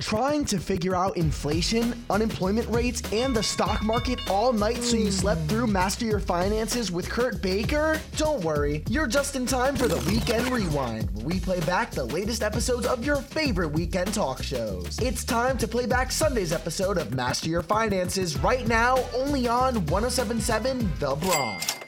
Trying 0.00 0.46
to 0.46 0.58
figure 0.58 0.96
out 0.96 1.18
inflation, 1.18 1.94
unemployment 2.08 2.66
rates, 2.70 3.02
and 3.12 3.36
the 3.36 3.42
stock 3.42 3.82
market 3.82 4.30
all 4.30 4.50
night 4.50 4.82
so 4.82 4.96
you 4.96 5.10
slept 5.10 5.46
through 5.46 5.66
Master 5.66 6.06
Your 6.06 6.20
Finances 6.20 6.90
with 6.90 7.08
Kurt 7.10 7.42
Baker? 7.42 8.00
Don't 8.16 8.42
worry, 8.42 8.82
you're 8.88 9.06
just 9.06 9.36
in 9.36 9.44
time 9.44 9.76
for 9.76 9.88
the 9.88 9.98
Weekend 10.10 10.48
Rewind, 10.48 11.10
where 11.14 11.26
we 11.26 11.38
play 11.38 11.60
back 11.60 11.90
the 11.90 12.06
latest 12.06 12.42
episodes 12.42 12.86
of 12.86 13.04
your 13.04 13.16
favorite 13.16 13.72
weekend 13.72 14.14
talk 14.14 14.42
shows. 14.42 14.98
It's 15.02 15.22
time 15.22 15.58
to 15.58 15.68
play 15.68 15.84
back 15.84 16.10
Sunday's 16.10 16.52
episode 16.52 16.96
of 16.96 17.14
Master 17.14 17.50
Your 17.50 17.62
Finances 17.62 18.38
right 18.38 18.66
now, 18.66 19.04
only 19.14 19.48
on 19.48 19.84
1077 19.86 20.90
The 20.98 21.14
Bronx. 21.16 21.80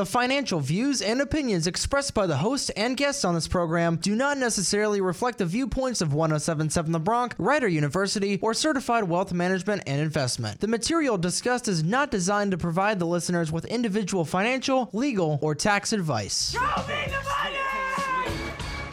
The 0.00 0.06
financial 0.06 0.60
views 0.60 1.02
and 1.02 1.20
opinions 1.20 1.66
expressed 1.66 2.14
by 2.14 2.26
the 2.26 2.38
host 2.38 2.70
and 2.74 2.96
guests 2.96 3.22
on 3.22 3.34
this 3.34 3.46
program 3.46 3.96
do 3.96 4.16
not 4.16 4.38
necessarily 4.38 5.02
reflect 5.02 5.36
the 5.36 5.44
viewpoints 5.44 6.00
of 6.00 6.14
1077 6.14 6.92
The 6.92 6.98
Bronx, 6.98 7.36
Rider 7.38 7.68
University, 7.68 8.38
or 8.40 8.54
Certified 8.54 9.04
Wealth 9.04 9.34
Management 9.34 9.82
and 9.86 10.00
Investment. 10.00 10.58
The 10.60 10.68
material 10.68 11.18
discussed 11.18 11.68
is 11.68 11.84
not 11.84 12.10
designed 12.10 12.52
to 12.52 12.56
provide 12.56 12.98
the 12.98 13.04
listeners 13.04 13.52
with 13.52 13.66
individual 13.66 14.24
financial, 14.24 14.88
legal, 14.94 15.38
or 15.42 15.54
tax 15.54 15.92
advice. 15.92 16.52
Show 16.52 16.60
me 16.60 17.04
the 17.04 17.22
money! 17.28 17.58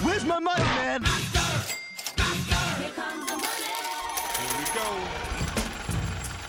Where's 0.03 0.25
my 0.25 0.39
money, 0.39 0.61
man? 0.61 1.26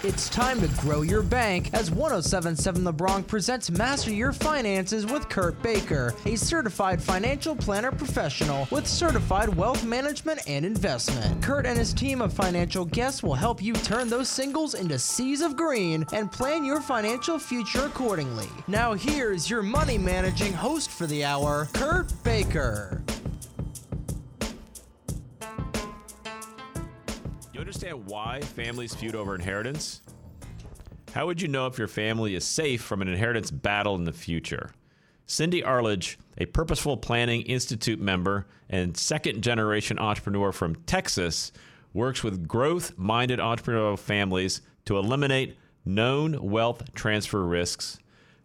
It's 0.05 0.29
time 0.29 0.61
to 0.61 0.69
grow 0.80 1.02
your 1.02 1.25
bank 1.25 1.70
as 1.75 1.91
1077 1.91 2.84
The 2.84 2.93
Bronx 2.93 3.29
presents 3.29 3.69
Master 3.69 4.12
Your 4.12 4.33
Finances 4.33 5.05
with 5.05 5.29
Kurt 5.29 5.61
Baker, 5.61 6.15
a 6.25 6.37
certified 6.37 7.02
financial 7.02 7.56
planner 7.56 7.91
professional 7.91 8.69
with 8.70 8.87
certified 8.87 9.48
wealth 9.48 9.84
management 9.84 10.41
and 10.47 10.65
investment. 10.65 11.42
Kurt 11.42 11.66
and 11.66 11.77
his 11.77 11.92
team 11.92 12.23
of 12.23 12.33
financial 12.33 12.84
guests 12.84 13.25
will 13.25 13.34
help 13.34 13.61
you 13.61 13.73
turn 13.73 14.09
those 14.09 14.29
singles 14.29 14.75
into 14.75 15.01
seas 15.01 15.41
of 15.41 15.56
green 15.56 16.06
and 16.12 16.31
plan 16.31 16.65
your 16.65 16.81
financial 16.81 17.37
future 17.37 17.87
accordingly. 17.87 18.47
Now, 18.69 18.94
here's 18.94 19.50
your 19.50 19.65
money 19.65 19.98
managing 19.98 20.53
host 20.53 20.91
for 20.91 21.09
the 21.09 21.25
hour, 21.25 21.69
Kurt 21.72 22.12
Baker. 22.22 23.03
Understand 27.69 28.06
why 28.06 28.41
families 28.41 28.94
feud 28.94 29.14
over 29.14 29.34
inheritance? 29.34 30.00
How 31.12 31.27
would 31.27 31.42
you 31.42 31.48
know 31.48 31.66
if 31.66 31.77
your 31.77 31.86
family 31.86 32.34
is 32.34 32.42
safe 32.42 32.80
from 32.80 33.02
an 33.02 33.08
inheritance 33.08 33.50
battle 33.50 33.94
in 33.94 34.05
the 34.05 34.12
future? 34.12 34.70
Cindy 35.27 35.62
Arledge, 35.62 36.19
a 36.38 36.47
Purposeful 36.47 36.97
Planning 36.97 37.42
Institute 37.42 38.00
member 38.00 38.47
and 38.70 38.97
second 38.97 39.42
generation 39.42 39.98
entrepreneur 39.98 40.50
from 40.50 40.77
Texas, 40.86 41.52
works 41.92 42.25
with 42.25 42.48
growth 42.48 42.97
minded 42.97 43.38
entrepreneurial 43.38 43.98
families 43.98 44.62
to 44.86 44.97
eliminate 44.97 45.58
known 45.84 46.41
wealth 46.41 46.94
transfer 46.94 47.47
risks, 47.47 47.98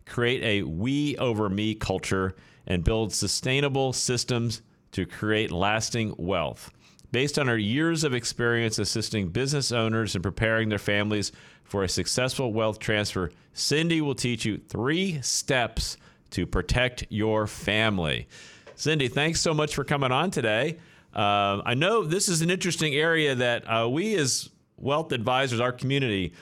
create 0.06 0.44
a 0.44 0.68
we 0.68 1.16
over 1.16 1.48
me 1.48 1.76
culture, 1.76 2.36
and 2.68 2.84
build 2.84 3.14
sustainable 3.14 3.94
systems 3.94 4.62
to 4.92 5.06
create 5.06 5.50
lasting 5.50 6.14
wealth. 6.18 6.72
Based 7.14 7.38
on 7.38 7.46
her 7.46 7.60
years 7.60 8.04
of 8.04 8.16
experience 8.16 8.80
assisting 8.80 9.30
business 9.30 9.72
owners 9.72 10.16
in 10.16 10.24
preparing 10.24 10.70
their 10.70 10.80
families 10.80 11.32
for 11.64 11.84
a 11.84 11.88
successful 11.88 12.52
wealth 12.52 12.80
transfer, 12.80 13.30
Cindy 13.54 14.02
will 14.02 14.16
teach 14.16 14.46
you 14.46 14.58
three 14.58 15.22
steps 15.22 15.98
to 16.32 16.48
protect 16.48 17.06
your 17.10 17.46
family. 17.46 18.28
Cindy, 18.74 19.10
thanks 19.10 19.40
so 19.42 19.54
much 19.54 19.76
for 19.76 19.84
coming 19.84 20.12
on 20.12 20.32
today. 20.32 20.80
Uh, 21.16 21.62
I 21.64 21.76
know 21.76 22.04
this 22.04 22.28
is 22.30 22.42
an 22.42 22.50
interesting 22.50 22.96
area 22.96 23.36
that 23.36 23.64
uh, 23.70 23.88
we, 23.88 24.16
as 24.16 24.50
wealth 24.78 25.12
advisors, 25.12 25.60
our 25.60 25.72
community, 25.72 26.34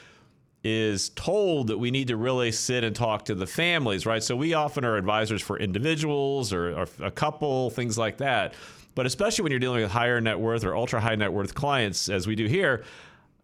is 0.64 1.10
told 1.10 1.68
that 1.68 1.80
we 1.80 1.92
need 1.92 2.08
to 2.08 2.16
really 2.16 2.54
sit 2.54 2.86
and 2.86 2.96
talk 2.96 3.26
to 3.26 3.36
the 3.36 3.48
families, 3.48 4.06
right? 4.06 4.24
So 4.24 4.38
we 4.38 4.54
often 4.54 4.86
are 4.86 4.96
advisors 4.96 5.42
for 5.42 5.60
individuals 5.60 6.54
or, 6.54 6.80
or 6.80 6.88
a 7.02 7.12
couple, 7.12 7.72
things 7.72 7.98
like 7.98 8.20
that. 8.20 8.54
But 8.94 9.06
especially 9.06 9.44
when 9.44 9.52
you're 9.52 9.60
dealing 9.60 9.82
with 9.82 9.92
higher 9.92 10.20
net 10.20 10.40
worth 10.40 10.64
or 10.64 10.76
ultra 10.76 11.00
high 11.00 11.16
net 11.16 11.32
worth 11.32 11.54
clients, 11.54 12.10
as 12.10 12.28
we 12.28 12.36
do 12.36 12.46
here, 12.46 12.84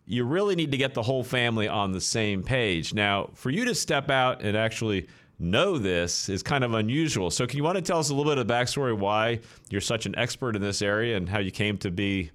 you 0.06 0.24
really 0.24 0.56
need 0.56 0.72
to 0.72 0.78
get 0.78 0.94
the 0.94 1.04
whole 1.04 1.24
family 1.24 1.68
on 1.68 1.92
the 1.92 2.02
same 2.02 2.44
page. 2.44 2.94
Now, 2.94 3.30
for 3.34 3.50
you 3.50 3.66
to 3.66 3.76
step 3.76 4.10
out 4.10 4.42
and 4.42 4.56
actually 4.56 5.08
know 5.40 5.78
this 5.78 6.30
is 6.30 6.42
kind 6.42 6.64
of 6.64 6.74
unusual. 6.74 7.30
So, 7.30 7.46
can 7.46 7.58
you 7.58 7.64
want 7.64 7.76
to 7.76 7.82
tell 7.82 8.00
us 8.00 8.10
a 8.10 8.16
little 8.16 8.32
bit 8.32 8.40
of 8.40 8.48
the 8.48 8.54
backstory 8.54 8.98
why 8.98 9.40
you're 9.70 9.82
such 9.82 10.06
an 10.06 10.18
expert 10.18 10.56
in 10.56 10.62
this 10.62 10.82
area 10.82 11.18
and 11.18 11.30
how 11.30 11.40
you 11.40 11.52
came 11.52 11.78
to 11.80 11.92
be 11.92 12.32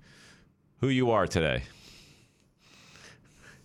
who 0.80 0.88
you 0.88 1.10
are 1.10 1.26
today? 1.26 1.62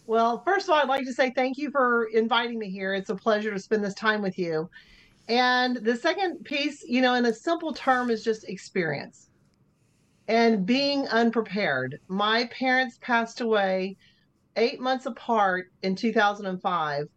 Well, 0.08 0.42
first 0.46 0.68
of 0.68 0.74
all, 0.74 0.82
I'd 0.82 0.88
like 0.88 1.06
to 1.06 1.14
say 1.14 1.32
thank 1.32 1.58
you 1.58 1.70
for 1.70 2.06
inviting 2.14 2.58
me 2.58 2.70
here. 2.70 2.94
It's 2.94 3.10
a 3.10 3.16
pleasure 3.16 3.52
to 3.52 3.60
spend 3.60 3.84
this 3.84 3.94
time 3.94 4.22
with 4.22 4.40
you. 4.40 4.70
And 5.28 5.78
the 5.78 5.98
second 5.98 6.46
piece, 6.46 6.84
you 6.88 7.02
know, 7.02 7.16
in 7.16 7.26
a 7.26 7.34
simple 7.34 7.74
term, 7.74 8.10
is 8.10 8.24
just 8.24 8.48
experience 8.48 9.27
and 10.28 10.66
being 10.66 11.08
unprepared. 11.08 12.00
My 12.08 12.46
parents 12.48 12.98
passed 13.02 13.42
away 13.42 13.98
eight 14.56 14.80
months 14.80 15.06
apart 15.06 15.68
in 15.84 15.96
2005. 15.96 17.08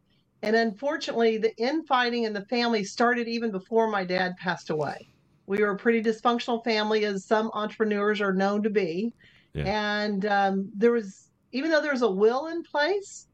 And 0.43 0.57
unfortunately, 0.57 1.39
the 1.39 1.55
infighting 1.57 2.25
in 2.25 2.33
the 2.33 2.45
family 2.47 2.85
started 2.85 3.29
even 3.29 3.51
before 3.51 3.89
my 3.89 4.05
dad 4.05 4.37
passed 4.37 4.71
away. 4.71 5.13
We 5.47 5.59
were 5.59 5.73
a 5.73 5.77
pretty 5.77 6.03
dysfunctional 6.03 6.63
family, 6.65 7.05
as 7.05 7.27
some 7.27 7.51
entrepreneurs 7.53 8.21
are 8.21 8.33
known 8.33 8.63
to 8.63 8.71
be. 8.71 9.13
Yeah. 9.53 9.65
And 9.65 10.25
um, 10.27 10.71
there 10.75 10.93
was, 10.93 11.31
even 11.53 11.71
though 11.71 11.83
there 11.83 11.93
was 11.93 12.03
a 12.03 12.11
will 12.11 12.47
in 12.47 12.63
place, 12.63 13.27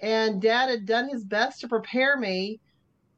and 0.00 0.42
dad 0.42 0.68
had 0.68 0.86
done 0.86 1.08
his 1.08 1.24
best 1.24 1.60
to 1.62 1.68
prepare 1.68 2.18
me, 2.18 2.60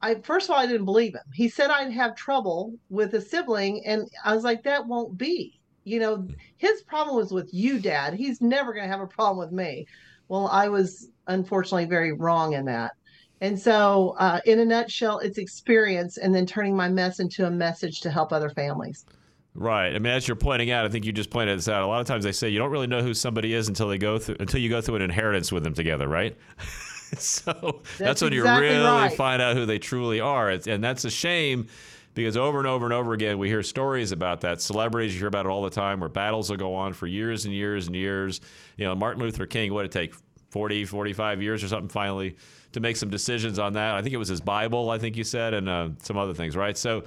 I 0.00 0.14
first 0.16 0.48
of 0.48 0.54
all 0.54 0.60
I 0.60 0.66
didn't 0.66 0.84
believe 0.84 1.14
him. 1.14 1.24
He 1.34 1.48
said 1.48 1.70
I'd 1.70 1.92
have 1.92 2.14
trouble 2.14 2.74
with 2.88 3.14
a 3.14 3.20
sibling, 3.20 3.84
and 3.84 4.08
I 4.24 4.34
was 4.34 4.44
like, 4.44 4.62
that 4.62 4.86
won't 4.86 5.18
be. 5.18 5.57
You 5.88 6.00
know, 6.00 6.28
his 6.56 6.82
problem 6.82 7.16
was 7.16 7.32
with 7.32 7.52
you, 7.52 7.78
Dad. 7.80 8.14
He's 8.14 8.40
never 8.40 8.72
going 8.72 8.84
to 8.84 8.90
have 8.90 9.00
a 9.00 9.06
problem 9.06 9.38
with 9.38 9.52
me. 9.52 9.86
Well, 10.28 10.48
I 10.48 10.68
was 10.68 11.08
unfortunately 11.26 11.86
very 11.86 12.12
wrong 12.12 12.52
in 12.52 12.66
that. 12.66 12.92
And 13.40 13.58
so, 13.58 14.16
uh, 14.18 14.40
in 14.44 14.58
a 14.58 14.64
nutshell, 14.64 15.20
it's 15.20 15.38
experience 15.38 16.18
and 16.18 16.34
then 16.34 16.44
turning 16.44 16.76
my 16.76 16.88
mess 16.88 17.20
into 17.20 17.46
a 17.46 17.50
message 17.50 18.00
to 18.00 18.10
help 18.10 18.32
other 18.32 18.50
families. 18.50 19.06
Right. 19.54 19.94
I 19.94 19.98
mean, 19.98 20.12
as 20.12 20.28
you're 20.28 20.36
pointing 20.36 20.70
out, 20.70 20.84
I 20.84 20.88
think 20.88 21.04
you 21.04 21.12
just 21.12 21.30
pointed 21.30 21.56
this 21.58 21.68
out. 21.68 21.82
A 21.82 21.86
lot 21.86 22.00
of 22.00 22.06
times 22.06 22.24
they 22.24 22.32
say 22.32 22.48
you 22.48 22.58
don't 22.58 22.70
really 22.70 22.86
know 22.86 23.02
who 23.02 23.14
somebody 23.14 23.54
is 23.54 23.68
until 23.68 23.88
they 23.88 23.98
go 23.98 24.18
through 24.18 24.36
until 24.40 24.60
you 24.60 24.68
go 24.68 24.80
through 24.80 24.96
an 24.96 25.02
inheritance 25.02 25.50
with 25.50 25.64
them 25.64 25.74
together, 25.74 26.06
right? 26.08 26.36
so 27.16 27.52
that's, 27.52 27.98
That's 27.98 28.22
when 28.22 28.32
exactly 28.32 28.66
you 28.68 28.72
really 28.74 28.84
right. 28.84 29.16
find 29.16 29.40
out 29.40 29.56
who 29.56 29.66
they 29.66 29.78
truly 29.78 30.20
are, 30.20 30.50
It's- 30.50 30.66
and 30.66 30.82
that's 30.84 31.04
a 31.04 31.10
shame 31.10 31.66
because 32.14 32.36
over 32.36 32.58
and 32.58 32.66
over 32.66 32.84
and 32.84 32.92
over 32.94 33.12
again 33.12 33.38
we 33.38 33.48
hear 33.48 33.62
stories 33.62 34.12
about 34.12 34.40
that. 34.42 34.60
Celebrities, 34.60 35.12
you 35.14 35.20
hear 35.20 35.28
about 35.28 35.46
it 35.46 35.50
all 35.50 35.62
the 35.62 35.70
time, 35.70 36.00
where 36.00 36.08
battles 36.08 36.50
will 36.50 36.56
go 36.56 36.74
on 36.74 36.92
for 36.92 37.06
years 37.06 37.44
and 37.44 37.54
years 37.54 37.86
and 37.86 37.94
years. 37.96 38.40
You 38.76 38.86
know, 38.86 38.94
Martin 38.94 39.22
Luther 39.22 39.46
King, 39.46 39.72
what 39.72 39.82
did 39.82 39.90
it 39.90 39.98
take 40.10 40.14
40, 40.50 40.84
45 40.86 41.42
years 41.42 41.62
or 41.62 41.68
something 41.68 41.88
finally 41.88 42.36
to 42.72 42.80
make 42.80 42.96
some 42.96 43.10
decisions 43.10 43.58
on 43.58 43.74
that. 43.74 43.94
I 43.94 44.02
think 44.02 44.14
it 44.14 44.18
was 44.18 44.28
his 44.28 44.40
Bible, 44.40 44.90
I 44.90 44.98
think 44.98 45.16
you 45.16 45.24
said, 45.24 45.54
and 45.54 45.68
uh, 45.68 45.88
some 46.02 46.16
other 46.16 46.34
things, 46.34 46.56
right? 46.56 46.76
So 46.76 47.04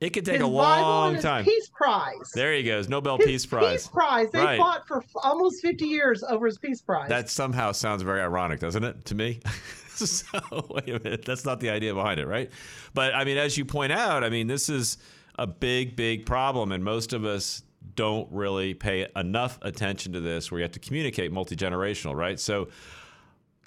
it 0.00 0.10
could 0.10 0.24
take 0.24 0.34
his 0.36 0.42
a 0.42 0.50
Bible 0.50 0.54
long 0.56 1.06
and 1.08 1.16
his 1.16 1.24
time. 1.24 1.44
Peace 1.44 1.70
Prize. 1.74 2.30
There 2.34 2.52
he 2.52 2.62
goes. 2.62 2.88
Nobel 2.88 3.16
His 3.18 3.26
Peace 3.26 3.46
Prize. 3.46 3.82
Peace 3.84 3.88
Prize. 3.88 4.30
They 4.32 4.40
Right. 4.40 4.58
fought 4.58 4.86
for 4.86 5.02
almost 5.22 5.62
50 5.62 5.86
years 5.86 6.22
over 6.24 6.46
his 6.46 6.58
Peace 6.58 6.82
Prize. 6.82 7.08
That 7.08 7.30
somehow 7.30 7.72
sounds 7.72 8.02
very 8.02 8.20
ironic, 8.20 8.60
doesn't 8.60 8.84
it, 8.84 9.04
to 9.06 9.14
me? 9.14 9.40
so, 10.06 10.40
wait 10.70 10.88
a 10.88 11.00
minute. 11.02 11.24
That's 11.24 11.44
not 11.44 11.60
the 11.60 11.70
idea 11.70 11.94
behind 11.94 12.20
it, 12.20 12.26
right? 12.26 12.50
But 12.94 13.14
I 13.14 13.24
mean, 13.24 13.38
as 13.38 13.56
you 13.56 13.64
point 13.64 13.92
out, 13.92 14.24
I 14.24 14.28
mean, 14.28 14.46
this 14.46 14.68
is 14.68 14.98
a 15.38 15.46
big, 15.46 15.96
big 15.96 16.26
problem, 16.26 16.72
and 16.72 16.82
most 16.82 17.12
of 17.12 17.24
us 17.24 17.62
don't 17.94 18.30
really 18.32 18.74
pay 18.74 19.06
enough 19.14 19.58
attention 19.62 20.12
to 20.14 20.20
this 20.20 20.50
where 20.50 20.60
you 20.60 20.62
have 20.62 20.72
to 20.72 20.78
communicate 20.78 21.32
multi 21.32 21.56
generational, 21.56 22.14
right? 22.14 22.40
So, 22.40 22.68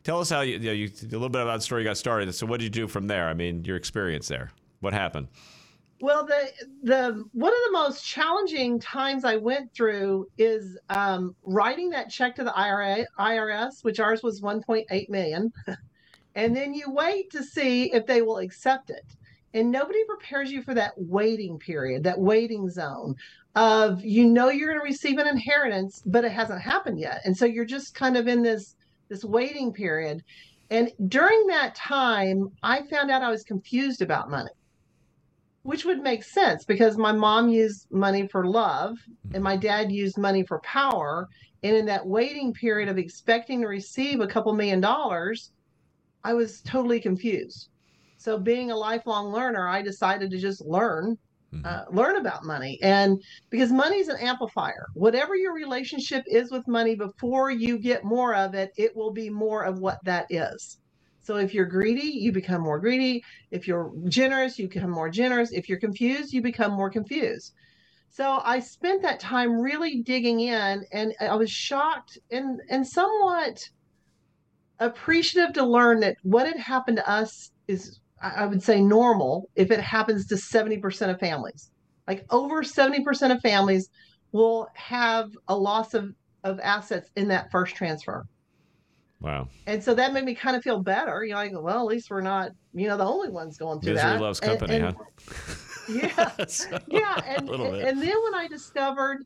tell 0.04 0.20
us 0.20 0.30
how 0.30 0.42
you, 0.42 0.58
you, 0.58 0.60
know, 0.60 0.72
you, 0.72 0.92
a 1.02 1.06
little 1.06 1.30
bit 1.30 1.42
about 1.42 1.58
the 1.58 1.62
story 1.62 1.84
you 1.84 1.88
got 1.88 1.98
started. 1.98 2.34
So, 2.34 2.46
what 2.46 2.60
did 2.60 2.66
you 2.66 2.82
do 2.82 2.88
from 2.88 3.08
there? 3.08 3.28
I 3.28 3.34
mean, 3.34 3.64
your 3.64 3.78
experience 3.78 4.28
there. 4.28 4.52
What 4.80 4.94
happened? 4.94 5.28
Well, 6.00 6.26
the 6.26 6.52
the 6.84 7.26
one 7.34 7.52
of 7.52 7.60
the 7.66 7.72
most 7.72 8.06
challenging 8.06 8.80
times 8.80 9.26
I 9.26 9.38
went 9.38 9.74
through 9.74 10.28
is 10.38 10.78
um, 10.90 11.36
writing 11.44 11.90
that 11.90 12.10
check 12.10 12.36
to 12.36 12.44
the 12.44 12.56
IRA, 12.56 13.06
IRS, 13.18 13.84
which 13.84 14.00
ours 14.00 14.22
was 14.22 14.42
1.8 14.42 15.10
million, 15.10 15.52
and 16.38 16.56
then 16.56 16.74
you 16.74 16.90
wait 16.92 17.32
to 17.32 17.44
see 17.44 17.92
if 17.94 18.06
they 18.06 18.22
will 18.22 18.38
accept 18.38 18.90
it. 18.92 19.06
And 19.54 19.72
nobody 19.72 20.04
prepares 20.06 20.52
you 20.52 20.62
for 20.62 20.74
that 20.76 20.94
waiting 20.98 21.60
period, 21.60 22.04
that 22.06 22.20
waiting 22.20 22.70
zone 22.70 23.16
of 23.56 24.06
you 24.06 24.26
know 24.26 24.50
you're 24.50 24.70
going 24.70 24.80
to 24.80 24.84
receive 24.84 25.18
an 25.18 25.28
inheritance, 25.28 26.04
but 26.06 26.24
it 26.24 26.32
hasn't 26.32 26.62
happened 26.62 27.00
yet, 27.00 27.22
and 27.26 27.36
so 27.36 27.46
you're 27.46 27.66
just 27.66 27.96
kind 27.96 28.18
of 28.18 28.28
in 28.30 28.44
this 28.44 28.78
this 29.10 29.26
waiting 29.26 29.74
period. 29.74 30.24
And 30.70 30.92
during 31.08 31.48
that 31.48 31.76
time, 31.76 32.50
I 32.64 32.84
found 32.84 33.12
out 33.12 33.24
I 33.24 33.32
was 33.32 33.44
confused 33.44 34.02
about 34.02 34.30
money 34.30 34.52
which 35.68 35.84
would 35.84 36.02
make 36.02 36.24
sense 36.24 36.64
because 36.64 36.98
my 36.98 37.12
mom 37.12 37.50
used 37.50 37.88
money 37.92 38.26
for 38.28 38.48
love 38.48 38.98
and 39.34 39.44
my 39.44 39.58
dad 39.58 39.92
used 39.92 40.18
money 40.18 40.42
for 40.42 40.60
power 40.62 41.28
And 41.64 41.76
in 41.76 41.86
that 41.88 42.08
waiting 42.08 42.54
period 42.54 42.88
of 42.88 42.98
expecting 42.98 43.62
to 43.62 43.68
receive 43.68 44.22
a 44.22 44.28
couple 44.28 44.54
million 44.54 44.80
dollars, 44.80 45.52
I 46.28 46.34
was 46.34 46.62
totally 46.62 47.00
confused. 47.00 47.70
So, 48.18 48.38
being 48.38 48.70
a 48.70 48.76
lifelong 48.76 49.32
learner, 49.32 49.70
I 49.70 49.82
decided 49.82 50.30
to 50.32 50.38
just 50.38 50.62
learn, 50.66 51.16
uh, 51.64 51.86
learn 51.90 52.18
about 52.18 52.44
money. 52.44 52.78
And 52.82 53.24
because 53.50 53.72
money 53.72 54.00
is 54.00 54.10
an 54.10 54.18
amplifier, 54.20 54.88
whatever 54.94 55.38
your 55.38 55.54
relationship 55.54 56.26
is 56.28 56.52
with 56.52 56.68
money, 56.68 56.96
before 56.96 57.50
you 57.50 57.80
get 57.80 58.04
more 58.04 58.36
of 58.36 58.56
it, 58.56 58.72
it 58.76 58.94
will 58.94 59.14
be 59.14 59.30
more 59.30 59.64
of 59.64 59.80
what 59.80 60.00
that 60.04 60.26
is. 60.30 60.80
So, 61.22 61.38
if 61.38 61.54
you're 61.54 61.66
greedy, 61.78 62.12
you 62.24 62.34
become 62.34 62.62
more 62.62 62.80
greedy. 62.80 63.24
If 63.52 63.66
you're 63.66 63.94
generous, 64.10 64.60
you 64.60 64.68
become 64.68 64.92
more 64.92 65.10
generous. 65.10 65.54
If 65.54 65.70
you're 65.70 65.80
confused, 65.80 66.34
you 66.34 66.42
become 66.42 66.74
more 66.74 66.90
confused. 66.90 67.54
So 68.10 68.42
I 68.44 68.60
spent 68.60 69.02
that 69.04 69.20
time 69.20 69.60
really 69.60 70.02
digging 70.02 70.40
in 70.40 70.84
and 70.92 71.14
I 71.22 71.36
was 71.36 71.52
shocked 71.52 72.18
and, 72.32 72.60
and 72.70 72.88
somewhat 72.88 73.70
appreciative 74.80 75.54
to 75.54 75.66
learn 75.66 76.00
that 76.02 76.18
what 76.24 76.48
had 76.48 76.58
happened 76.58 76.98
to 76.98 77.10
us 77.10 77.52
is, 77.68 78.00
I 78.22 78.46
would 78.46 78.64
say, 78.64 78.82
normal 78.82 79.50
if 79.56 79.72
it 79.72 79.80
happens 79.80 80.28
to 80.28 80.36
70% 80.36 81.10
of 81.10 81.20
families. 81.20 81.72
Like 82.08 82.26
over 82.30 82.64
70% 82.64 83.36
of 83.36 83.42
families 83.42 83.90
will 84.32 84.68
have 84.76 85.30
a 85.48 85.56
loss 85.56 85.94
of, 85.94 86.14
of 86.44 86.60
assets 86.60 87.10
in 87.16 87.28
that 87.30 87.52
first 87.52 87.76
transfer. 87.76 88.26
Wow. 89.20 89.50
And 89.66 89.84
so 89.84 89.94
that 89.96 90.14
made 90.14 90.26
me 90.26 90.36
kind 90.36 90.56
of 90.56 90.64
feel 90.64 90.82
better. 90.82 91.24
You 91.24 91.32
know, 91.32 91.38
like, 91.38 91.52
well, 91.54 91.80
at 91.80 91.86
least 91.86 92.10
we're 92.10 92.22
not, 92.22 92.52
you 92.74 92.88
know, 92.88 92.98
the 92.98 93.06
only 93.06 93.30
ones 93.30 93.58
going 93.58 93.82
through 93.82 93.94
Misery 93.96 94.12
that. 94.12 94.22
loves 94.22 94.40
company, 94.40 94.76
and- 94.76 94.96
huh? 94.96 95.56
Yeah. 95.90 96.32
So, 96.48 96.78
yeah 96.88 97.20
and 97.26 97.50
and 97.50 98.02
then 98.02 98.24
when 98.24 98.36
i 98.36 98.48
discovered 98.50 99.26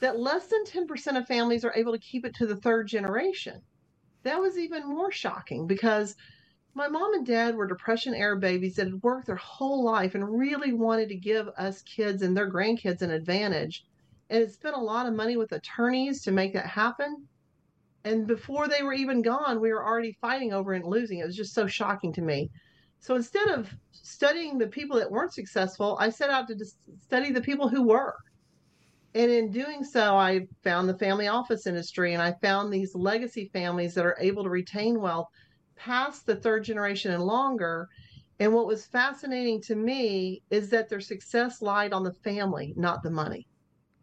that 0.00 0.18
less 0.18 0.46
than 0.48 0.64
10% 0.64 1.16
of 1.16 1.26
families 1.26 1.64
are 1.64 1.72
able 1.74 1.92
to 1.92 1.98
keep 1.98 2.26
it 2.26 2.34
to 2.36 2.46
the 2.46 2.56
third 2.56 2.86
generation 2.86 3.62
that 4.22 4.40
was 4.40 4.58
even 4.58 4.88
more 4.88 5.10
shocking 5.10 5.66
because 5.66 6.14
my 6.74 6.88
mom 6.88 7.14
and 7.14 7.26
dad 7.26 7.54
were 7.54 7.66
depression 7.66 8.14
era 8.14 8.36
babies 8.36 8.76
that 8.76 8.86
had 8.86 9.02
worked 9.02 9.26
their 9.26 9.36
whole 9.36 9.84
life 9.84 10.14
and 10.14 10.38
really 10.38 10.72
wanted 10.72 11.08
to 11.08 11.14
give 11.16 11.48
us 11.58 11.82
kids 11.82 12.22
and 12.22 12.36
their 12.36 12.50
grandkids 12.50 13.02
an 13.02 13.10
advantage 13.10 13.84
and 14.30 14.40
had 14.40 14.52
spent 14.52 14.74
a 14.74 14.80
lot 14.80 15.06
of 15.06 15.14
money 15.14 15.36
with 15.36 15.52
attorneys 15.52 16.22
to 16.22 16.32
make 16.32 16.54
that 16.54 16.66
happen. 16.66 17.28
And 18.04 18.26
before 18.26 18.68
they 18.68 18.82
were 18.82 18.94
even 18.94 19.22
gone 19.22 19.60
we 19.60 19.72
were 19.72 19.84
already 19.84 20.16
fighting 20.20 20.52
over 20.52 20.72
and 20.72 20.84
losing. 20.84 21.18
It 21.18 21.26
was 21.26 21.36
just 21.36 21.54
so 21.54 21.66
shocking 21.66 22.12
to 22.14 22.22
me. 22.22 22.50
So 23.00 23.16
instead 23.16 23.48
of 23.48 23.68
studying 23.90 24.58
the 24.58 24.68
people 24.68 24.96
that 24.96 25.10
weren't 25.10 25.34
successful, 25.34 25.96
I 26.00 26.10
set 26.10 26.30
out 26.30 26.48
to 26.48 26.56
study 27.04 27.32
the 27.32 27.40
people 27.40 27.68
who 27.68 27.82
were. 27.82 28.14
And 29.14 29.30
in 29.30 29.50
doing 29.50 29.84
so, 29.84 30.16
I 30.16 30.46
found 30.64 30.88
the 30.88 30.98
family 30.98 31.28
office 31.28 31.66
industry 31.66 32.14
and 32.14 32.22
I 32.22 32.32
found 32.40 32.72
these 32.72 32.94
legacy 32.94 33.50
families 33.52 33.94
that 33.94 34.06
are 34.06 34.16
able 34.18 34.42
to 34.42 34.48
retain 34.48 35.00
wealth 35.00 35.28
past 35.76 36.24
the 36.24 36.36
third 36.36 36.64
generation 36.64 37.12
and 37.12 37.22
longer. 37.22 37.88
And 38.40 38.52
what 38.52 38.66
was 38.66 38.86
fascinating 38.86 39.60
to 39.62 39.74
me 39.74 40.42
is 40.50 40.70
that 40.70 40.88
their 40.88 41.00
success 41.00 41.60
lied 41.60 41.92
on 41.92 42.04
the 42.04 42.14
family, 42.24 42.72
not 42.76 43.02
the 43.02 43.10
money. 43.10 43.46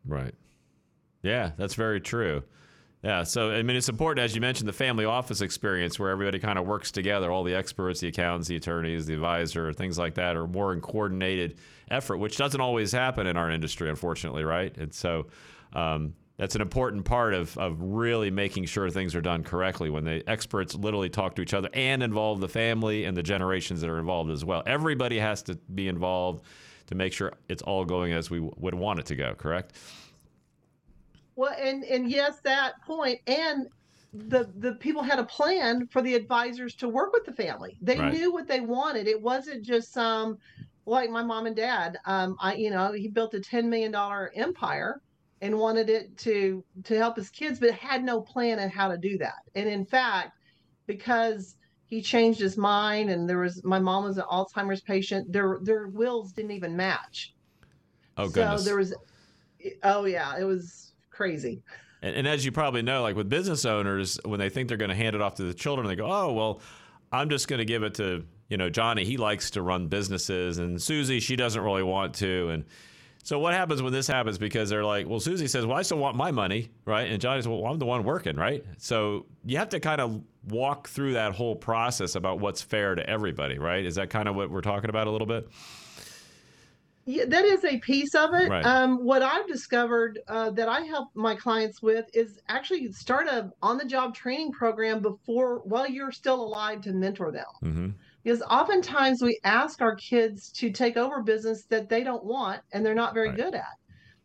Right. 0.06 0.36
Yeah, 1.24 1.52
that's 1.58 1.74
very 1.74 2.00
true. 2.00 2.44
Yeah, 3.04 3.24
so 3.24 3.52
I 3.52 3.64
mean, 3.64 3.78
it's 3.78 3.88
important, 3.88 4.26
as 4.26 4.36
you 4.36 4.42
mentioned, 4.42 4.68
the 4.68 4.74
family 4.74 5.06
office 5.06 5.40
experience 5.40 5.98
where 5.98 6.10
everybody 6.10 6.38
kind 6.38 6.60
of 6.60 6.68
works 6.68 6.92
together. 6.92 7.32
All 7.32 7.46
the 7.46 7.56
experts, 7.56 8.02
the 8.02 8.10
accountants, 8.10 8.50
the 8.50 8.58
attorneys, 8.58 9.06
the 9.06 9.14
advisor, 9.14 9.72
things 9.72 9.98
like 9.98 10.16
that, 10.16 10.36
are 10.36 10.48
more 10.48 10.74
in 10.74 10.82
coordinated 10.82 11.58
effort, 11.92 12.18
which 12.18 12.38
doesn't 12.38 12.62
always 12.62 12.92
happen 12.92 13.28
in 13.28 13.38
our 13.38 13.50
industry, 13.50 13.90
unfortunately, 13.90 14.44
right? 14.44 14.76
And 14.78 14.94
so 14.94 15.28
um, 15.74 16.14
that's 16.38 16.56
an 16.56 16.62
important 16.62 17.06
part 17.06 17.34
of, 17.34 17.58
of 17.58 17.82
really 17.82 18.32
making 18.32 18.66
sure 18.66 18.90
things 18.90 19.16
are 19.16 19.22
done 19.22 19.44
correctly 19.44 19.90
when 19.90 20.06
the 20.06 20.24
experts 20.28 20.76
literally 20.76 21.10
talk 21.10 21.36
to 21.36 21.42
each 21.42 21.54
other 21.54 21.70
and 21.74 22.02
involve 22.02 22.40
the 22.40 22.50
family 22.50 23.06
and 23.06 23.16
the 23.18 23.24
generations 23.24 23.82
that 23.82 23.90
are 23.90 24.00
involved 24.00 24.32
as 24.32 24.46
well. 24.46 24.64
Everybody 24.66 25.20
has 25.20 25.42
to 25.44 25.56
be 25.56 25.88
involved 25.88 26.46
to 26.88 26.96
make 26.96 27.14
sure 27.14 27.34
it's 27.50 27.62
all 27.64 27.86
going 27.86 28.14
as 28.14 28.30
we 28.30 28.40
would 28.40 28.74
want 28.76 29.00
it 29.00 29.06
to 29.08 29.16
go, 29.16 29.36
correct? 29.36 29.74
Well, 31.36 31.56
and 31.58 31.84
and 31.86 32.10
yes, 32.10 32.40
that 32.44 32.82
point, 32.86 33.20
and 33.28 33.68
the 34.14 34.52
the 34.58 34.74
people 34.76 35.04
had 35.04 35.20
a 35.20 35.24
plan 35.24 35.88
for 35.88 36.02
the 36.02 36.16
advisors 36.16 36.76
to 36.76 36.90
work 36.90 37.14
with 37.14 37.26
the 37.26 37.32
family. 37.34 37.78
They 37.82 38.00
Right. 38.00 38.14
knew 38.14 38.34
what 38.34 38.48
they 38.48 38.60
wanted. 38.60 39.08
It 39.08 39.22
wasn't 39.22 39.64
just 39.64 39.94
some 39.94 40.38
like 40.90 41.10
my 41.10 41.24
mom 41.24 41.46
and 41.46 41.56
dad. 41.56 41.98
Um, 42.06 42.36
I 42.42 42.56
you 42.56 42.72
know 42.72 42.92
he 42.92 43.08
built 43.08 43.34
a 43.34 43.40
ten 43.40 43.70
million 43.70 43.92
dollar 43.92 44.32
empire 44.36 45.02
and 45.42 45.58
wanted 45.58 45.90
it 45.90 46.18
to 46.18 46.64
to 46.84 46.98
help 46.98 47.16
his 47.16 47.30
kids, 47.30 47.60
but 47.60 47.72
had 47.72 48.04
no 48.04 48.22
plan 48.22 48.60
on 48.60 48.70
how 48.70 48.88
to 48.90 48.98
do 48.98 49.18
that. 49.20 49.40
And 49.56 49.70
in 49.70 49.86
fact, 49.86 50.38
because 50.88 51.56
he 51.86 52.02
changed 52.02 52.40
his 52.40 52.58
mind, 52.58 53.10
and 53.10 53.28
there 53.28 53.40
was 53.40 53.64
my 53.64 53.80
mom 53.80 54.04
was 54.04 54.18
an 54.18 54.26
Alzheimer's 54.30 54.82
patient. 54.82 55.32
Their 55.32 55.60
their 55.62 55.88
wills 55.88 56.32
didn't 56.32 56.52
even 56.52 56.76
match. 56.76 57.34
Oh, 58.18 58.28
goodness. 58.28 58.64
So 58.64 58.66
there 58.66 58.78
was, 58.78 58.94
oh 59.84 60.06
yeah, 60.06 60.38
it 60.38 60.44
was 60.44 60.94
crazy. 61.10 61.62
And, 62.02 62.16
and 62.16 62.28
as 62.28 62.44
you 62.46 62.52
probably 62.52 62.82
know, 62.82 63.02
like 63.02 63.16
with 63.16 63.30
business 63.30 63.66
owners, 63.66 64.20
when 64.26 64.40
they 64.40 64.50
think 64.50 64.68
they're 64.68 64.78
going 64.78 64.90
to 64.90 64.96
hand 64.96 65.16
it 65.16 65.22
off 65.22 65.36
to 65.36 65.44
the 65.44 65.54
children, 65.54 65.88
they 65.88 65.96
go, 65.96 66.06
"Oh, 66.10 66.34
well, 66.34 66.62
I'm 67.12 67.30
just 67.30 67.48
going 67.48 67.60
to 67.60 67.66
give 67.66 67.84
it 67.84 67.96
to 67.96 68.26
you 68.50 68.58
know 68.58 68.70
Johnny. 68.70 69.06
He 69.06 69.18
likes 69.18 69.52
to 69.52 69.62
run 69.62 69.88
businesses, 69.88 70.58
and 70.58 70.82
Susie, 70.82 71.20
she 71.20 71.36
doesn't 71.36 71.62
really 71.62 71.84
want 71.84 72.16
to." 72.16 72.50
And 72.50 72.66
so 73.24 73.38
what 73.40 73.54
happens 73.54 73.82
when 73.82 73.94
this 73.94 74.08
happens? 74.08 74.38
Because 74.38 74.70
they're 74.70 74.84
like, 74.84 75.08
"Well, 75.08 75.20
Susie 75.20 75.48
says, 75.48 75.66
well, 75.66 75.78
I 75.78 75.82
still 75.84 75.98
want 76.00 76.16
my 76.16 76.32
money, 76.32 76.70
right?" 76.86 77.10
And 77.10 77.22
Johnny 77.22 77.42
says, 77.42 77.48
"Well, 77.48 77.66
I'm 77.66 77.80
the 77.80 77.86
one 77.86 78.04
working, 78.04 78.36
right?" 78.36 78.64
So 78.78 79.26
you 79.46 79.58
have 79.58 79.70
to 79.70 79.80
kind 79.80 80.02
of 80.02 80.22
walk 80.48 80.88
through 80.88 81.14
that 81.14 81.34
whole 81.34 81.56
process 81.56 82.16
about 82.16 82.40
what's 82.40 82.62
fair 82.62 82.96
to 82.96 83.08
everybody, 83.10 83.58
right? 83.58 83.86
Is 83.86 83.96
that 83.96 84.10
kind 84.10 84.28
of 84.28 84.36
what 84.36 84.50
we're 84.50 84.62
talking 84.62 84.90
about 84.90 85.08
a 85.08 85.12
little 85.12 85.28
bit? 85.28 85.48
Yeah, 87.06 87.26
that 87.26 87.44
is 87.44 87.66
a 87.66 87.80
piece 87.80 88.14
of 88.14 88.36
it. 88.36 88.50
Right. 88.50 88.64
Um, 88.64 89.04
what 89.04 89.24
I've 89.24 89.48
discovered 89.48 90.20
uh, 90.28 90.52
that 90.52 90.70
I 90.70 90.82
help 90.82 91.10
my 91.16 91.34
clients 91.34 91.82
with 91.82 92.06
is 92.14 92.40
actually 92.50 92.92
start 92.92 93.28
a 93.28 93.52
on-the-job 93.64 94.14
training 94.14 94.52
program 94.52 95.02
before 95.02 95.62
while 95.64 95.90
you're 95.90 96.12
still 96.12 96.40
alive 96.40 96.82
to 96.82 96.92
mentor 96.94 97.32
them. 97.32 97.46
Mm-hmm. 97.64 97.90
Because 98.24 98.42
oftentimes 98.44 99.22
we 99.22 99.40
ask 99.44 99.82
our 99.82 99.96
kids 99.96 100.52
to 100.58 100.72
take 100.72 100.98
over 100.98 101.24
business 101.24 101.66
that 101.70 101.90
they 101.90 102.04
don't 102.04 102.26
want 102.26 102.62
and 102.74 102.86
they're 102.86 102.94
not 102.96 103.14
very 103.14 103.30
Right. 103.30 103.38
good 103.38 103.56
at. 103.56 103.66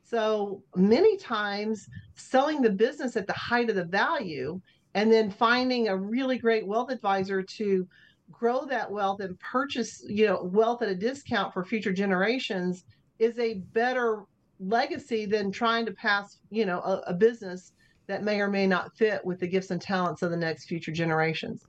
So 0.04 0.62
many 0.76 1.16
times 1.16 1.86
selling 2.16 2.60
the 2.62 2.70
business 2.70 3.16
at 3.16 3.26
the 3.26 3.32
height 3.34 3.70
of 3.70 3.76
the 3.76 3.86
value 3.86 4.60
and 4.94 5.12
then 5.12 5.30
finding 5.30 5.88
a 5.88 5.96
really 5.96 6.38
great 6.38 6.66
wealth 6.66 6.90
advisor 6.90 7.42
to 7.56 7.86
grow 8.30 8.64
that 8.66 8.90
wealth 8.90 9.20
and 9.20 9.38
purchase, 9.40 10.00
you 10.08 10.26
know, 10.26 10.42
wealth 10.52 10.82
at 10.82 10.88
a 10.88 10.94
discount 10.94 11.52
for 11.52 11.64
future 11.64 11.92
generations 11.92 12.84
is 13.18 13.38
a 13.38 13.60
better 13.72 14.24
legacy 14.58 15.26
than 15.26 15.50
trying 15.52 15.86
to 15.86 15.92
pass, 15.94 16.38
you 16.50 16.64
know, 16.66 16.80
a, 16.80 17.02
a 17.08 17.14
business 17.14 17.72
that 18.06 18.22
may 18.22 18.40
or 18.40 18.48
may 18.48 18.66
not 18.66 18.90
fit 18.96 19.24
with 19.24 19.40
the 19.40 19.48
gifts 19.48 19.70
and 19.70 19.80
talents 19.80 20.22
of 20.22 20.30
the 20.30 20.36
next 20.36 20.66
future 20.66 20.92
generations. 20.92 21.62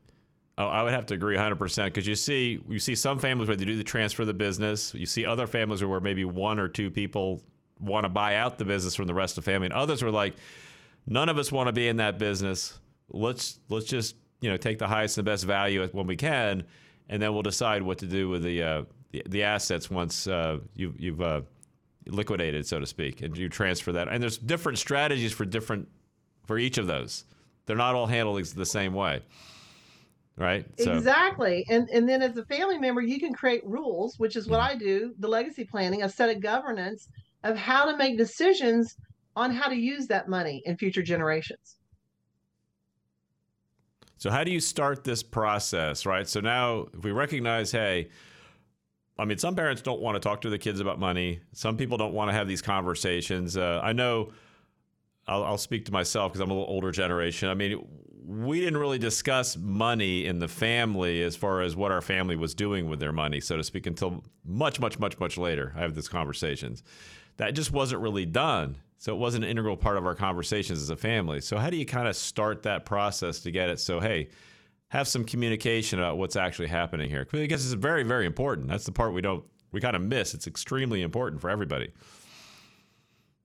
Oh, 0.57 0.67
I 0.67 0.83
would 0.83 0.93
have 0.93 1.05
to 1.07 1.13
agree 1.13 1.35
100% 1.35 1.85
because 1.85 2.07
you 2.07 2.15
see 2.15 2.61
you 2.69 2.79
see 2.79 2.95
some 2.95 3.19
families 3.19 3.49
where 3.49 3.57
they 3.57 3.65
do 3.65 3.75
the 3.75 3.83
transfer 3.83 4.21
of 4.21 4.27
the 4.27 4.33
business. 4.33 4.93
You 4.93 5.05
see 5.05 5.25
other 5.25 5.47
families 5.47 5.83
where 5.83 5.99
maybe 5.99 6.23
one 6.23 6.59
or 6.59 6.69
two 6.69 6.89
people 6.89 7.43
want 7.79 8.05
to 8.05 8.09
buy 8.09 8.35
out 8.35 8.57
the 8.57 8.63
business 8.63 8.95
from 8.95 9.07
the 9.07 9.13
rest 9.13 9.37
of 9.37 9.43
the 9.43 9.51
family, 9.51 9.65
and 9.65 9.73
others 9.73 10.01
were 10.01 10.11
like, 10.11 10.35
none 11.07 11.27
of 11.27 11.37
us 11.37 11.51
want 11.51 11.67
to 11.67 11.73
be 11.73 11.89
in 11.89 11.97
that 11.97 12.17
business. 12.17 12.79
Let's 13.09 13.59
let's 13.67 13.85
just 13.85 14.15
you 14.39 14.49
know 14.49 14.55
take 14.55 14.79
the 14.79 14.87
highest 14.87 15.17
and 15.17 15.25
best 15.25 15.43
value 15.43 15.85
when 15.91 16.07
we 16.07 16.15
can, 16.15 16.63
and 17.09 17.21
then 17.21 17.33
we'll 17.33 17.43
decide 17.43 17.81
what 17.81 17.97
to 17.97 18.05
do 18.05 18.29
with 18.29 18.43
the 18.43 18.63
uh, 18.63 18.83
the, 19.11 19.23
the 19.27 19.43
assets 19.43 19.91
once 19.91 20.25
uh, 20.25 20.59
you, 20.73 20.93
you've 20.97 21.21
uh, 21.21 21.41
liquidated, 22.07 22.65
so 22.65 22.79
to 22.79 22.85
speak, 22.85 23.21
and 23.21 23.37
you 23.37 23.49
transfer 23.49 23.91
that. 23.91 24.07
And 24.07 24.23
there's 24.23 24.37
different 24.37 24.77
strategies 24.77 25.33
for 25.33 25.43
different 25.43 25.89
for 26.45 26.57
each 26.57 26.77
of 26.77 26.87
those. 26.87 27.25
They're 27.65 27.75
not 27.75 27.93
all 27.93 28.07
handled 28.07 28.41
the 28.45 28.65
same 28.65 28.93
way 28.93 29.21
right? 30.37 30.65
Exactly. 30.77 31.65
And 31.69 31.89
and 31.89 32.07
then 32.07 32.21
as 32.21 32.37
a 32.37 32.45
family 32.45 32.77
member, 32.77 33.01
you 33.01 33.19
can 33.19 33.33
create 33.33 33.65
rules, 33.65 34.15
which 34.17 34.35
is 34.35 34.47
what 34.47 34.59
Mm-hmm. 34.59 34.71
I 34.71 34.75
do, 34.75 35.13
the 35.19 35.27
legacy 35.27 35.65
planning, 35.65 36.03
a 36.03 36.09
set 36.09 36.29
of 36.29 36.41
governance 36.41 37.07
of 37.43 37.57
how 37.57 37.85
to 37.91 37.97
make 37.97 38.17
decisions 38.17 38.95
on 39.35 39.51
how 39.51 39.67
to 39.69 39.75
use 39.75 40.07
that 40.07 40.27
money 40.29 40.61
in 40.65 40.77
future 40.77 41.03
generations. 41.03 41.77
So 44.17 44.31
how 44.31 44.43
do 44.43 44.51
you 44.51 44.59
start 44.59 45.03
this 45.03 45.21
process, 45.23 46.05
right? 46.05 46.27
So 46.27 46.39
now 46.39 46.87
if 46.93 47.03
we 47.03 47.11
recognize, 47.11 47.71
hey, 47.71 48.09
I 49.17 49.25
mean, 49.25 49.37
some 49.37 49.55
parents 49.55 49.81
don't 49.81 50.01
want 50.01 50.15
to 50.15 50.19
talk 50.19 50.41
to 50.41 50.49
the 50.49 50.57
kids 50.57 50.79
about 50.79 50.99
money. 50.99 51.41
Some 51.53 51.77
people 51.77 51.97
don't 51.97 52.13
want 52.13 52.29
to 52.29 52.33
have 52.33 52.47
these 52.47 52.61
conversations. 52.61 53.55
Uh, 53.57 53.79
I 53.83 53.93
know. 53.93 54.31
I'll, 55.27 55.43
I'll 55.43 55.57
speak 55.57 55.85
to 55.85 55.91
myself 55.91 56.31
because 56.31 56.41
I'm 56.41 56.51
a 56.51 56.53
little 56.53 56.69
older 56.69 56.91
generation. 56.91 57.49
I 57.49 57.55
mean, 57.55 57.87
we 58.27 58.59
didn't 58.59 58.77
really 58.77 58.97
discuss 58.97 59.57
money 59.57 60.25
in 60.25 60.39
the 60.39 60.47
family 60.47 61.21
as 61.21 61.35
far 61.35 61.61
as 61.61 61.75
what 61.75 61.91
our 61.91 62.01
family 62.01 62.35
was 62.35 62.55
doing 62.55 62.89
with 62.89 62.99
their 62.99 63.11
money, 63.11 63.39
so 63.39 63.57
to 63.57 63.63
speak, 63.63 63.85
until 63.85 64.23
much, 64.43 64.79
much, 64.79 64.99
much, 64.99 65.19
much 65.19 65.37
later. 65.37 65.73
I 65.75 65.81
have 65.81 65.95
these 65.95 66.07
conversations. 66.07 66.83
That 67.37 67.53
just 67.53 67.71
wasn't 67.71 68.01
really 68.01 68.25
done. 68.25 68.77
So 68.97 69.13
it 69.13 69.19
wasn't 69.19 69.43
an 69.43 69.51
integral 69.51 69.77
part 69.77 69.97
of 69.97 70.05
our 70.05 70.15
conversations 70.15 70.81
as 70.81 70.89
a 70.89 70.95
family. 70.95 71.41
So 71.41 71.57
how 71.57 71.69
do 71.69 71.77
you 71.77 71.85
kind 71.85 72.07
of 72.07 72.15
start 72.15 72.63
that 72.63 72.85
process 72.85 73.41
to 73.41 73.51
get 73.51 73.69
it? 73.69 73.79
So 73.79 73.99
hey, 73.99 74.29
have 74.89 75.07
some 75.07 75.25
communication 75.25 75.99
about 75.99 76.17
what's 76.17 76.35
actually 76.35 76.67
happening 76.67 77.09
here 77.09 77.27
because 77.29 77.65
it's 77.65 77.79
very, 77.79 78.03
very 78.03 78.25
important. 78.25 78.67
That's 78.67 78.85
the 78.85 78.91
part 78.91 79.13
we 79.13 79.21
don't 79.21 79.43
we 79.71 79.81
kind 79.81 79.95
of 79.95 80.01
miss. 80.01 80.33
It's 80.33 80.47
extremely 80.47 81.01
important 81.01 81.41
for 81.41 81.49
everybody. 81.49 81.91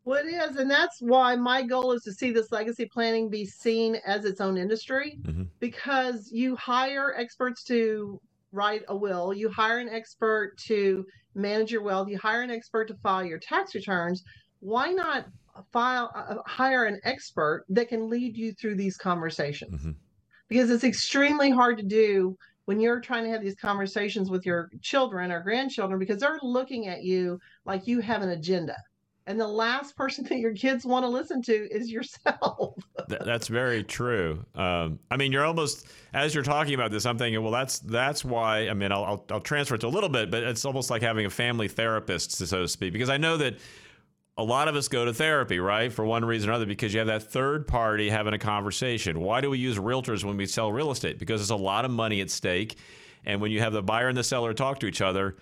Well, 0.04 0.25
it 0.25 0.28
is, 0.28 0.57
and 0.57 0.71
that's 0.71 1.00
why 1.00 1.37
my 1.37 1.62
goal 1.62 1.92
is 1.92 2.02
to 2.04 2.12
see 2.12 2.30
this 2.30 2.50
legacy 2.50 2.87
planning 2.87 3.28
be 3.28 3.45
seen 3.45 3.97
as 4.07 4.25
its 4.25 4.40
own 4.40 4.57
industry, 4.57 5.19
mm-hmm. 5.23 5.45
because 5.59 6.30
you 6.33 6.57
hire 6.57 7.14
experts 7.16 7.62
to 7.64 8.19
write 8.52 8.83
a 8.88 8.97
will, 8.97 9.35
you 9.35 9.50
hire 9.50 9.78
an 9.78 9.90
expert 9.90 10.57
to 10.66 11.04
manage 11.35 11.71
your 11.71 11.83
wealth, 11.83 12.09
you 12.09 12.19
hire 12.19 12.42
an 12.42 12.50
expert 12.50 12.88
to 12.88 12.95
file 12.95 13.25
your 13.25 13.38
tax 13.38 13.75
returns. 13.75 14.23
Why 14.61 14.90
not 14.90 15.26
file 15.73 16.11
uh, 16.14 16.37
hire 16.47 16.87
an 16.87 16.99
expert 17.04 17.64
that 17.69 17.88
can 17.88 18.09
lead 18.09 18.37
you 18.37 18.52
through 18.52 18.76
these 18.76 18.97
conversations? 18.97 19.83
Mhm. 19.83 19.95
Because 20.49 20.71
it's 20.71 20.85
extremely 20.85 21.50
hard 21.50 21.76
to 21.76 21.85
do 21.85 22.37
when 22.64 22.80
you're 22.80 23.00
trying 23.00 23.25
to 23.25 23.30
have 23.30 23.42
these 23.42 23.54
conversations 23.54 24.30
with 24.30 24.45
your 24.45 24.71
children 24.83 25.30
or 25.30 25.40
grandchildren 25.42 25.99
because 25.99 26.21
they're 26.21 26.38
looking 26.42 26.88
at 26.88 27.02
you 27.02 27.38
like 27.64 27.87
you 27.87 28.00
have 28.00 28.23
an 28.23 28.30
agenda. 28.30 28.76
And 29.30 29.40
the 29.40 29.46
last 29.46 29.96
person 29.96 30.25
that 30.28 30.38
your 30.38 30.52
kids 30.52 30.84
want 30.84 31.04
to 31.04 31.08
listen 31.08 31.40
to 31.42 31.52
is 31.72 31.90
yourself. 31.90 32.75
That's 33.08 33.46
very 33.46 33.84
true. 33.84 34.44
Um, 34.56 34.99
I 35.10 35.16
mean, 35.16 35.30
you're 35.30 35.44
almost 35.44 35.87
as 36.12 36.34
you're 36.34 36.42
talking 36.42 36.75
about 36.75 36.90
this, 36.90 37.06
I'm 37.06 37.16
thinking, 37.16 37.40
well, 37.42 37.52
that's 37.52 37.78
that's 37.80 38.25
why. 38.25 38.68
I 38.68 38.75
mean, 38.75 38.90
I'll, 38.90 39.04
I'll 39.04 39.25
I'll 39.30 39.40
transfer 39.40 39.76
it 39.76 39.80
to 39.82 39.87
a 39.87 39.88
little 39.88 40.08
bit, 40.08 40.30
but 40.30 40.42
it's 40.42 40.64
almost 40.64 40.90
like 40.90 41.02
having 41.02 41.25
a 41.26 41.30
family 41.30 41.68
therapist, 41.68 42.32
so 42.32 42.62
to 42.62 42.68
speak, 42.68 42.92
because 42.92 43.08
I 43.08 43.16
know 43.16 43.37
that 43.37 43.58
a 44.37 44.42
lot 44.42 44.66
of 44.68 44.75
us 44.75 44.88
go 44.88 45.04
to 45.04 45.14
therapy, 45.14 45.60
right, 45.60 45.92
for 45.92 46.04
one 46.04 46.25
reason 46.25 46.50
or 46.50 46.54
other, 46.54 46.66
because 46.66 46.92
you 46.92 46.99
have 46.99 47.06
that 47.08 47.22
third 47.22 47.68
party 47.68 48.10
having 48.10 48.34
a 48.34 48.38
conversation. 48.38 49.20
Why 49.20 49.40
do 49.40 49.50
we 49.50 49.58
use 49.58 49.78
realtors 49.78 50.25
when 50.25 50.37
we 50.37 50.46
sell 50.46 50.72
real 50.72 50.90
estate? 50.90 51.18
Because 51.18 51.40
there's 51.40 51.50
a 51.50 51.56
lot 51.56 51.84
of 51.84 51.90
money 51.90 52.20
at 52.20 52.30
stake, 52.30 52.76
and 53.25 53.40
when 53.40 53.52
you 53.52 53.60
have 53.60 53.72
the 53.72 53.82
buyer 53.82 54.08
and 54.08 54.16
the 54.16 54.25
seller 54.25 54.52
talk 54.52 54.80
to 54.80 54.87
each 54.87 55.00
other. 55.00 55.37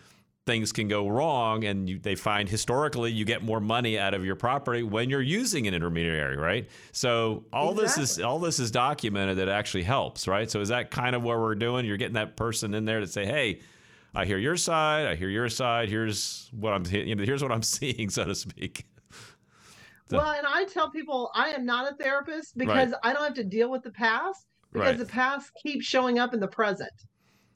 Things 0.48 0.72
can 0.72 0.88
go 0.88 1.06
wrong, 1.06 1.64
and 1.64 1.90
you, 1.90 1.98
they 1.98 2.14
find 2.14 2.48
historically 2.48 3.12
you 3.12 3.26
get 3.26 3.42
more 3.42 3.60
money 3.60 3.98
out 3.98 4.14
of 4.14 4.24
your 4.24 4.34
property 4.34 4.82
when 4.82 5.10
you're 5.10 5.20
using 5.20 5.66
an 5.66 5.74
intermediary, 5.74 6.38
right? 6.38 6.66
So 6.92 7.44
all 7.52 7.74
this 7.74 7.98
is 7.98 8.18
all 8.18 8.38
this 8.38 8.58
is 8.58 8.70
documented 8.70 9.36
that 9.36 9.50
actually 9.50 9.82
helps, 9.82 10.26
right? 10.26 10.50
So 10.50 10.62
is 10.62 10.70
that 10.70 10.90
kind 10.90 11.14
of 11.14 11.22
what 11.22 11.38
we're 11.38 11.54
doing? 11.54 11.84
You're 11.84 11.98
getting 11.98 12.14
that 12.14 12.34
person 12.34 12.72
in 12.72 12.86
there 12.86 13.00
to 13.00 13.06
say, 13.06 13.26
"Hey, 13.26 13.60
I 14.14 14.24
hear 14.24 14.38
your 14.38 14.56
side. 14.56 15.06
I 15.06 15.16
hear 15.16 15.28
your 15.28 15.50
side. 15.50 15.90
Here's 15.90 16.48
what 16.52 16.72
I'm 16.72 16.86
you 16.86 17.14
know, 17.14 17.24
here's 17.24 17.42
what 17.42 17.52
I'm 17.52 17.62
seeing, 17.76 18.08
so 18.08 18.24
to 18.24 18.34
speak." 18.34 18.86
So- 20.08 20.16
Well, 20.16 20.30
and 20.32 20.46
I 20.46 20.64
tell 20.64 20.88
people 20.90 21.30
I 21.34 21.50
am 21.50 21.66
not 21.66 21.92
a 21.92 21.94
therapist 21.96 22.56
because 22.56 22.94
I 23.02 23.12
don't 23.12 23.22
have 23.24 23.34
to 23.34 23.44
deal 23.44 23.70
with 23.70 23.82
the 23.82 23.90
past 23.92 24.46
because 24.72 24.88
Right. 24.88 24.98
the 24.98 25.04
past 25.12 25.50
keeps 25.62 25.84
showing 25.84 26.18
up 26.18 26.32
in 26.32 26.40
the 26.40 26.48
present. 26.48 26.90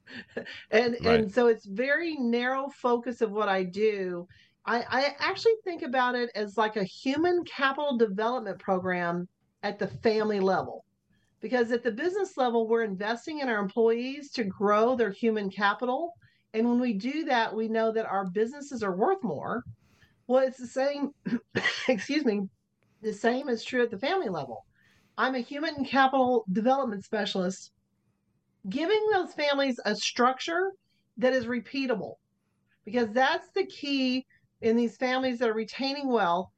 and 0.71 0.97
Right. 1.01 1.19
and 1.21 1.31
so 1.31 1.47
it's 1.47 1.65
very 1.65 2.15
narrow 2.17 2.69
focus 2.69 3.21
of 3.21 3.31
what 3.31 3.49
I 3.49 3.63
do. 3.63 4.27
I, 4.65 4.85
I 4.89 5.15
actually 5.19 5.55
think 5.63 5.81
about 5.81 6.15
it 6.15 6.29
as 6.35 6.57
like 6.57 6.77
a 6.77 6.83
human 6.83 7.43
capital 7.43 7.97
development 7.97 8.59
program 8.59 9.27
at 9.61 9.79
the 9.79 9.87
family 9.87 10.39
level. 10.39 10.85
Because 11.41 11.71
at 11.73 11.83
the 11.83 11.91
business 11.91 12.37
level, 12.37 12.69
we're 12.69 12.83
investing 12.83 13.39
in 13.39 13.49
our 13.49 13.59
employees 13.59 14.31
to 14.31 14.45
grow 14.45 14.95
their 14.95 15.11
human 15.11 15.49
capital. 15.49 16.13
And 16.53 16.67
when 16.69 16.79
we 16.79 16.93
do 16.93 17.25
that, 17.25 17.53
we 17.53 17.67
know 17.67 17.91
that 17.91 18.05
our 18.05 18.29
businesses 18.29 18.81
are 18.81 18.95
worth 18.95 19.21
more. 19.23 19.63
Well, 20.27 20.47
it's 20.47 20.57
the 20.57 20.67
same, 20.67 21.11
excuse 21.89 22.23
me, 22.23 22.43
the 23.01 23.11
same 23.11 23.49
is 23.49 23.65
true 23.65 23.83
at 23.83 23.91
the 23.91 23.97
family 23.97 24.29
level. 24.29 24.65
I'm 25.17 25.35
a 25.35 25.39
human 25.39 25.83
capital 25.83 26.45
development 26.53 27.03
specialist, 27.03 27.71
giving 28.69 29.01
those 29.11 29.33
families 29.33 29.79
a 29.85 29.95
structure 29.95 30.71
that 31.17 31.33
is 31.33 31.45
repeatable, 31.45 32.15
because 32.85 33.09
that's 33.11 33.49
the 33.55 33.65
key 33.65 34.25
in 34.61 34.75
these 34.75 34.95
families 34.97 35.39
that 35.39 35.49
are 35.49 35.53
retaining 35.53 36.07
wealth 36.07 36.49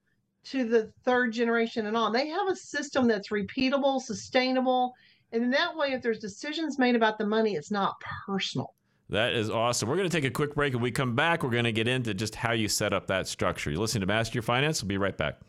to 0.46 0.64
the 0.64 0.92
third 1.04 1.34
generation 1.34 1.88
and 1.88 1.98
on. 1.98 2.14
They 2.14 2.28
have 2.28 2.48
a 2.48 2.56
system 2.56 3.08
that's 3.08 3.30
repeatable, 3.30 4.00
sustainable. 4.00 4.94
And 5.32 5.44
in 5.44 5.50
that 5.52 5.76
way, 5.76 5.94
if 5.94 6.04
there's 6.04 6.20
decisions 6.20 6.78
made 6.78 6.96
about 6.96 7.18
the 7.18 7.26
money, 7.26 7.56
it's 7.56 7.72
not 7.72 7.96
personal. 8.28 8.76
That 9.10 9.34
is 9.34 9.50
awesome. 9.50 9.90
We're 9.90 9.98
going 9.98 10.10
to 10.10 10.16
take 10.16 10.26
a 10.26 10.32
quick 10.32 10.56
break. 10.56 10.74
When 10.74 10.82
we 10.82 10.92
come 10.92 11.16
back, 11.16 11.44
we're 11.44 11.50
going 11.50 11.66
to 11.66 11.72
get 11.72 11.88
into 11.88 12.14
just 12.14 12.36
how 12.36 12.54
you 12.54 12.68
set 12.68 12.94
up 12.94 13.08
that 13.08 13.28
structure. 13.28 13.72
You're 13.72 13.80
listening 13.80 14.02
to 14.02 14.08
Master 14.08 14.36
Your 14.36 14.44
Finance. 14.44 14.82
We'll 14.84 14.90
be 14.90 14.98
right 14.98 15.18
back. 15.18 15.42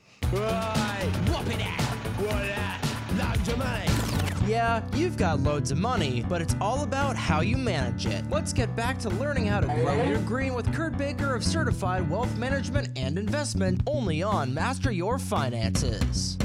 Yeah, 4.46 4.80
you've 4.94 5.16
got 5.16 5.40
loads 5.40 5.72
of 5.72 5.78
money, 5.78 6.24
but 6.28 6.40
it's 6.40 6.54
all 6.60 6.84
about 6.84 7.16
how 7.16 7.40
you 7.40 7.56
manage 7.56 8.06
it. 8.06 8.30
Let's 8.30 8.52
get 8.52 8.76
back 8.76 8.96
to 9.00 9.08
learning 9.08 9.46
how 9.46 9.58
to 9.58 9.66
grow 9.66 10.04
your 10.04 10.20
green 10.20 10.54
with 10.54 10.72
Kurt 10.72 10.96
Baker 10.96 11.34
of 11.34 11.42
Certified 11.42 12.08
Wealth 12.08 12.32
Management 12.38 12.96
and 12.96 13.18
Investment 13.18 13.80
only 13.88 14.22
on 14.22 14.54
Master 14.54 14.92
Your 14.92 15.18
Finances. 15.18 16.38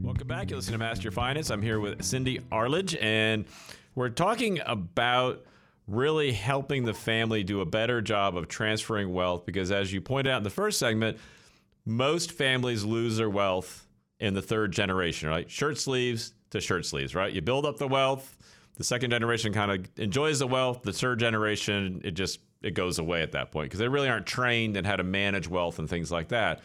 Welcome 0.00 0.26
back. 0.26 0.48
You're 0.48 0.56
listening 0.56 0.78
to 0.78 0.78
Master 0.78 1.02
Your 1.02 1.12
Finance. 1.12 1.50
I'm 1.50 1.60
here 1.60 1.78
with 1.78 2.02
Cindy 2.02 2.40
Arledge, 2.50 2.96
and 2.96 3.44
we're 3.94 4.08
talking 4.08 4.60
about 4.64 5.44
really 5.86 6.32
helping 6.32 6.84
the 6.84 6.94
family 6.94 7.44
do 7.44 7.60
a 7.60 7.66
better 7.66 8.00
job 8.00 8.38
of 8.38 8.48
transferring 8.48 9.12
wealth 9.12 9.44
because, 9.44 9.70
as 9.70 9.92
you 9.92 10.00
pointed 10.00 10.32
out 10.32 10.38
in 10.38 10.44
the 10.44 10.50
first 10.50 10.78
segment, 10.78 11.18
most 11.84 12.32
families 12.32 12.84
lose 12.84 13.18
their 13.18 13.28
wealth 13.28 13.85
in 14.20 14.34
the 14.34 14.42
third 14.42 14.72
generation, 14.72 15.28
right? 15.28 15.50
Shirt 15.50 15.78
sleeves 15.78 16.32
to 16.50 16.60
shirt 16.60 16.86
sleeves, 16.86 17.14
right? 17.14 17.32
You 17.32 17.42
build 17.42 17.66
up 17.66 17.78
the 17.78 17.88
wealth. 17.88 18.36
The 18.76 18.84
second 18.84 19.10
generation 19.10 19.52
kind 19.52 19.70
of 19.70 19.86
enjoys 19.98 20.38
the 20.38 20.46
wealth. 20.46 20.82
The 20.82 20.92
third 20.92 21.18
generation, 21.18 22.00
it 22.04 22.12
just 22.12 22.40
it 22.62 22.74
goes 22.74 22.98
away 22.98 23.22
at 23.22 23.32
that 23.32 23.52
point 23.52 23.66
because 23.66 23.80
they 23.80 23.88
really 23.88 24.08
aren't 24.08 24.26
trained 24.26 24.76
in 24.76 24.84
how 24.84 24.96
to 24.96 25.04
manage 25.04 25.48
wealth 25.48 25.78
and 25.78 25.88
things 25.88 26.10
like 26.10 26.28
that. 26.28 26.60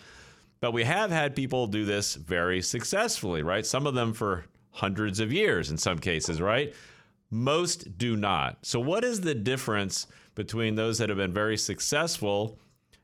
But 0.60 0.72
we 0.72 0.84
have 0.84 1.12
had 1.12 1.36
people 1.36 1.68
do 1.68 1.86
this 1.86 2.16
very 2.16 2.62
successfully, 2.62 3.42
right? 3.42 3.66
Some 3.66 3.88
of 3.88 3.94
them 3.94 4.14
for 4.14 4.46
hundreds 4.72 5.20
of 5.20 5.32
years 5.34 5.72
in 5.72 5.78
some 5.78 6.00
cases, 6.00 6.42
right? 6.42 6.74
Most 7.30 7.98
do 7.98 8.16
not. 8.16 8.66
So, 8.66 8.80
what 8.80 9.04
is 9.04 9.22
the 9.22 9.34
difference 9.34 10.08
between 10.36 10.76
those 10.76 10.98
that 10.98 11.10
have 11.10 11.18
been 11.18 11.34
very 11.34 11.58
successful? 11.58 12.60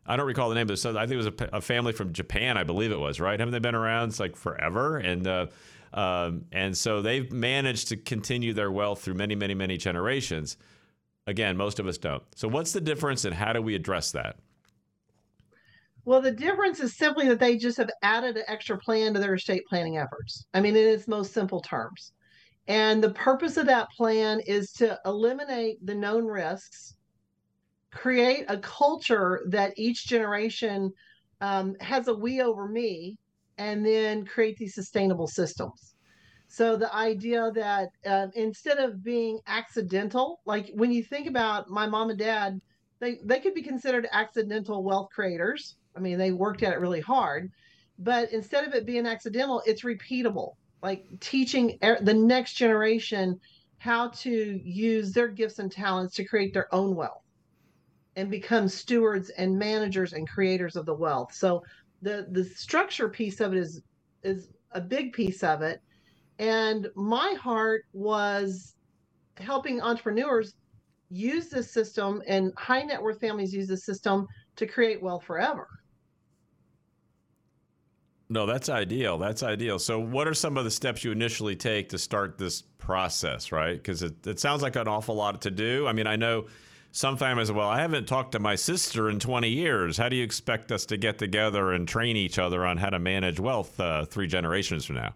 I 0.07 0.15
don't 0.15 0.25
recall 0.25 0.49
the 0.49 0.55
name 0.55 0.63
of 0.63 0.67
this. 0.69 0.85
I 0.85 0.93
think 1.05 1.11
it 1.11 1.17
was 1.17 1.27
a, 1.27 1.57
a 1.57 1.61
family 1.61 1.91
from 1.91 2.13
Japan, 2.13 2.57
I 2.57 2.63
believe 2.63 2.91
it 2.91 2.99
was, 2.99 3.19
right? 3.19 3.39
Haven't 3.39 3.51
they 3.51 3.59
been 3.59 3.75
around? 3.75 4.09
It's 4.09 4.19
like 4.19 4.35
forever, 4.35 4.97
and 4.97 5.27
uh, 5.27 5.47
um, 5.93 6.45
and 6.51 6.77
so 6.77 7.01
they've 7.01 7.31
managed 7.31 7.89
to 7.89 7.97
continue 7.97 8.53
their 8.53 8.71
wealth 8.71 9.01
through 9.01 9.15
many, 9.15 9.35
many, 9.35 9.53
many 9.53 9.77
generations. 9.77 10.57
Again, 11.25 11.57
most 11.57 11.79
of 11.79 11.87
us 11.87 11.97
don't. 11.97 12.23
So, 12.35 12.47
what's 12.47 12.71
the 12.71 12.81
difference, 12.81 13.25
and 13.25 13.33
how 13.33 13.51
do 13.53 13.61
we 13.61 13.75
address 13.75 14.11
that? 14.11 14.37
Well, 16.05 16.21
the 16.21 16.31
difference 16.31 16.79
is 16.79 16.95
simply 16.95 17.27
that 17.27 17.39
they 17.39 17.57
just 17.57 17.77
have 17.77 17.89
added 18.01 18.37
an 18.37 18.43
extra 18.47 18.77
plan 18.77 19.13
to 19.13 19.19
their 19.19 19.33
estate 19.33 19.63
planning 19.67 19.97
efforts. 19.97 20.45
I 20.53 20.61
mean, 20.61 20.73
in 20.75 20.87
its 20.87 21.05
most 21.07 21.33
simple 21.33 21.59
terms. 21.59 22.13
And 22.67 23.03
the 23.03 23.09
purpose 23.11 23.57
of 23.57 23.65
that 23.67 23.89
plan 23.91 24.41
is 24.41 24.71
to 24.73 24.99
eliminate 25.05 25.85
the 25.85 25.95
known 25.95 26.25
risks, 26.25 26.95
create 27.97 28.45
a 28.47 28.57
culture 28.57 29.41
that 29.49 29.73
each 29.75 30.05
generation 30.07 30.91
um, 31.41 31.75
has 31.81 32.07
a 32.07 32.13
we 32.13 32.41
over 32.41 32.67
me, 32.67 33.17
and 33.57 33.85
then 33.85 34.25
create 34.25 34.57
these 34.57 34.75
sustainable 34.75 35.27
systems. 35.27 35.95
So 36.47 36.77
the 36.77 36.93
idea 36.93 37.51
that 37.55 37.89
uh, 38.05 38.27
instead 38.35 38.77
of 38.77 39.03
being 39.03 39.39
accidental, 39.47 40.39
like 40.45 40.69
when 40.75 40.91
you 40.91 41.03
think 41.03 41.27
about 41.27 41.69
my 41.69 41.87
mom 41.87 42.09
and 42.09 42.19
dad, 42.19 42.59
they 42.99 43.17
they 43.25 43.39
could 43.39 43.53
be 43.53 43.63
considered 43.63 44.07
accidental 44.11 44.83
wealth 44.83 45.09
creators. 45.13 45.75
I 45.95 45.99
mean, 45.99 46.17
they 46.17 46.31
worked 46.31 46.63
at 46.63 46.73
it 46.73 46.79
really 46.79 47.01
hard, 47.01 47.49
but 47.99 48.31
instead 48.31 48.67
of 48.67 48.73
it 48.73 48.85
being 48.85 49.07
accidental, 49.07 49.61
it's 49.65 49.83
repeatable. 49.83 50.51
Like 50.81 51.03
teaching 51.19 51.77
the 51.81 52.13
next 52.13 52.53
generation 52.53 53.39
how 53.79 54.09
to 54.09 54.59
use 54.63 55.11
their 55.11 55.27
gifts 55.27 55.59
and 55.59 55.71
talents 55.71 56.15
to 56.15 56.25
create 56.25 56.53
their 56.53 56.73
own 56.73 56.95
wealth 56.95 57.23
and 58.17 58.31
become 58.31 58.67
stewards 58.67 59.29
and 59.29 59.57
managers 59.57 60.13
and 60.13 60.27
creators 60.27 60.75
of 60.75 60.85
the 60.85 60.93
wealth. 60.93 61.33
So 61.33 61.63
the 62.01 62.27
the 62.31 62.43
structure 62.43 63.07
piece 63.07 63.39
of 63.39 63.53
it 63.53 63.59
is 63.59 63.81
is 64.23 64.49
a 64.71 64.81
big 64.81 65.13
piece 65.13 65.43
of 65.43 65.61
it. 65.61 65.81
And 66.39 66.87
my 66.95 67.35
heart 67.39 67.83
was 67.93 68.75
helping 69.37 69.81
entrepreneurs 69.81 70.55
use 71.09 71.49
this 71.49 71.71
system 71.71 72.21
and 72.27 72.51
high 72.57 72.81
net 72.81 73.01
worth 73.01 73.21
families 73.21 73.53
use 73.53 73.67
this 73.67 73.85
system 73.85 74.27
to 74.55 74.65
create 74.65 75.01
wealth 75.01 75.23
forever. 75.23 75.67
No, 78.29 78.45
that's 78.45 78.67
ideal. 78.67 79.17
That's 79.17 79.41
ideal. 79.41 79.79
So, 79.79 79.99
what 79.99 80.27
are 80.27 80.33
some 80.33 80.57
of 80.57 80.65
the 80.65 80.71
steps 80.71 81.03
you 81.03 81.11
initially 81.11 81.55
take 81.55 81.89
to 81.89 81.97
start 81.97 82.37
this 82.37 82.61
process, 82.61 83.51
right? 83.51 83.77
Because 83.77 84.03
it, 84.03 84.25
it 84.27 84.39
sounds 84.39 84.61
like 84.63 84.75
an 84.75 84.87
awful 84.87 85.15
lot 85.15 85.41
to 85.43 85.51
do. 85.51 85.87
I 85.87 85.93
mean, 85.93 86.07
I 86.07 86.17
know 86.17 86.47
some 86.91 87.17
families, 87.17 87.51
well, 87.51 87.69
I 87.69 87.79
haven't 87.79 88.07
talked 88.07 88.31
to 88.31 88.39
my 88.39 88.55
sister 88.55 89.09
in 89.09 89.19
20 89.19 89.49
years. 89.49 89.97
How 89.97 90.09
do 90.09 90.15
you 90.15 90.23
expect 90.23 90.71
us 90.71 90.85
to 90.87 90.97
get 90.97 91.17
together 91.17 91.71
and 91.71 91.87
train 91.87 92.17
each 92.17 92.39
other 92.39 92.65
on 92.65 92.77
how 92.77 92.89
to 92.89 92.99
manage 92.99 93.39
wealth 93.39 93.79
uh, 93.79 94.05
three 94.05 94.27
generations 94.27 94.85
from 94.85 94.95
now? 94.95 95.13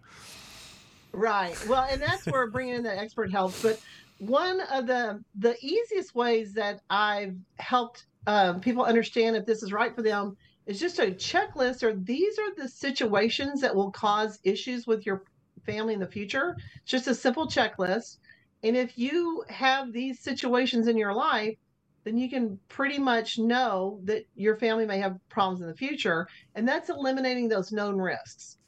Right. 1.12 1.56
Well, 1.68 1.86
and 1.90 2.00
that's 2.00 2.26
where 2.26 2.46
bringing 2.50 2.76
in 2.76 2.82
the 2.82 2.96
expert 2.96 3.30
helps. 3.30 3.60
But 3.62 3.80
one 4.18 4.60
of 4.70 4.86
the 4.86 5.22
the 5.34 5.56
easiest 5.60 6.14
ways 6.14 6.54
that 6.54 6.80
I've 6.88 7.36
helped 7.58 8.06
um, 8.26 8.60
people 8.60 8.84
understand 8.84 9.36
if 9.36 9.44
this 9.44 9.62
is 9.62 9.72
right 9.72 9.94
for 9.94 10.02
them 10.02 10.36
is 10.66 10.78
just 10.78 11.00
a 11.00 11.06
checklist 11.06 11.82
or 11.82 11.94
these 11.94 12.38
are 12.38 12.54
the 12.54 12.68
situations 12.68 13.60
that 13.60 13.74
will 13.74 13.90
cause 13.90 14.38
issues 14.44 14.86
with 14.86 15.04
your 15.04 15.24
family 15.66 15.94
in 15.94 16.00
the 16.00 16.06
future. 16.06 16.56
It's 16.82 16.90
just 16.90 17.08
a 17.08 17.14
simple 17.14 17.48
checklist. 17.48 18.18
And 18.62 18.76
if 18.76 18.96
you 18.96 19.44
have 19.48 19.92
these 19.92 20.20
situations 20.20 20.86
in 20.86 20.96
your 20.96 21.14
life, 21.14 21.56
then 22.04 22.16
you 22.16 22.28
can 22.28 22.58
pretty 22.68 22.98
much 22.98 23.38
know 23.38 24.00
that 24.04 24.24
your 24.34 24.56
family 24.56 24.86
may 24.86 24.98
have 24.98 25.18
problems 25.28 25.60
in 25.60 25.68
the 25.68 25.74
future. 25.74 26.26
And 26.54 26.66
that's 26.66 26.90
eliminating 26.90 27.48
those 27.48 27.72
known 27.72 27.96
risks. 27.96 28.58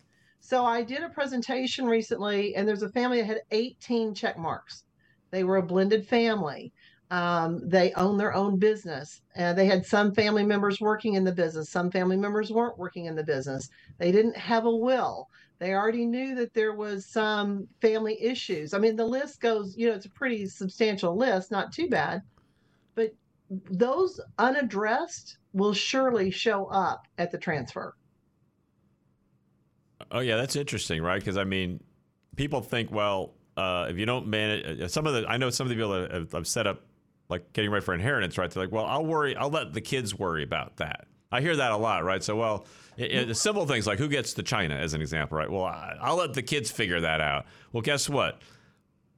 So 0.40 0.64
I 0.64 0.82
did 0.82 1.02
a 1.02 1.08
presentation 1.08 1.86
recently, 1.86 2.54
and 2.54 2.68
there's 2.68 2.82
a 2.82 2.90
family 2.90 3.20
that 3.20 3.26
had 3.26 3.40
18 3.50 4.14
check 4.14 4.38
marks. 4.38 4.84
They 5.30 5.42
were 5.42 5.56
a 5.56 5.62
blended 5.62 6.06
family. 6.06 6.72
Um, 7.10 7.60
they 7.68 7.92
own 7.92 8.18
their 8.18 8.34
own 8.34 8.58
business. 8.58 9.22
Uh, 9.36 9.52
they 9.52 9.66
had 9.66 9.86
some 9.86 10.12
family 10.14 10.44
members 10.44 10.80
working 10.80 11.14
in 11.14 11.24
the 11.24 11.32
business. 11.32 11.70
Some 11.70 11.90
family 11.90 12.16
members 12.16 12.50
weren't 12.50 12.78
working 12.78 13.06
in 13.06 13.14
the 13.14 13.24
business. 13.24 13.68
They 13.98 14.12
didn't 14.12 14.36
have 14.36 14.64
a 14.64 14.74
will. 14.74 15.28
They 15.58 15.72
already 15.72 16.04
knew 16.04 16.34
that 16.34 16.52
there 16.52 16.74
was 16.74 17.06
some 17.06 17.68
family 17.80 18.20
issues. 18.22 18.74
I 18.74 18.78
mean, 18.78 18.96
the 18.96 19.06
list 19.06 19.40
goes, 19.40 19.76
you 19.76 19.88
know, 19.88 19.94
it's 19.94 20.06
a 20.06 20.10
pretty 20.10 20.46
substantial 20.46 21.16
list, 21.16 21.50
not 21.50 21.72
too 21.72 21.88
bad. 21.88 22.22
But 22.94 23.14
those 23.70 24.20
unaddressed 24.38 25.38
will 25.52 25.72
surely 25.72 26.30
show 26.30 26.66
up 26.66 27.06
at 27.18 27.30
the 27.30 27.38
transfer. 27.38 27.94
Oh 30.10 30.20
yeah, 30.20 30.36
that's 30.36 30.56
interesting, 30.56 31.02
right? 31.02 31.20
Because 31.20 31.36
I 31.36 31.44
mean, 31.44 31.82
people 32.36 32.60
think, 32.60 32.90
well, 32.90 33.34
uh, 33.56 33.86
if 33.88 33.96
you 33.96 34.06
don't 34.06 34.26
manage, 34.26 34.80
uh, 34.80 34.88
some 34.88 35.06
of 35.06 35.14
the 35.14 35.26
I 35.28 35.36
know 35.36 35.50
some 35.50 35.66
of 35.66 35.68
the 35.70 35.76
people 35.76 35.92
that 35.92 36.10
have, 36.10 36.32
have 36.32 36.46
set 36.46 36.66
up 36.66 36.82
like 37.28 37.52
getting 37.52 37.70
ready 37.70 37.84
for 37.84 37.94
inheritance, 37.94 38.36
right? 38.36 38.50
They're 38.50 38.64
like, 38.64 38.72
well, 38.72 38.84
I'll 38.84 39.06
worry, 39.06 39.36
I'll 39.36 39.50
let 39.50 39.72
the 39.72 39.80
kids 39.80 40.14
worry 40.14 40.42
about 40.42 40.76
that. 40.76 41.06
I 41.32 41.40
hear 41.40 41.56
that 41.56 41.72
a 41.72 41.76
lot, 41.76 42.04
right? 42.04 42.22
So, 42.22 42.36
well, 42.36 42.66
it, 42.96 43.12
it, 43.12 43.28
the 43.28 43.34
simple 43.34 43.66
things 43.66 43.86
like 43.86 43.98
who 43.98 44.08
gets 44.08 44.34
to 44.34 44.42
China, 44.42 44.76
as 44.76 44.94
an 44.94 45.00
example, 45.00 45.38
right? 45.38 45.50
Well, 45.50 45.64
I, 45.64 45.96
I'll 46.00 46.16
let 46.16 46.34
the 46.34 46.42
kids 46.42 46.70
figure 46.70 47.00
that 47.00 47.20
out. 47.20 47.46
Well, 47.72 47.82
guess 47.82 48.08
what? 48.08 48.40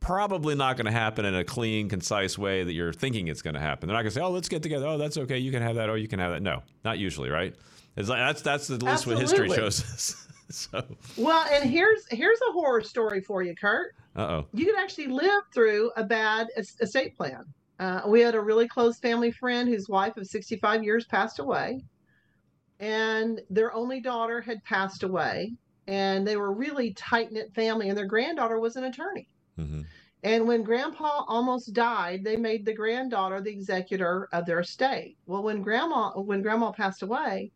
Probably 0.00 0.54
not 0.54 0.76
going 0.76 0.86
to 0.86 0.92
happen 0.92 1.24
in 1.24 1.34
a 1.34 1.44
clean, 1.44 1.88
concise 1.88 2.38
way 2.38 2.62
that 2.62 2.72
you're 2.72 2.92
thinking 2.92 3.28
it's 3.28 3.42
going 3.42 3.54
to 3.54 3.60
happen. 3.60 3.88
They're 3.88 3.94
not 3.96 4.02
going 4.02 4.10
to 4.10 4.14
say, 4.14 4.20
"Oh, 4.20 4.30
let's 4.30 4.48
get 4.48 4.62
together. 4.62 4.86
Oh, 4.86 4.98
that's 4.98 5.16
okay. 5.16 5.38
You 5.38 5.50
can 5.50 5.62
have 5.62 5.74
that. 5.76 5.90
Oh, 5.90 5.94
you 5.94 6.06
can 6.06 6.20
have 6.20 6.32
that." 6.32 6.42
No, 6.42 6.62
not 6.84 6.98
usually, 6.98 7.28
right? 7.28 7.54
It's 7.96 8.08
like 8.08 8.18
that's 8.18 8.42
that's 8.42 8.68
the 8.68 8.76
list 8.76 9.06
what 9.06 9.18
history 9.18 9.48
shows 9.48 9.82
us. 9.82 10.28
so. 10.50 10.84
Well, 11.16 11.44
and 11.50 11.68
here's 11.68 12.06
here's 12.10 12.38
a 12.48 12.52
horror 12.52 12.82
story 12.82 13.20
for 13.20 13.42
you, 13.42 13.54
Kurt. 13.54 13.94
Uh 14.14 14.20
oh. 14.20 14.46
You 14.52 14.66
could 14.66 14.78
actually 14.78 15.08
live 15.08 15.42
through 15.52 15.90
a 15.96 16.04
bad 16.04 16.48
estate 16.56 17.16
plan. 17.16 17.44
Uh, 17.78 18.02
we 18.06 18.20
had 18.20 18.34
a 18.34 18.40
really 18.40 18.68
close 18.68 18.98
family 18.98 19.30
friend 19.30 19.68
whose 19.68 19.88
wife 19.88 20.16
of 20.16 20.26
65 20.26 20.82
years 20.82 21.04
passed 21.04 21.38
away, 21.38 21.82
and 22.80 23.40
their 23.50 23.72
only 23.72 24.00
daughter 24.00 24.40
had 24.40 24.62
passed 24.64 25.02
away, 25.02 25.52
and 25.86 26.26
they 26.26 26.36
were 26.36 26.52
really 26.52 26.92
tight 26.94 27.32
knit 27.32 27.54
family, 27.54 27.88
and 27.88 27.96
their 27.96 28.06
granddaughter 28.06 28.58
was 28.58 28.76
an 28.76 28.84
attorney. 28.84 29.28
Mm-hmm. 29.58 29.82
And 30.22 30.46
when 30.48 30.64
grandpa 30.64 31.24
almost 31.28 31.72
died, 31.72 32.24
they 32.24 32.36
made 32.36 32.64
the 32.64 32.74
granddaughter 32.74 33.40
the 33.40 33.52
executor 33.52 34.28
of 34.32 34.44
their 34.44 34.60
estate. 34.60 35.16
Well, 35.26 35.42
when 35.42 35.62
grandma 35.62 36.10
when 36.20 36.42
grandma 36.42 36.72
passed 36.72 37.02
away, 37.02 37.52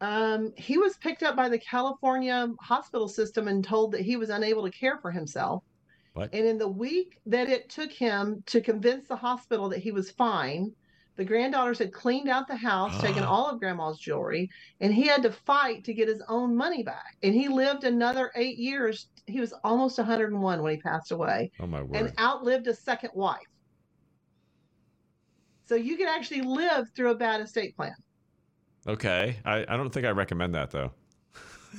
um, 0.00 0.52
he 0.56 0.78
was 0.78 0.96
picked 0.98 1.22
up 1.22 1.34
by 1.34 1.48
the 1.48 1.58
California 1.58 2.48
hospital 2.60 3.08
system 3.08 3.48
and 3.48 3.64
told 3.64 3.92
that 3.92 4.02
he 4.02 4.16
was 4.16 4.30
unable 4.30 4.64
to 4.64 4.70
care 4.70 4.98
for 4.98 5.10
himself. 5.10 5.64
What? 6.12 6.32
And 6.32 6.46
in 6.46 6.58
the 6.58 6.68
week 6.68 7.18
that 7.26 7.48
it 7.48 7.68
took 7.68 7.90
him 7.90 8.42
to 8.46 8.60
convince 8.60 9.08
the 9.08 9.16
hospital 9.16 9.68
that 9.70 9.80
he 9.80 9.92
was 9.92 10.10
fine, 10.10 10.72
the 11.16 11.24
granddaughters 11.24 11.78
had 11.78 11.92
cleaned 11.92 12.28
out 12.28 12.46
the 12.46 12.56
house, 12.56 13.00
taken 13.00 13.24
ah. 13.24 13.30
all 13.30 13.46
of 13.50 13.58
grandma's 13.58 13.98
jewelry, 13.98 14.50
and 14.80 14.92
he 14.92 15.06
had 15.06 15.22
to 15.22 15.32
fight 15.32 15.84
to 15.84 15.94
get 15.94 16.08
his 16.08 16.22
own 16.28 16.54
money 16.54 16.82
back. 16.82 17.16
And 17.22 17.34
he 17.34 17.48
lived 17.48 17.84
another 17.84 18.30
eight 18.36 18.58
years. 18.58 19.08
He 19.26 19.40
was 19.40 19.54
almost 19.64 19.98
101 19.98 20.62
when 20.62 20.72
he 20.72 20.80
passed 20.80 21.12
away. 21.12 21.50
Oh 21.58 21.66
my 21.66 21.82
word. 21.82 21.96
And 21.96 22.12
outlived 22.18 22.66
a 22.66 22.74
second 22.74 23.10
wife. 23.14 23.40
So 25.64 25.74
you 25.74 25.96
can 25.96 26.06
actually 26.06 26.42
live 26.42 26.90
through 26.94 27.10
a 27.10 27.16
bad 27.16 27.40
estate 27.40 27.74
plan. 27.76 27.96
Okay. 28.86 29.36
I, 29.44 29.64
I 29.68 29.76
don't 29.76 29.90
think 29.90 30.06
I 30.06 30.10
recommend 30.10 30.54
that 30.54 30.70
though. 30.70 30.92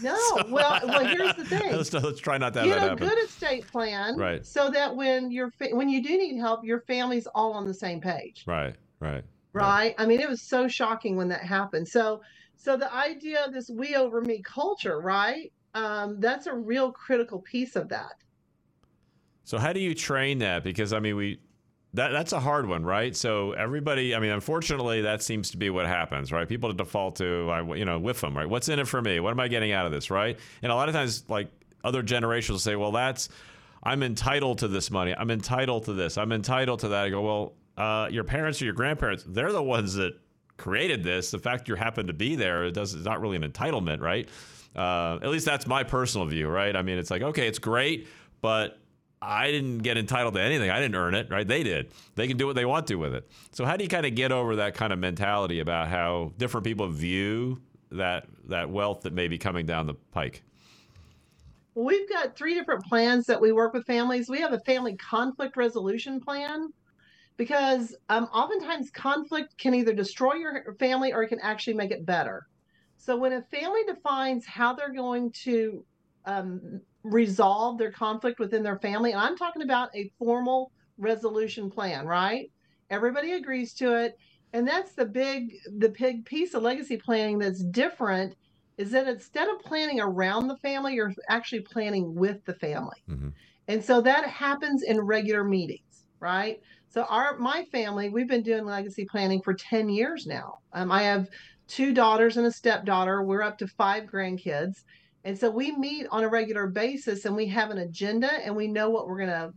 No, 0.04 0.16
so, 0.16 0.48
well, 0.50 0.80
well, 0.84 1.06
here's 1.06 1.36
the 1.38 1.46
thing. 1.46 1.72
let's, 1.72 1.92
let's 1.92 2.20
try 2.20 2.38
not 2.38 2.54
to 2.54 2.60
have 2.60 2.68
Get 2.68 2.82
that 2.82 2.92
a 2.92 2.96
good 2.96 3.18
estate 3.18 3.66
plan, 3.66 4.16
right? 4.16 4.46
So 4.46 4.70
that 4.70 4.96
when 4.96 5.32
you're 5.32 5.52
when 5.72 5.90
you 5.90 6.04
do 6.04 6.16
need 6.16 6.38
help, 6.38 6.64
your 6.64 6.82
family's 6.82 7.26
all 7.34 7.54
on 7.54 7.66
the 7.66 7.74
same 7.74 8.00
page. 8.00 8.44
Right, 8.46 8.76
right, 9.00 9.24
right. 9.54 9.96
I 9.98 10.06
mean, 10.06 10.20
it 10.20 10.30
was 10.30 10.42
so 10.42 10.68
shocking 10.68 11.16
when 11.16 11.28
that 11.30 11.42
happened. 11.42 11.88
So, 11.88 12.22
so 12.56 12.78
the 12.78 12.94
idea 12.94 13.44
of 13.46 13.54
this 13.54 13.70
"we 13.70 13.96
over 13.96 14.22
me" 14.22 14.42
culture, 14.42 15.00
right? 15.00 15.52
Um, 15.74 16.20
that's 16.20 16.48
a 16.48 16.54
real 16.54 16.92
critical 16.92 17.40
piece 17.40 17.76
of 17.76 17.90
that. 17.90 18.14
So, 19.44 19.58
how 19.58 19.74
do 19.74 19.80
you 19.80 19.94
train 19.94 20.40
that? 20.40 20.64
Because 20.64 20.94
I 20.94 21.00
mean, 21.00 21.16
we 21.16 21.40
that 21.94 22.10
that's 22.10 22.34
a 22.34 22.40
hard 22.40 22.68
one, 22.68 22.84
right? 22.84 23.16
So 23.16 23.54
everybody, 23.54 24.14
I 24.14 24.20
mean, 24.20 24.32
unfortunately, 24.32 25.02
that 25.02 25.24
seems 25.24 25.52
to 25.52 25.58
be 25.58 25.70
what 25.70 25.88
happens, 25.88 26.32
right? 26.32 26.48
People 26.48 26.72
default 26.74 27.16
to, 27.18 27.74
you 27.76 27.86
know, 27.86 27.98
with 27.98 28.22
them, 28.22 28.38
right? 28.38 28.48
What's 28.48 28.70
in 28.70 28.80
it 28.80 28.88
for 28.88 29.02
me? 29.02 29.20
What 29.20 29.32
am 29.32 29.40
I 29.40 29.48
getting 29.48 29.72
out 29.72 29.86
of 29.86 29.92
this, 29.92 30.12
right? 30.12 30.38
And 30.62 30.72
a 30.72 30.76
lot 30.76 30.90
of 30.90 30.96
times, 30.96 31.24
like 31.28 31.50
other 31.84 32.04
generations 32.04 32.54
will 32.54 32.60
say, 32.60 32.76
well, 32.76 32.92
that's 32.92 33.30
I'm 33.84 34.04
entitled 34.04 34.60
to 34.60 34.68
this 34.68 34.92
money. 34.92 35.16
I'm 35.18 35.32
entitled 35.32 35.86
to 35.86 35.94
this. 35.94 36.18
I'm 36.18 36.32
entitled 36.32 36.82
to 36.82 36.90
that. 36.90 37.06
I 37.06 37.10
go, 37.10 37.22
well, 37.22 37.54
uh, 37.78 38.08
your 38.12 38.24
parents 38.24 38.62
or 38.62 38.66
your 38.66 38.74
grandparents, 38.74 39.24
they're 39.28 39.52
the 39.52 39.64
ones 39.64 39.94
that 39.94 40.14
created 40.58 41.04
this. 41.04 41.32
The 41.32 41.40
fact 41.40 41.68
you 41.68 41.76
happen 41.76 42.08
to 42.08 42.14
be 42.14 42.36
there, 42.36 42.66
it 42.66 42.74
does, 42.74 42.94
it's 42.94 43.06
not 43.06 43.22
really 43.22 43.38
an 43.38 43.50
entitlement, 43.50 44.02
right? 44.02 44.28
Uh, 44.76 45.20
at 45.22 45.30
least 45.30 45.46
that's 45.46 45.68
my 45.68 45.84
personal 45.84 46.28
view, 46.28 46.48
right? 46.48 46.76
I 46.76 46.82
mean, 46.82 46.98
it's 46.98 47.12
like, 47.12 47.22
okay, 47.22 47.48
it's 47.48 47.60
great, 47.60 48.08
but 48.42 48.80
I 49.22 49.52
didn't 49.52 49.80
get 49.80 49.98
entitled 49.98 50.36
to 50.36 50.42
anything. 50.42 50.70
I 50.70 50.80
didn't 50.80 50.96
earn 50.96 51.16
it, 51.16 51.30
right? 51.30 51.48
They 51.48 51.64
did. 51.64 51.92
They 52.16 52.28
can 52.28 52.38
do 52.38 52.46
what 52.46 52.56
they 52.56 52.66
want 52.66 52.88
to 52.88 52.96
with 52.96 53.14
it. 53.14 53.30
So 53.52 53.66
how 53.66 53.78
do 53.78 53.84
you 53.84 53.90
kind 53.90 54.06
of 54.06 54.16
get 54.16 54.32
over 54.32 54.58
that 54.58 54.76
kind 54.76 54.94
of 54.94 55.00
mentality 55.00 55.60
about 55.60 55.88
how 55.88 56.34
different 56.38 56.66
people 56.66 56.88
view 56.88 57.62
that 57.92 58.28
that 58.50 58.70
wealth 58.70 59.02
that 59.02 59.14
may 59.14 59.28
be 59.28 59.38
coming 59.38 59.66
down 59.66 59.88
the 59.88 59.96
pike? 60.12 60.44
Well, 61.74 61.86
We've 61.86 62.10
got 62.10 62.36
three 62.36 62.54
different 62.54 62.84
plans 62.86 63.26
that 63.28 63.40
we 63.40 63.52
work 63.52 63.74
with 63.74 63.86
families. 63.86 64.30
We 64.30 64.42
have 64.42 64.54
a 64.54 64.60
family 64.60 64.96
conflict 64.96 65.58
resolution 65.58 66.20
plan 66.20 66.72
because 67.38 67.96
um, 68.10 68.26
oftentimes 68.26 68.90
conflict 68.90 69.58
can 69.58 69.74
either 69.74 69.94
destroy 69.94 70.34
your 70.34 70.76
family 70.80 71.14
or 71.14 71.24
it 71.24 71.30
can 71.30 71.40
actually 71.42 71.76
make 71.76 71.92
it 71.92 72.06
better. 72.06 72.48
So 72.98 73.16
when 73.16 73.34
a 73.34 73.42
family 73.44 73.82
defines 73.88 74.46
how 74.46 74.74
they're 74.74 74.94
going 74.94 75.32
to 75.44 75.86
um, 76.26 76.82
resolve 77.04 77.78
their 77.78 77.92
conflict 77.92 78.40
within 78.40 78.64
their 78.64 78.80
family. 78.80 79.12
And 79.12 79.22
I'm 79.22 79.38
talking 79.38 79.62
about 79.62 79.96
a 79.96 80.12
formal 80.20 80.72
resolution 80.98 81.72
plan, 81.72 82.06
right? 82.06 82.52
Everybody 82.90 83.34
agrees 83.34 83.74
to 83.76 83.96
it. 83.96 84.18
And 84.54 84.68
that's 84.68 84.94
the 84.94 85.06
big 85.06 85.54
the 85.78 85.90
big 85.90 86.26
piece 86.26 86.54
of 86.54 86.64
legacy 86.64 86.98
planning 86.98 87.38
that's 87.38 87.64
different 87.64 88.36
is 88.78 88.92
that 88.92 89.08
instead 89.08 89.50
of 89.50 89.60
planning 89.60 90.00
around 90.00 90.48
the 90.48 90.58
family, 90.58 90.94
you're 90.94 91.14
actually 91.30 91.62
planning 91.62 92.16
with 92.16 92.44
the 92.46 92.54
family. 92.54 93.04
Mm-hmm. 93.10 93.30
And 93.68 93.84
so 93.84 94.02
that 94.02 94.26
happens 94.26 94.84
in 94.84 95.02
regular 95.02 95.44
meetings, 95.44 96.08
right? 96.20 96.62
So 96.90 97.04
our 97.04 97.38
my 97.38 97.66
family, 97.72 98.10
we've 98.10 98.28
been 98.28 98.44
doing 98.44 98.66
legacy 98.66 99.06
planning 99.06 99.42
for 99.42 99.54
10 99.54 99.90
years 99.90 100.26
now. 100.26 100.60
Um, 100.74 100.92
I 100.92 101.04
have 101.04 101.30
two 101.68 101.94
daughters 101.94 102.38
and 102.38 102.48
a 102.48 102.52
stepdaughter. 102.52 103.24
We're 103.24 103.42
up 103.42 103.58
to 103.60 103.68
five 103.68 104.06
grandkids. 104.06 104.84
And 105.24 105.38
so 105.38 105.50
we 105.50 105.76
meet 105.76 106.08
on 106.10 106.24
a 106.24 106.30
regular 106.30 106.68
basis 106.68 107.26
and 107.26 107.36
we 107.36 107.48
have 107.48 107.70
an 107.70 107.80
agenda 107.80 108.32
and 108.46 108.56
we 108.56 108.68
know 108.68 108.90
what 108.90 109.08
we're 109.08 109.18
going 109.18 109.30
to 109.30 109.54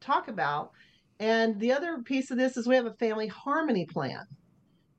talk 0.00 0.28
about. 0.28 0.70
And 1.18 1.60
the 1.60 1.72
other 1.72 1.98
piece 1.98 2.30
of 2.30 2.38
this 2.38 2.56
is 2.56 2.66
we 2.66 2.76
have 2.76 2.86
a 2.86 2.94
family 2.94 3.26
harmony 3.26 3.84
plan. 3.84 4.26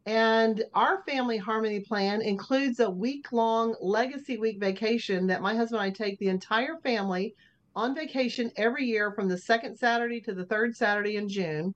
And 0.06 0.64
our 0.74 1.04
family 1.04 1.38
harmony 1.38 1.80
plan 1.80 2.22
includes 2.22 2.80
a 2.80 2.90
week 2.90 3.32
long 3.32 3.76
legacy 3.82 4.38
week 4.38 4.60
vacation 4.60 5.28
that 5.28 5.42
my 5.42 5.56
husband 5.56 5.82
and 5.82 5.92
I 5.92 5.94
take 5.94 6.20
the 6.20 6.30
entire 6.30 6.78
family 6.84 7.36
on 7.76 7.96
vacation 7.96 8.52
every 8.58 8.86
year 8.86 9.12
from 9.12 9.28
the 9.28 9.38
second 9.38 9.78
Saturday 9.78 10.22
to 10.22 10.34
the 10.34 10.46
third 10.46 10.76
Saturday 10.76 11.16
in 11.18 11.30
June. 11.30 11.74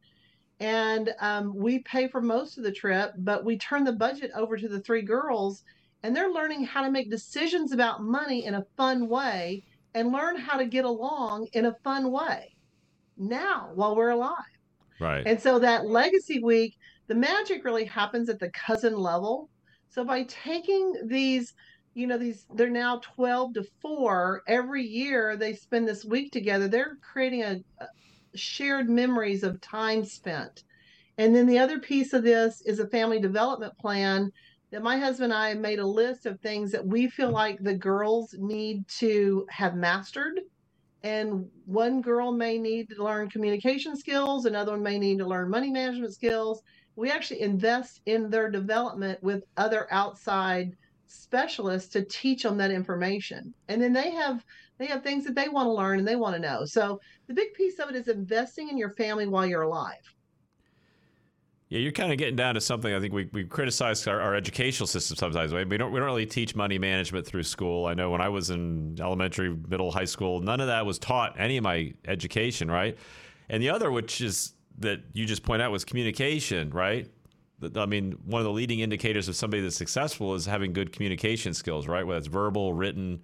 And 0.59 1.13
um, 1.19 1.53
we 1.55 1.79
pay 1.79 2.07
for 2.07 2.21
most 2.21 2.57
of 2.57 2.63
the 2.63 2.71
trip, 2.71 3.13
but 3.17 3.43
we 3.43 3.57
turn 3.57 3.83
the 3.83 3.91
budget 3.91 4.31
over 4.35 4.57
to 4.57 4.67
the 4.67 4.79
three 4.79 5.01
girls 5.01 5.63
and 6.05 6.15
they're 6.15 6.29
learning 6.29 6.63
how 6.63 6.83
to 6.83 6.91
make 6.91 7.09
decisions 7.09 7.71
about 7.71 8.03
money 8.03 8.45
in 8.45 8.53
a 8.53 8.65
fun 8.77 9.09
way 9.09 9.63
and 9.95 10.11
learn 10.11 10.37
how 10.37 10.55
to 10.55 10.65
get 10.65 10.85
along 10.85 11.47
in 11.53 11.65
a 11.65 11.75
fun 11.83 12.11
way 12.11 12.55
now 13.17 13.71
while 13.73 13.95
we're 13.95 14.11
alive. 14.11 14.35
Right. 14.99 15.25
And 15.25 15.41
so 15.41 15.57
that 15.57 15.87
legacy 15.87 16.43
week, 16.43 16.77
the 17.07 17.15
magic 17.15 17.65
really 17.65 17.85
happens 17.85 18.29
at 18.29 18.39
the 18.39 18.51
cousin 18.51 18.95
level. 18.95 19.49
So 19.89 20.03
by 20.03 20.23
taking 20.23 20.93
these, 21.05 21.55
you 21.95 22.07
know, 22.07 22.17
these 22.17 22.45
they're 22.53 22.69
now 22.69 22.99
12 23.15 23.53
to 23.55 23.63
4 23.81 24.43
every 24.47 24.83
year 24.83 25.37
they 25.37 25.53
spend 25.53 25.87
this 25.87 26.05
week 26.05 26.31
together. 26.31 26.67
They're 26.67 26.97
creating 27.01 27.43
a, 27.43 27.61
a 27.79 27.87
shared 28.37 28.89
memories 28.89 29.43
of 29.43 29.61
time 29.61 30.03
spent. 30.03 30.63
And 31.17 31.33
then 31.33 31.47
the 31.47 31.57
other 31.57 31.79
piece 31.79 32.11
of 32.11 32.23
this 32.23 32.61
is 32.65 32.79
a 32.79 32.87
family 32.89 33.19
development 33.19 33.77
plan 33.79 34.29
that 34.71 34.83
my 34.83 34.97
husband 34.97 35.31
and 35.31 35.41
I 35.41 35.53
made 35.53 35.79
a 35.79 35.87
list 35.87 36.25
of 36.25 36.39
things 36.41 36.71
that 36.73 36.85
we 36.85 37.07
feel 37.07 37.31
like 37.31 37.59
the 37.61 37.73
girls 37.73 38.35
need 38.37 38.85
to 38.99 39.45
have 39.49 39.75
mastered. 39.75 40.41
And 41.03 41.45
one 41.65 42.01
girl 42.01 42.33
may 42.33 42.57
need 42.57 42.89
to 42.89 43.03
learn 43.03 43.29
communication 43.29 43.95
skills, 43.95 44.45
another 44.45 44.73
one 44.73 44.83
may 44.83 44.99
need 44.99 45.19
to 45.19 45.27
learn 45.27 45.49
money 45.49 45.71
management 45.71 46.13
skills. 46.13 46.61
We 46.97 47.09
actually 47.09 47.41
invest 47.41 48.01
in 48.05 48.29
their 48.29 48.51
development 48.51 49.23
with 49.23 49.43
other 49.55 49.87
outside 49.91 50.75
specialists 51.07 51.89
to 51.89 52.03
teach 52.03 52.43
them 52.43 52.57
that 52.57 52.71
information. 52.71 53.53
And 53.67 53.81
then 53.81 53.93
they 53.93 54.11
have 54.11 54.43
they 54.77 54.87
have 54.87 55.03
things 55.03 55.23
that 55.25 55.35
they 55.35 55.47
want 55.47 55.67
to 55.67 55.71
learn 55.71 55.99
and 55.99 56.07
they 56.07 56.17
want 56.17 56.35
to 56.35 56.41
know. 56.41 56.65
So 56.65 56.99
the 57.27 57.33
big 57.33 57.53
piece 57.53 57.79
of 57.79 57.89
it 57.89 57.95
is 57.95 58.07
investing 58.07 58.69
in 58.69 58.77
your 58.77 58.89
family 58.91 59.25
while 59.25 59.45
you're 59.45 59.61
alive. 59.61 60.01
Yeah, 61.69 61.79
you're 61.79 61.91
kind 61.91 62.11
of 62.11 62.17
getting 62.17 62.35
down 62.35 62.55
to 62.55 62.61
something. 62.61 62.93
I 62.93 62.99
think 62.99 63.13
we, 63.13 63.27
we 63.33 63.43
criticize 63.43 64.05
our, 64.05 64.21
our 64.21 64.35
educational 64.35 64.85
system 64.85 65.17
sometimes. 65.17 65.51
Right? 65.51 65.67
We 65.67 65.77
don't 65.77 65.91
we 65.91 65.99
don't 65.99 66.05
really 66.05 66.25
teach 66.25 66.55
money 66.55 66.77
management 66.77 67.25
through 67.25 67.43
school. 67.43 67.87
I 67.87 67.93
know 67.93 68.11
when 68.11 68.21
I 68.21 68.29
was 68.29 68.51
in 68.51 68.97
elementary, 68.99 69.55
middle, 69.67 69.91
high 69.91 70.05
school, 70.05 70.41
none 70.41 70.61
of 70.61 70.67
that 70.67 70.85
was 70.85 70.99
taught 70.99 71.39
any 71.39 71.57
of 71.57 71.63
my 71.63 71.93
education. 72.07 72.69
Right, 72.69 72.97
and 73.49 73.63
the 73.63 73.69
other, 73.69 73.91
which 73.91 74.21
is 74.21 74.53
that 74.77 75.01
you 75.13 75.25
just 75.25 75.41
point 75.41 75.61
out, 75.61 75.71
was 75.71 75.85
communication. 75.85 76.69
Right. 76.69 77.09
I 77.75 77.85
mean, 77.85 78.13
one 78.25 78.41
of 78.41 78.45
the 78.45 78.51
leading 78.51 78.79
indicators 78.81 79.27
of 79.27 79.35
somebody 79.35 79.63
that's 79.63 79.75
successful 79.75 80.35
is 80.35 80.45
having 80.45 80.73
good 80.73 80.91
communication 80.91 81.53
skills. 81.53 81.87
Right, 81.87 82.05
whether 82.05 82.17
it's 82.17 82.27
verbal, 82.27 82.73
written. 82.73 83.21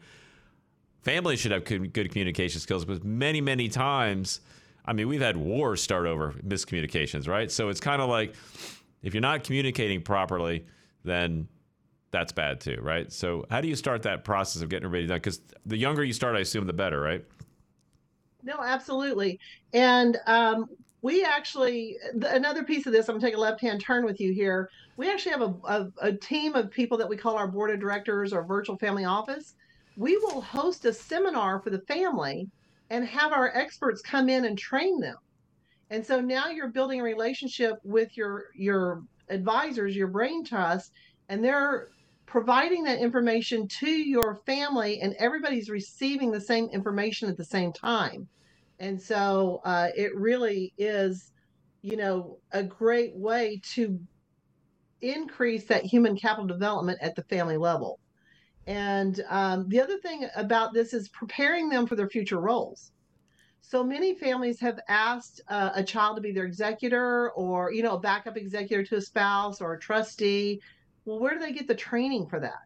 Families 1.02 1.40
should 1.40 1.52
have 1.52 1.64
good 1.66 2.12
communication 2.12 2.62
skills, 2.62 2.86
but 2.86 3.04
many 3.04 3.42
many 3.42 3.68
times 3.70 4.42
I 4.86 4.94
mean, 4.94 5.08
we've 5.08 5.22
had 5.22 5.38
wars 5.38 5.82
start 5.82 6.06
over 6.06 6.34
miscommunications, 6.46 7.28
right? 7.28 7.52
So 7.52 7.70
it's 7.70 7.80
kind 7.80 8.02
of 8.02 8.10
like 8.10 8.36
if 9.04 9.14
you're 9.14 9.22
not 9.22 9.44
communicating 9.44 10.02
properly, 10.02 10.66
then 11.04 11.48
that's 12.12 12.32
bad 12.32 12.60
too, 12.60 12.78
right? 12.82 13.12
So 13.12 13.46
how 13.50 13.62
do 13.62 13.68
you 13.68 13.76
start 13.76 14.04
that 14.04 14.24
process 14.24 14.62
of 14.62 14.70
getting 14.70 14.86
everybody 14.86 15.08
done? 15.08 15.18
Because 15.18 15.42
the 15.66 15.78
younger 15.78 16.04
you 16.04 16.14
start, 16.14 16.36
I 16.36 16.40
assume, 16.40 16.66
the 16.66 16.74
better, 16.74 17.00
right? 17.00 17.24
No, 18.44 18.56
absolutely. 18.60 19.40
And 19.74 20.18
um, 20.26 20.68
we 21.02 21.24
actually, 21.24 21.98
another 22.28 22.64
piece 22.64 22.86
of 22.86 22.94
this, 22.94 23.10
I'm 23.10 23.14
going 23.14 23.22
to 23.22 23.28
take 23.28 23.36
a 23.36 23.40
left 23.40 23.62
hand 23.62 23.82
turn 23.82 24.06
with 24.06 24.20
you 24.20 24.34
here. 24.34 24.70
We 24.98 25.10
actually 25.10 25.32
have 25.32 25.42
a, 25.42 25.56
a, 25.64 25.92
a 26.02 26.14
team 26.14 26.54
of 26.54 26.70
people 26.70 26.98
that 27.00 27.10
we 27.10 27.18
call 27.18 27.38
our 27.38 27.48
board 27.48 27.72
of 27.72 27.80
directors 27.80 28.34
or 28.34 28.44
virtual 28.44 28.78
family 28.78 29.06
office. 29.06 29.56
We 29.98 30.18
will 30.18 30.42
host 30.42 30.86
a 30.86 30.94
seminar 30.94 31.60
for 31.60 31.72
the 31.72 31.82
family 31.82 32.48
and 32.92 33.06
have 33.08 33.32
our 33.32 33.50
experts 33.56 34.02
come 34.02 34.30
in 34.30 34.46
and 34.46 34.58
train 34.58 35.00
them. 35.00 35.18
And 35.90 36.06
so 36.06 36.22
now 36.22 36.50
you're 36.50 36.70
building 36.70 37.02
a 37.02 37.04
relationship 37.04 37.80
with 37.84 38.16
your 38.16 38.46
your 38.56 39.04
advisors, 39.30 39.96
your 39.96 40.08
brain 40.08 40.46
trust, 40.46 40.92
and 41.30 41.44
they're 41.44 41.90
providing 42.26 42.84
that 42.86 43.00
information 43.00 43.68
to 43.68 43.90
your 43.90 44.36
family, 44.46 45.02
and 45.02 45.14
everybody's 45.20 45.70
receiving 45.70 46.32
the 46.32 46.40
same 46.40 46.70
information 46.70 47.30
at 47.30 47.36
the 47.36 47.44
same 47.44 47.74
time. 47.74 48.28
And 48.82 49.00
so 49.00 49.62
uh, 49.64 49.90
it 49.96 50.14
really 50.16 50.74
is, 50.76 51.32
you 51.84 51.98
know, 51.98 52.40
a 52.52 52.64
great 52.64 53.16
way 53.16 53.62
to 53.76 54.00
increase 55.02 55.66
that 55.66 55.84
human 55.86 56.18
capital 56.18 56.48
development 56.48 56.98
at 57.00 57.16
the 57.16 57.22
family 57.26 57.58
level. 57.58 58.00
And 58.66 59.24
um, 59.30 59.70
the 59.70 59.80
other 59.80 60.00
thing 60.00 60.28
about 60.36 60.74
this 60.74 60.96
is 60.96 61.10
preparing 61.10 61.70
them 61.70 61.86
for 61.86 61.96
their 61.96 62.10
future 62.10 62.40
roles. 62.40 62.92
So 63.62 63.84
many 63.84 64.16
families 64.16 64.60
have 64.62 64.80
asked 64.90 65.42
uh, 65.48 65.70
a 65.76 65.84
child 65.84 66.16
to 66.16 66.22
be 66.22 66.32
their 66.32 66.46
executor 66.46 67.32
or, 67.34 67.72
you 67.72 67.84
know, 67.84 67.98
a 67.98 68.00
backup 68.00 68.36
executor 68.36 68.84
to 68.86 68.96
a 68.96 69.02
spouse 69.02 69.62
or 69.62 69.74
a 69.74 69.80
trustee. 69.80 70.60
Well, 71.06 71.20
where 71.20 71.36
do 71.36 71.40
they 71.40 71.54
get 71.54 71.68
the 71.68 71.76
training 71.76 72.30
for 72.30 72.40
that? 72.40 72.66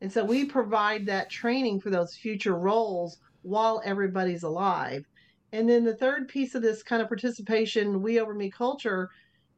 And 0.00 0.12
so 0.12 0.24
we 0.24 0.44
provide 0.44 1.04
that 1.06 1.30
training 1.30 1.80
for 1.80 1.90
those 1.90 2.14
future 2.14 2.54
roles 2.54 3.18
while 3.42 3.82
everybody's 3.84 4.44
alive. 4.44 5.04
And 5.52 5.68
then 5.68 5.84
the 5.84 5.96
third 5.96 6.28
piece 6.28 6.54
of 6.54 6.62
this 6.62 6.82
kind 6.82 7.02
of 7.02 7.08
participation, 7.08 8.02
we 8.02 8.18
over 8.18 8.34
me 8.34 8.50
culture, 8.50 9.10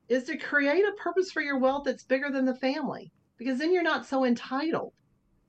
is 0.09 0.24
to 0.24 0.37
create 0.37 0.85
a 0.85 0.92
purpose 0.92 1.30
for 1.30 1.40
your 1.40 1.59
wealth 1.59 1.85
that's 1.85 2.04
bigger 2.04 2.30
than 2.30 2.44
the 2.44 2.54
family 2.57 3.11
because 3.38 3.59
then 3.59 3.72
you're 3.72 3.83
not 3.83 4.07
so 4.07 4.24
entitled. 4.24 4.92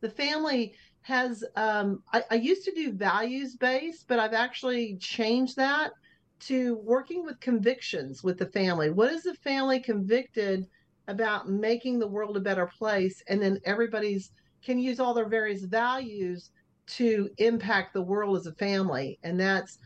The 0.02 0.10
family 0.10 0.74
has 1.02 1.44
um, 1.56 2.02
I, 2.14 2.24
I 2.32 2.36
used 2.36 2.66
to 2.66 2.72
do 2.72 2.92
values 2.92 3.56
based 3.56 4.08
but 4.08 4.18
i've 4.18 4.34
actually 4.34 4.98
changed 4.98 5.56
that 5.56 5.92
to 6.40 6.76
working 6.78 7.24
with 7.24 7.40
convictions 7.40 8.24
with 8.24 8.38
the 8.38 8.46
family. 8.46 8.90
What 8.90 9.12
is 9.12 9.24
the 9.24 9.34
family 9.36 9.80
convicted 9.80 10.68
about 11.08 11.50
making 11.50 12.00
the 12.00 12.08
world 12.08 12.38
a 12.38 12.42
better 12.42 12.68
place? 12.68 13.24
And 13.28 13.42
then 13.42 13.60
everybody's 13.66 14.32
can 14.64 14.80
use 14.80 15.00
all 15.00 15.14
their 15.14 15.30
various 15.30 15.64
values 15.64 16.50
to 16.88 17.30
impact 17.38 17.94
the 17.94 18.02
world 18.02 18.38
as 18.38 18.48
a 18.48 18.54
family. 18.54 19.20
And 19.24 19.40
that's 19.40 19.78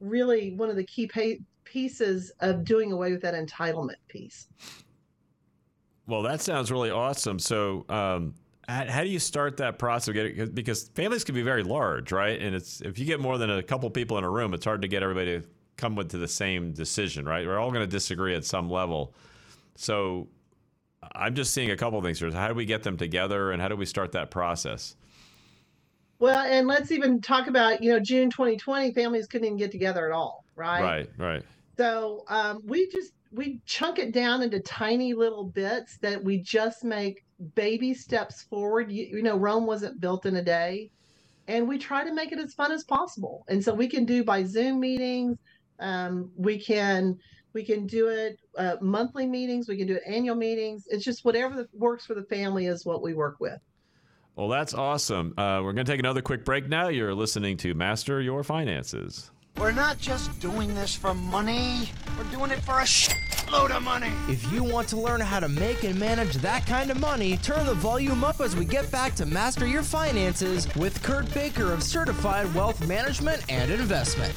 really 0.00 0.52
one 0.54 0.70
of 0.70 0.76
the 0.76 0.84
key 0.84 1.10
pieces 1.64 2.32
of 2.40 2.64
doing 2.64 2.92
away 2.92 3.12
with 3.12 3.22
that 3.22 3.34
entitlement 3.34 3.96
piece 4.08 4.48
well 6.06 6.22
that 6.22 6.40
sounds 6.40 6.70
really 6.70 6.90
awesome 6.90 7.38
so 7.38 7.84
um, 7.88 8.34
how 8.68 9.02
do 9.02 9.08
you 9.08 9.18
start 9.18 9.56
that 9.56 9.78
process? 9.78 10.14
Because 10.52 10.88
families 10.88 11.24
can 11.24 11.34
be 11.34 11.40
very 11.40 11.62
large, 11.62 12.12
right? 12.12 12.38
And 12.38 12.54
it's 12.54 12.82
if 12.82 12.98
you 12.98 13.06
get 13.06 13.18
more 13.18 13.38
than 13.38 13.50
a 13.50 13.62
couple 13.62 13.88
people 13.88 14.18
in 14.18 14.24
a 14.24 14.30
room, 14.30 14.52
it's 14.52 14.66
hard 14.66 14.82
to 14.82 14.88
get 14.88 15.02
everybody 15.02 15.40
to 15.40 15.46
come 15.78 15.96
with 15.96 16.10
to 16.10 16.18
the 16.18 16.28
same 16.28 16.72
decision, 16.72 17.24
right? 17.24 17.46
We're 17.46 17.58
all 17.58 17.70
going 17.70 17.82
to 17.82 17.90
disagree 17.90 18.34
at 18.34 18.44
some 18.44 18.68
level. 18.68 19.14
So 19.76 20.28
I'm 21.14 21.34
just 21.34 21.54
seeing 21.54 21.70
a 21.70 21.76
couple 21.76 22.02
things 22.02 22.18
here. 22.18 22.30
How 22.30 22.48
do 22.48 22.54
we 22.54 22.66
get 22.66 22.82
them 22.82 22.98
together, 22.98 23.52
and 23.52 23.62
how 23.62 23.68
do 23.68 23.76
we 23.76 23.86
start 23.86 24.12
that 24.12 24.30
process? 24.30 24.96
Well, 26.20 26.46
and 26.46 26.66
let's 26.66 26.90
even 26.90 27.20
talk 27.20 27.46
about 27.46 27.82
you 27.82 27.90
know 27.90 28.00
June 28.00 28.30
2020, 28.30 28.92
families 28.92 29.26
couldn't 29.26 29.46
even 29.46 29.58
get 29.58 29.70
together 29.70 30.06
at 30.06 30.12
all, 30.12 30.44
right? 30.56 30.82
Right, 30.82 31.10
right. 31.16 31.42
So 31.76 32.24
um, 32.28 32.60
we 32.64 32.88
just 32.88 33.12
we 33.30 33.60
chunk 33.66 33.98
it 33.98 34.12
down 34.12 34.42
into 34.42 34.60
tiny 34.60 35.14
little 35.14 35.44
bits 35.44 35.98
that 35.98 36.22
we 36.22 36.38
just 36.38 36.82
make 36.82 37.24
baby 37.54 37.94
steps 37.94 38.42
forward. 38.42 38.90
You, 38.90 39.06
you, 39.06 39.22
know, 39.22 39.36
Rome 39.36 39.66
wasn't 39.66 40.00
built 40.00 40.26
in 40.26 40.36
a 40.36 40.42
day. 40.42 40.90
And 41.46 41.66
we 41.66 41.78
try 41.78 42.04
to 42.04 42.12
make 42.12 42.32
it 42.32 42.38
as 42.38 42.52
fun 42.52 42.72
as 42.72 42.84
possible. 42.84 43.44
And 43.48 43.64
so 43.64 43.72
we 43.72 43.88
can 43.88 44.04
do 44.04 44.22
by 44.22 44.44
Zoom 44.44 44.80
meetings. 44.80 45.38
Um, 45.80 46.30
we 46.36 46.58
can 46.62 47.16
we 47.54 47.64
can 47.64 47.86
do 47.86 48.08
it 48.08 48.38
uh, 48.58 48.76
monthly 48.82 49.26
meetings. 49.26 49.68
We 49.68 49.78
can 49.78 49.86
do 49.86 49.94
it 49.94 50.02
annual 50.06 50.36
meetings. 50.36 50.84
It's 50.88 51.04
just 51.04 51.24
whatever 51.24 51.66
works 51.72 52.04
for 52.04 52.14
the 52.14 52.24
family 52.24 52.66
is 52.66 52.84
what 52.84 53.02
we 53.02 53.14
work 53.14 53.36
with. 53.40 53.58
Well, 54.38 54.46
that's 54.46 54.72
awesome. 54.72 55.34
Uh, 55.36 55.62
we're 55.64 55.72
going 55.72 55.84
to 55.84 55.92
take 55.92 55.98
another 55.98 56.22
quick 56.22 56.44
break 56.44 56.68
now. 56.68 56.86
You're 56.86 57.12
listening 57.12 57.56
to 57.56 57.74
Master 57.74 58.20
Your 58.20 58.44
Finances. 58.44 59.32
We're 59.56 59.72
not 59.72 59.98
just 59.98 60.38
doing 60.38 60.72
this 60.76 60.94
for 60.94 61.12
money, 61.12 61.90
we're 62.16 62.30
doing 62.30 62.52
it 62.52 62.60
for 62.60 62.78
a 62.78 62.84
shitload 62.84 63.76
of 63.76 63.82
money. 63.82 64.12
If 64.28 64.52
you 64.52 64.62
want 64.62 64.86
to 64.90 64.96
learn 64.96 65.20
how 65.20 65.40
to 65.40 65.48
make 65.48 65.82
and 65.82 65.98
manage 65.98 66.34
that 66.34 66.64
kind 66.66 66.92
of 66.92 67.00
money, 67.00 67.38
turn 67.38 67.66
the 67.66 67.74
volume 67.74 68.22
up 68.22 68.40
as 68.40 68.54
we 68.54 68.64
get 68.64 68.88
back 68.92 69.16
to 69.16 69.26
Master 69.26 69.66
Your 69.66 69.82
Finances 69.82 70.72
with 70.76 71.02
Kurt 71.02 71.34
Baker 71.34 71.72
of 71.72 71.82
Certified 71.82 72.54
Wealth 72.54 72.86
Management 72.86 73.44
and 73.48 73.72
Investment. 73.72 74.32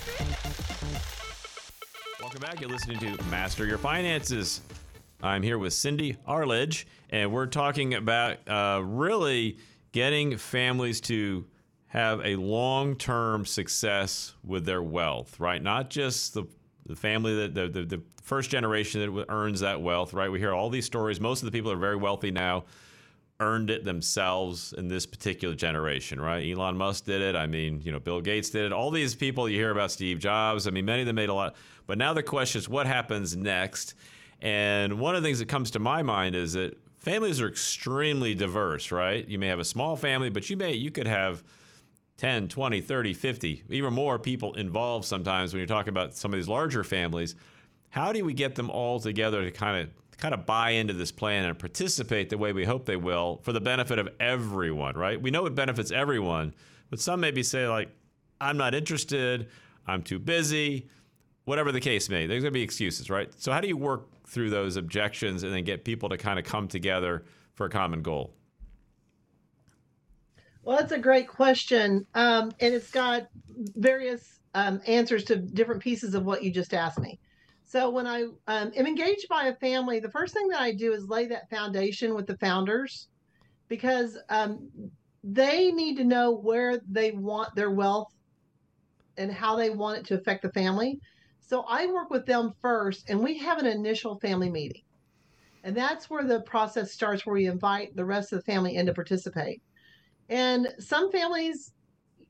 Welcome 2.20 2.42
back. 2.42 2.60
You're 2.60 2.72
listening 2.72 2.98
to 3.02 3.24
Master 3.26 3.68
Your 3.68 3.78
Finances. 3.78 4.62
I'm 5.22 5.44
here 5.44 5.60
with 5.60 5.74
Cindy 5.74 6.18
Arledge, 6.26 6.88
and 7.12 7.32
we're 7.32 7.46
talking 7.46 7.94
about 7.94 8.40
uh, 8.50 8.82
really 8.84 9.58
getting 9.92 10.38
families 10.38 11.02
to 11.02 11.46
have 11.88 12.26
a 12.26 12.36
long 12.38 12.96
term 12.96 13.46
success 13.46 14.34
with 14.44 14.66
their 14.66 14.82
wealth, 14.82 15.40
right? 15.40 15.62
Not 15.62 15.90
just 15.90 16.34
the, 16.34 16.46
the 16.86 16.96
family 16.96 17.36
that 17.36 17.54
the, 17.54 17.68
the, 17.68 17.86
the, 17.86 18.02
first 18.22 18.52
generation 18.52 19.02
that 19.02 19.26
earns 19.30 19.62
that 19.62 19.82
wealth, 19.82 20.14
right? 20.14 20.30
We 20.30 20.40
hear 20.40 20.54
all 20.54 20.70
these 20.70 20.86
stories. 20.86 21.20
Most 21.20 21.42
of 21.42 21.46
the 21.48 21.52
people 21.52 21.72
are 21.72 21.76
very 21.76 21.96
wealthy 21.96 22.30
now 22.30 22.66
earned 23.42 23.72
it 23.72 23.84
themselves 23.84 24.74
in 24.78 24.88
this 24.88 25.08
particular 25.08 25.56
generation, 25.56 26.22
right? 26.22 26.48
Elon 26.50 26.78
Musk 26.78 27.06
did 27.06 27.22
it. 27.22 27.36
I 27.36 27.48
mean, 27.48 27.82
you 27.84 27.92
know, 27.92 28.00
Bill 28.00 28.22
Gates 28.22 28.52
did 28.52 28.66
it. 28.66 28.72
All 28.72 28.92
these 28.92 29.16
people 29.16 29.50
you 29.50 29.58
hear 29.58 29.72
about 29.72 29.92
Steve 29.92 30.20
Jobs, 30.20 30.68
I 30.68 30.72
mean, 30.72 30.86
many 30.86 31.02
of 31.02 31.08
them 31.08 31.16
made 31.16 31.30
a 31.30 31.34
lot. 31.34 31.56
But 31.88 31.98
now 31.98 32.14
the 32.14 32.24
question 32.24 32.60
is 32.60 32.70
what 32.70 32.86
happens 32.86 33.36
next? 33.36 33.96
And 34.40 35.00
one 35.00 35.16
of 35.16 35.24
the 35.24 35.28
things 35.28 35.40
that 35.40 35.50
comes 35.50 35.72
to 35.72 35.80
my 35.80 36.04
mind 36.04 36.36
is 36.36 36.54
that 36.54 36.78
families 37.02 37.42
are 37.42 37.48
extremely 37.48 38.34
diverse, 38.34 38.92
right? 38.92 39.28
You 39.28 39.40
may 39.40 39.48
have 39.48 39.60
a 39.60 39.66
small 39.66 39.96
family, 39.96 40.30
but 40.30 40.50
you 40.50 40.56
may 40.56 40.74
you 40.74 40.92
could 40.92 41.08
have 41.08 41.44
10, 42.18 42.48
20, 42.48 42.82
30, 42.82 43.14
50, 43.14 43.64
even 43.70 43.94
more 43.94 44.20
people 44.20 44.54
involved 44.54 45.06
sometimes 45.06 45.54
when 45.54 45.60
you're 45.60 45.68
talking 45.68 45.90
about 45.90 46.16
some 46.16 46.32
of 46.32 46.38
these 46.38 46.48
larger 46.48 46.84
families. 46.84 47.36
How 47.90 48.14
do 48.14 48.24
we 48.24 48.34
get 48.34 48.56
them 48.56 48.70
all 48.70 49.00
together 49.00 49.44
to 49.44 49.52
kind 49.52 49.82
of 49.82 49.90
kind 50.18 50.36
of 50.36 50.46
buy 50.46 50.70
into 50.70 50.94
this 50.94 51.12
plan 51.12 51.46
and 51.46 51.58
participate 51.58 52.30
the 52.30 52.38
way 52.38 52.54
we 52.54 52.64
hope 52.64 52.86
they 52.86 52.96
will 52.96 53.42
for 53.42 53.52
the 53.54 53.60
benefit 53.60 53.98
of 53.98 54.08
everyone, 54.20 54.96
right? 54.96 55.20
We 55.20 55.32
know 55.32 55.48
it 55.48 55.56
benefits 55.56 55.90
everyone, 55.90 56.54
but 56.92 57.00
some 57.00 57.20
maybe 57.20 57.42
say 57.42 57.68
like, 57.68 57.90
I'm 58.40 58.56
not 58.56 58.76
interested, 58.76 59.48
I'm 59.88 60.04
too 60.04 60.20
busy, 60.20 60.88
whatever 61.46 61.72
the 61.72 61.80
case 61.80 62.08
may. 62.08 62.28
There's 62.28 62.44
going 62.44 62.54
to 62.54 62.58
be 62.58 62.62
excuses, 62.62 63.10
right? 63.10 63.32
So 63.42 63.52
how 63.52 63.62
do 63.62 63.68
you 63.68 63.78
work 63.78 64.08
through 64.32 64.50
those 64.50 64.78
objections 64.78 65.44
and 65.44 65.54
then 65.54 65.64
get 65.64 65.84
people 65.84 66.08
to 66.08 66.18
kind 66.18 66.40
of 66.40 66.46
come 66.46 66.66
together 66.66 67.26
for 67.54 67.66
a 67.66 67.70
common 67.70 68.02
goal? 68.02 68.34
Well, 70.64 70.78
that's 70.78 70.94
a 70.94 70.98
great 70.98 71.28
question. 71.28 72.08
Um, 72.16 72.52
and 72.62 72.74
it's 72.74 72.92
got 72.92 73.28
various 73.76 74.40
um, 74.54 74.82
answers 74.88 75.26
to 75.26 75.36
different 75.36 75.82
pieces 75.82 76.16
of 76.16 76.24
what 76.24 76.44
you 76.44 76.52
just 76.52 76.74
asked 76.74 77.00
me. 77.00 77.20
So, 77.66 77.90
when 77.90 78.08
I 78.08 78.24
um, 78.48 78.72
am 78.76 78.88
engaged 78.88 79.28
by 79.30 79.46
a 79.46 79.56
family, 79.56 80.00
the 80.00 80.12
first 80.12 80.34
thing 80.34 80.48
that 80.50 80.62
I 80.62 80.74
do 80.74 80.94
is 80.94 81.08
lay 81.08 81.26
that 81.28 81.50
foundation 81.50 82.14
with 82.14 82.28
the 82.28 82.38
founders 82.38 83.08
because 83.68 84.18
um, 84.30 84.70
they 85.24 85.72
need 85.72 85.98
to 85.98 86.04
know 86.04 86.32
where 86.32 86.80
they 86.90 87.12
want 87.12 87.54
their 87.56 87.72
wealth 87.72 88.14
and 89.18 89.32
how 89.32 89.56
they 89.56 89.70
want 89.70 90.00
it 90.00 90.06
to 90.06 90.16
affect 90.16 90.42
the 90.42 90.52
family. 90.52 91.00
So, 91.52 91.66
I 91.68 91.86
work 91.88 92.10
with 92.10 92.26
them 92.26 92.54
first, 92.62 93.10
and 93.10 93.22
we 93.22 93.38
have 93.40 93.58
an 93.58 93.66
initial 93.66 94.18
family 94.22 94.50
meeting. 94.50 94.84
And 95.66 95.76
that's 95.76 96.10
where 96.10 96.24
the 96.24 96.40
process 96.44 96.94
starts, 96.94 97.26
where 97.26 97.34
we 97.34 97.46
invite 97.46 97.94
the 97.94 98.06
rest 98.06 98.32
of 98.32 98.40
the 98.40 98.50
family 98.50 98.78
in 98.78 98.86
to 98.86 98.94
participate. 98.94 99.62
And 100.30 100.70
some 100.80 101.12
families, 101.12 101.74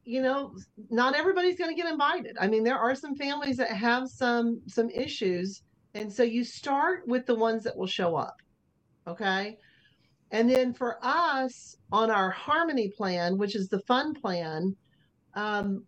you 0.06 0.24
know, 0.24 0.56
not 0.90 1.16
everybody's 1.16 1.56
going 1.56 1.70
to 1.70 1.80
get 1.80 1.92
invited. 1.92 2.36
I 2.42 2.48
mean, 2.48 2.64
there 2.64 2.80
are 2.80 2.96
some 2.96 3.16
families 3.16 3.58
that 3.58 3.70
have 3.70 4.10
some 4.10 4.60
some 4.66 4.90
issues, 4.90 5.62
and 5.94 6.12
so 6.12 6.24
you 6.24 6.44
start 6.44 7.08
with 7.08 7.28
the 7.28 7.36
ones 7.36 7.64
that 7.66 7.78
will 7.78 7.86
show 7.86 8.16
up. 8.16 8.38
Okay? 9.06 9.56
And 10.32 10.50
then 10.50 10.74
for 10.74 10.98
us 11.04 11.76
on 11.92 12.10
our 12.10 12.32
harmony 12.32 12.90
plan, 12.98 13.38
which 13.38 13.56
is 13.56 13.68
the 13.68 13.82
fun 13.82 14.16
plan, 14.16 14.76
um, 15.36 15.86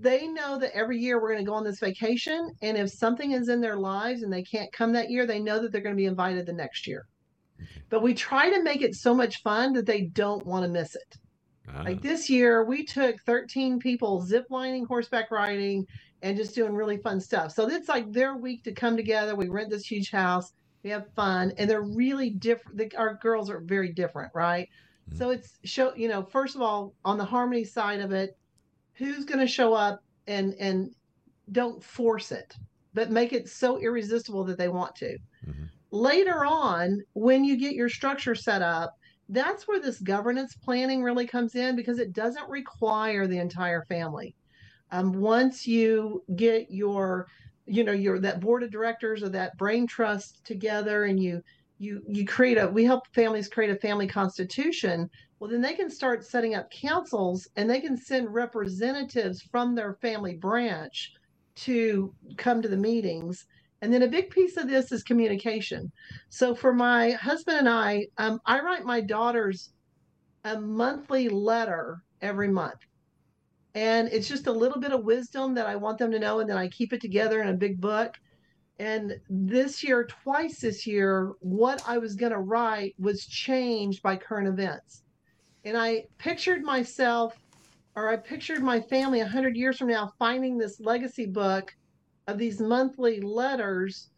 they 0.00 0.26
know 0.26 0.58
that 0.58 0.74
every 0.74 0.98
year 0.98 1.20
we're 1.20 1.32
going 1.32 1.44
to 1.44 1.48
go 1.48 1.54
on 1.54 1.64
this 1.64 1.80
vacation. 1.80 2.50
And 2.62 2.76
if 2.76 2.90
something 2.90 3.32
is 3.32 3.48
in 3.48 3.60
their 3.60 3.76
lives 3.76 4.22
and 4.22 4.32
they 4.32 4.42
can't 4.42 4.72
come 4.72 4.92
that 4.94 5.10
year, 5.10 5.26
they 5.26 5.40
know 5.40 5.60
that 5.60 5.72
they're 5.72 5.82
going 5.82 5.94
to 5.94 6.00
be 6.00 6.06
invited 6.06 6.46
the 6.46 6.52
next 6.52 6.86
year. 6.86 7.04
But 7.90 8.02
we 8.02 8.14
try 8.14 8.50
to 8.50 8.62
make 8.62 8.82
it 8.82 8.94
so 8.94 9.14
much 9.14 9.42
fun 9.42 9.72
that 9.74 9.86
they 9.86 10.02
don't 10.06 10.46
want 10.46 10.64
to 10.64 10.70
miss 10.70 10.94
it. 10.94 11.18
Ah, 11.68 11.82
Like 11.82 12.02
this 12.02 12.30
year, 12.30 12.64
we 12.64 12.84
took 12.84 13.16
13 13.26 13.78
people 13.78 14.22
zip 14.22 14.46
lining, 14.50 14.86
horseback 14.86 15.30
riding, 15.30 15.86
and 16.22 16.36
just 16.36 16.54
doing 16.54 16.74
really 16.74 16.98
fun 16.98 17.20
stuff. 17.20 17.52
So 17.52 17.68
it's 17.68 17.88
like 17.88 18.10
their 18.12 18.36
week 18.36 18.64
to 18.64 18.72
come 18.72 18.96
together. 18.96 19.36
We 19.36 19.48
rent 19.48 19.70
this 19.70 19.86
huge 19.86 20.10
house, 20.10 20.50
we 20.82 20.90
have 20.90 21.12
fun, 21.14 21.52
and 21.58 21.68
they're 21.68 21.82
really 21.82 22.30
different. 22.30 22.94
Our 22.96 23.18
girls 23.22 23.50
are 23.50 23.60
very 23.64 23.92
different, 23.92 24.32
right? 24.34 24.68
Mhm. 25.10 25.16
So 25.18 25.30
it's 25.30 25.58
show, 25.64 25.94
you 25.94 26.08
know, 26.08 26.24
first 26.24 26.54
of 26.56 26.62
all, 26.62 26.94
on 27.04 27.18
the 27.18 27.24
harmony 27.24 27.64
side 27.64 28.00
of 28.00 28.12
it, 28.12 28.30
who's 28.94 29.24
going 29.24 29.40
to 29.40 29.46
show 29.46 29.74
up 29.74 30.00
and 30.26 30.54
and 30.60 30.90
don't 31.52 31.82
force 31.84 32.32
it, 32.32 32.54
but 32.94 33.10
make 33.10 33.32
it 33.32 33.48
so 33.48 33.78
irresistible 33.78 34.44
that 34.44 34.58
they 34.58 34.68
want 34.68 34.94
to. 34.96 35.18
Mhm. 35.46 35.70
Later 35.90 36.44
on, 36.44 37.00
when 37.14 37.44
you 37.44 37.56
get 37.58 37.74
your 37.74 37.88
structure 37.88 38.34
set 38.34 38.62
up, 38.62 38.92
that's 39.28 39.68
where 39.68 39.80
this 39.80 40.00
governance 40.00 40.54
planning 40.56 41.02
really 41.02 41.26
comes 41.26 41.54
in 41.54 41.76
because 41.76 41.98
it 41.98 42.12
doesn't 42.12 42.48
require 42.48 43.26
the 43.26 43.38
entire 43.38 43.84
family. 43.88 44.34
Um, 44.90 45.12
once 45.12 45.66
you 45.66 46.22
get 46.36 46.66
your, 46.70 47.26
you 47.66 47.84
know, 47.84 47.92
your 47.92 48.18
that 48.20 48.40
board 48.40 48.62
of 48.62 48.70
directors 48.70 49.22
or 49.22 49.28
that 49.30 49.56
brain 49.58 49.86
trust 49.86 50.44
together, 50.44 51.04
and 51.04 51.20
you 51.20 51.42
you 51.78 52.02
you 52.08 52.24
create 52.26 52.58
a, 52.58 52.68
we 52.68 52.84
help 52.84 53.04
families 53.14 53.48
create 53.48 53.70
a 53.70 53.76
family 53.80 54.06
constitution. 54.06 55.08
Well, 55.42 55.50
then 55.50 55.60
they 55.60 55.74
can 55.74 55.90
start 55.90 56.24
setting 56.24 56.54
up 56.54 56.70
councils, 56.70 57.48
and 57.56 57.68
they 57.68 57.80
can 57.80 57.96
send 57.96 58.32
representatives 58.32 59.42
from 59.42 59.74
their 59.74 59.94
family 59.94 60.36
branch 60.36 61.14
to 61.56 62.14
come 62.36 62.62
to 62.62 62.68
the 62.68 62.76
meetings. 62.76 63.44
And 63.80 63.92
then 63.92 64.04
a 64.04 64.08
big 64.08 64.30
piece 64.30 64.56
of 64.56 64.68
this 64.68 64.92
is 64.92 65.02
communication. 65.02 65.90
So 66.28 66.54
for 66.54 66.72
my 66.72 67.10
husband 67.10 67.58
and 67.58 67.68
I, 67.68 68.06
um, 68.18 68.40
I 68.46 68.60
write 68.60 68.84
my 68.84 69.00
daughters 69.00 69.70
a 70.44 70.60
monthly 70.60 71.28
letter 71.28 72.04
every 72.20 72.46
month. 72.46 72.78
And 73.74 74.10
it's 74.12 74.28
just 74.28 74.46
a 74.46 74.52
little 74.52 74.78
bit 74.78 74.92
of 74.92 75.02
wisdom 75.02 75.54
that 75.54 75.66
I 75.66 75.74
want 75.74 75.98
them 75.98 76.12
to 76.12 76.20
know, 76.20 76.38
and 76.38 76.48
then 76.48 76.56
I 76.56 76.68
keep 76.68 76.92
it 76.92 77.00
together 77.00 77.42
in 77.42 77.48
a 77.48 77.54
big 77.54 77.80
book. 77.80 78.14
And 78.78 79.16
this 79.28 79.82
year, 79.82 80.04
twice 80.04 80.60
this 80.60 80.86
year, 80.86 81.32
what 81.40 81.82
I 81.84 81.98
was 81.98 82.14
going 82.14 82.30
to 82.30 82.38
write 82.38 82.94
was 82.96 83.26
changed 83.26 84.04
by 84.04 84.14
current 84.14 84.46
events. 84.46 85.01
And 85.64 85.76
I 85.76 86.04
pictured 86.18 86.62
myself, 86.62 87.36
or 87.94 88.08
I 88.10 88.16
pictured 88.16 88.62
my 88.62 88.80
family 88.80 89.20
100 89.20 89.56
years 89.56 89.78
from 89.78 89.88
now 89.88 90.12
finding 90.18 90.58
this 90.58 90.80
legacy 90.80 91.26
book 91.26 91.70
of 92.26 92.38
these 92.38 92.60
monthly 92.60 93.20
letters 93.20 94.08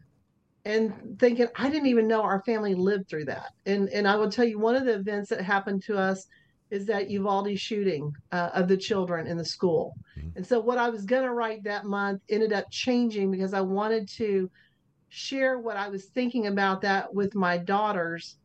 and 0.65 1.19
thinking 1.19 1.47
I 1.55 1.69
didn't 1.69 1.87
even 1.87 2.07
know 2.07 2.23
our 2.23 2.41
family 2.43 2.73
lived 2.73 3.07
through 3.09 3.25
that. 3.25 3.51
And 3.65 3.89
and 3.89 4.07
I 4.07 4.15
will 4.15 4.29
tell 4.29 4.45
you 4.45 4.59
one 4.59 4.75
of 4.75 4.85
the 4.85 4.95
events 4.95 5.29
that 5.29 5.41
happened 5.41 5.83
to 5.83 5.97
us 5.97 6.25
is 6.71 6.87
that 6.87 7.09
Uvalde 7.11 7.57
shooting 7.57 8.11
uh, 8.31 8.49
of 8.53 8.67
the 8.67 8.77
children 8.77 9.27
in 9.27 9.37
the 9.37 9.45
school. 9.45 9.93
Mhm. 10.17 10.37
And 10.37 10.47
so 10.47 10.59
what 10.59 10.79
I 10.79 10.89
was 10.89 11.05
going 11.05 11.23
to 11.23 11.31
write 11.31 11.63
that 11.63 11.85
month 11.85 12.21
ended 12.29 12.51
up 12.51 12.65
changing 12.71 13.31
because 13.31 13.53
I 13.53 13.61
wanted 13.61 14.09
to 14.17 14.49
share 15.09 15.59
what 15.59 15.77
I 15.77 15.89
was 15.89 16.07
thinking 16.09 16.47
about 16.47 16.81
that 16.81 17.13
with 17.13 17.35
my 17.35 17.57
daughters. 17.57 18.37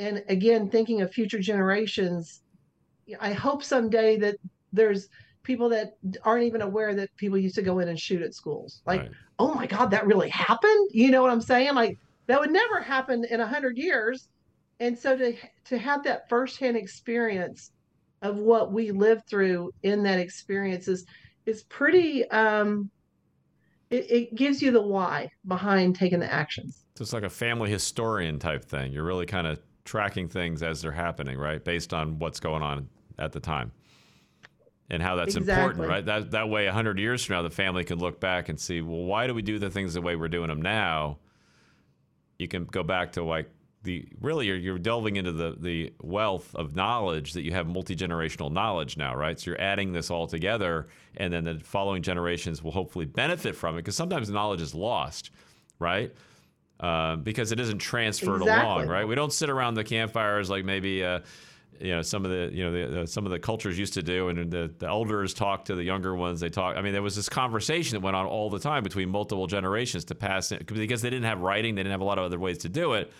And 0.00 0.24
again, 0.28 0.70
thinking 0.70 1.02
of 1.02 1.12
future 1.12 1.38
generations, 1.38 2.40
I 3.20 3.34
hope 3.34 3.62
someday 3.62 4.16
that 4.16 4.36
there's 4.72 5.08
people 5.42 5.68
that 5.68 5.92
aren't 6.24 6.44
even 6.44 6.62
aware 6.62 6.94
that 6.94 7.14
people 7.18 7.36
used 7.36 7.56
to 7.56 7.62
go 7.62 7.80
in 7.80 7.88
and 7.88 8.00
shoot 8.00 8.22
at 8.22 8.34
schools. 8.34 8.80
Like, 8.86 9.02
Right. 9.02 9.10
oh 9.38 9.54
my 9.54 9.66
God, 9.66 9.90
that 9.90 10.06
really 10.06 10.30
happened? 10.30 10.88
You 10.92 11.10
know 11.10 11.20
what 11.20 11.30
I'm 11.30 11.42
saying? 11.42 11.74
Like, 11.74 11.98
that 12.28 12.40
would 12.40 12.50
never 12.50 12.80
happen 12.80 13.26
in 13.28 13.40
a 13.40 13.46
hundred 13.46 13.76
years. 13.76 14.26
And 14.78 14.98
so 14.98 15.18
to 15.18 15.34
to 15.66 15.76
have 15.76 16.02
that 16.04 16.28
firsthand 16.30 16.78
experience 16.78 17.70
of 18.22 18.38
what 18.38 18.72
we 18.72 18.92
lived 18.92 19.28
through 19.28 19.70
in 19.82 20.02
that 20.04 20.18
experience 20.18 20.88
is 20.88 21.04
is 21.44 21.64
pretty 21.64 22.26
um 22.30 22.90
it, 23.90 24.10
it 24.10 24.34
gives 24.34 24.62
you 24.62 24.70
the 24.70 24.80
why 24.80 25.30
behind 25.46 25.96
taking 25.96 26.20
the 26.20 26.32
actions. 26.32 26.84
So 26.96 27.02
it's 27.02 27.12
like 27.12 27.22
a 27.24 27.30
family 27.30 27.70
historian 27.70 28.38
type 28.38 28.64
thing. 28.64 28.92
You're 28.92 29.04
really 29.04 29.26
kind 29.26 29.46
of 29.46 29.60
tracking 29.90 30.28
things 30.28 30.62
as 30.62 30.80
they're 30.80 30.92
happening, 30.92 31.36
right? 31.36 31.64
Based 31.64 31.92
on 31.92 32.20
what's 32.20 32.38
going 32.38 32.62
on 32.62 32.88
at 33.18 33.32
the 33.32 33.40
time. 33.40 33.72
And 34.88 35.02
how 35.02 35.16
that's 35.16 35.34
important, 35.34 35.88
right? 35.88 36.04
That 36.04 36.30
that 36.30 36.48
way 36.48 36.66
100 36.66 36.98
years 36.98 37.24
from 37.24 37.36
now 37.36 37.42
the 37.42 37.50
family 37.50 37.84
can 37.84 37.98
look 37.98 38.20
back 38.20 38.48
and 38.48 38.58
see, 38.58 38.80
well, 38.80 39.02
why 39.02 39.26
do 39.26 39.34
we 39.34 39.42
do 39.42 39.58
the 39.58 39.70
things 39.70 39.94
the 39.94 40.00
way 40.00 40.14
we're 40.14 40.28
doing 40.28 40.48
them 40.48 40.62
now? 40.62 41.18
You 42.38 42.46
can 42.48 42.64
go 42.64 42.82
back 42.84 43.12
to 43.12 43.24
like 43.24 43.50
the 43.82 44.06
really 44.20 44.46
you're, 44.46 44.56
you're 44.56 44.78
delving 44.78 45.16
into 45.16 45.32
the 45.32 45.56
the 45.58 45.92
wealth 46.02 46.54
of 46.54 46.76
knowledge 46.76 47.32
that 47.32 47.42
you 47.42 47.52
have 47.52 47.66
multi-generational 47.66 48.52
knowledge 48.52 48.98
now 48.98 49.16
right 49.16 49.40
so 49.40 49.50
you're 49.50 49.60
adding 49.60 49.90
this 49.90 50.10
all 50.10 50.26
together 50.26 50.86
and 51.16 51.32
then 51.32 51.44
the 51.44 51.58
following 51.60 52.02
generations 52.02 52.62
will 52.62 52.72
hopefully 52.72 53.06
benefit 53.06 53.56
from 53.56 53.76
it 53.76 53.78
because 53.78 53.96
sometimes 53.96 54.28
knowledge 54.28 54.60
is 54.60 54.74
lost 54.74 55.30
right 55.78 56.14
uh, 56.80 57.16
because 57.16 57.52
it 57.52 57.60
isn't 57.60 57.78
transferred 57.78 58.40
along 58.40 58.88
right? 58.88 59.06
We 59.06 59.14
don't 59.14 59.32
sit 59.32 59.50
around 59.50 59.74
the 59.74 59.84
campfires 59.84 60.50
like 60.50 60.64
maybe 60.64 61.04
uh, 61.04 61.20
you 61.78 61.94
know 61.94 62.02
some 62.02 62.24
of 62.24 62.30
the 62.30 62.50
you 62.52 62.64
know 62.64 62.72
the, 62.72 63.02
uh, 63.02 63.06
some 63.06 63.24
of 63.26 63.32
the 63.32 63.38
cultures 63.38 63.78
used 63.78 63.94
to 63.94 64.02
do 64.02 64.28
and 64.28 64.50
the, 64.50 64.72
the 64.78 64.86
elders 64.86 65.32
talk 65.32 65.64
to 65.66 65.74
the 65.74 65.82
younger 65.82 66.14
ones 66.14 66.38
they 66.40 66.50
talk 66.50 66.76
i 66.76 66.82
mean 66.82 66.92
there 66.92 67.02
was 67.02 67.16
this 67.16 67.28
conversation 67.28 67.94
that 67.96 68.00
went 68.04 68.14
on 68.14 68.26
all 68.26 68.50
the 68.50 68.58
time 68.58 68.82
between 68.82 69.08
multiple 69.08 69.46
generations 69.46 70.04
to 70.04 70.14
pass 70.14 70.52
it 70.52 70.66
because 70.66 71.00
they 71.00 71.08
didn't 71.08 71.24
have 71.24 71.40
writing 71.40 71.74
they 71.74 71.82
didn't 71.82 71.92
have 71.92 72.02
a 72.02 72.04
lot 72.04 72.18
of 72.18 72.24
other 72.24 72.38
ways 72.38 72.58
to 72.58 72.68
do 72.68 72.92
it 72.92 73.10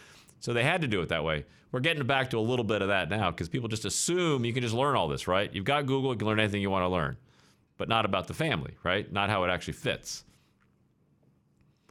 so 0.41 0.55
they 0.55 0.65
had 0.65 0.81
to 0.81 0.89
do 0.89 1.03
it 1.03 1.11
that 1.11 1.23
way. 1.23 1.45
We're 1.71 1.81
getting 1.81 2.05
back 2.07 2.31
to 2.31 2.39
a 2.39 2.41
little 2.41 2.65
bit 2.65 2.83
of 2.83 2.89
that 2.89 3.11
now 3.11 3.31
because 3.31 3.49
people 3.49 3.69
just 3.69 3.85
assume 3.85 4.45
you 4.45 4.53
can 4.53 4.63
just 4.63 4.75
learn 4.75 4.97
all 4.97 5.07
this 5.07 5.29
right? 5.29 5.55
You've 5.55 5.65
got 5.65 5.87
google 5.87 6.13
you 6.13 6.19
can 6.19 6.27
learn 6.27 6.41
anything 6.41 6.63
you 6.63 6.71
want 6.71 6.83
to 6.83 6.89
learn 6.89 7.17
but 7.77 7.89
not 7.89 8.05
about 8.05 8.27
the 8.27 8.35
family 8.35 8.77
right? 8.83 9.11
Not 9.13 9.31
how 9.31 9.45
it 9.45 9.51
actually 9.51 9.75
fits 9.75 10.25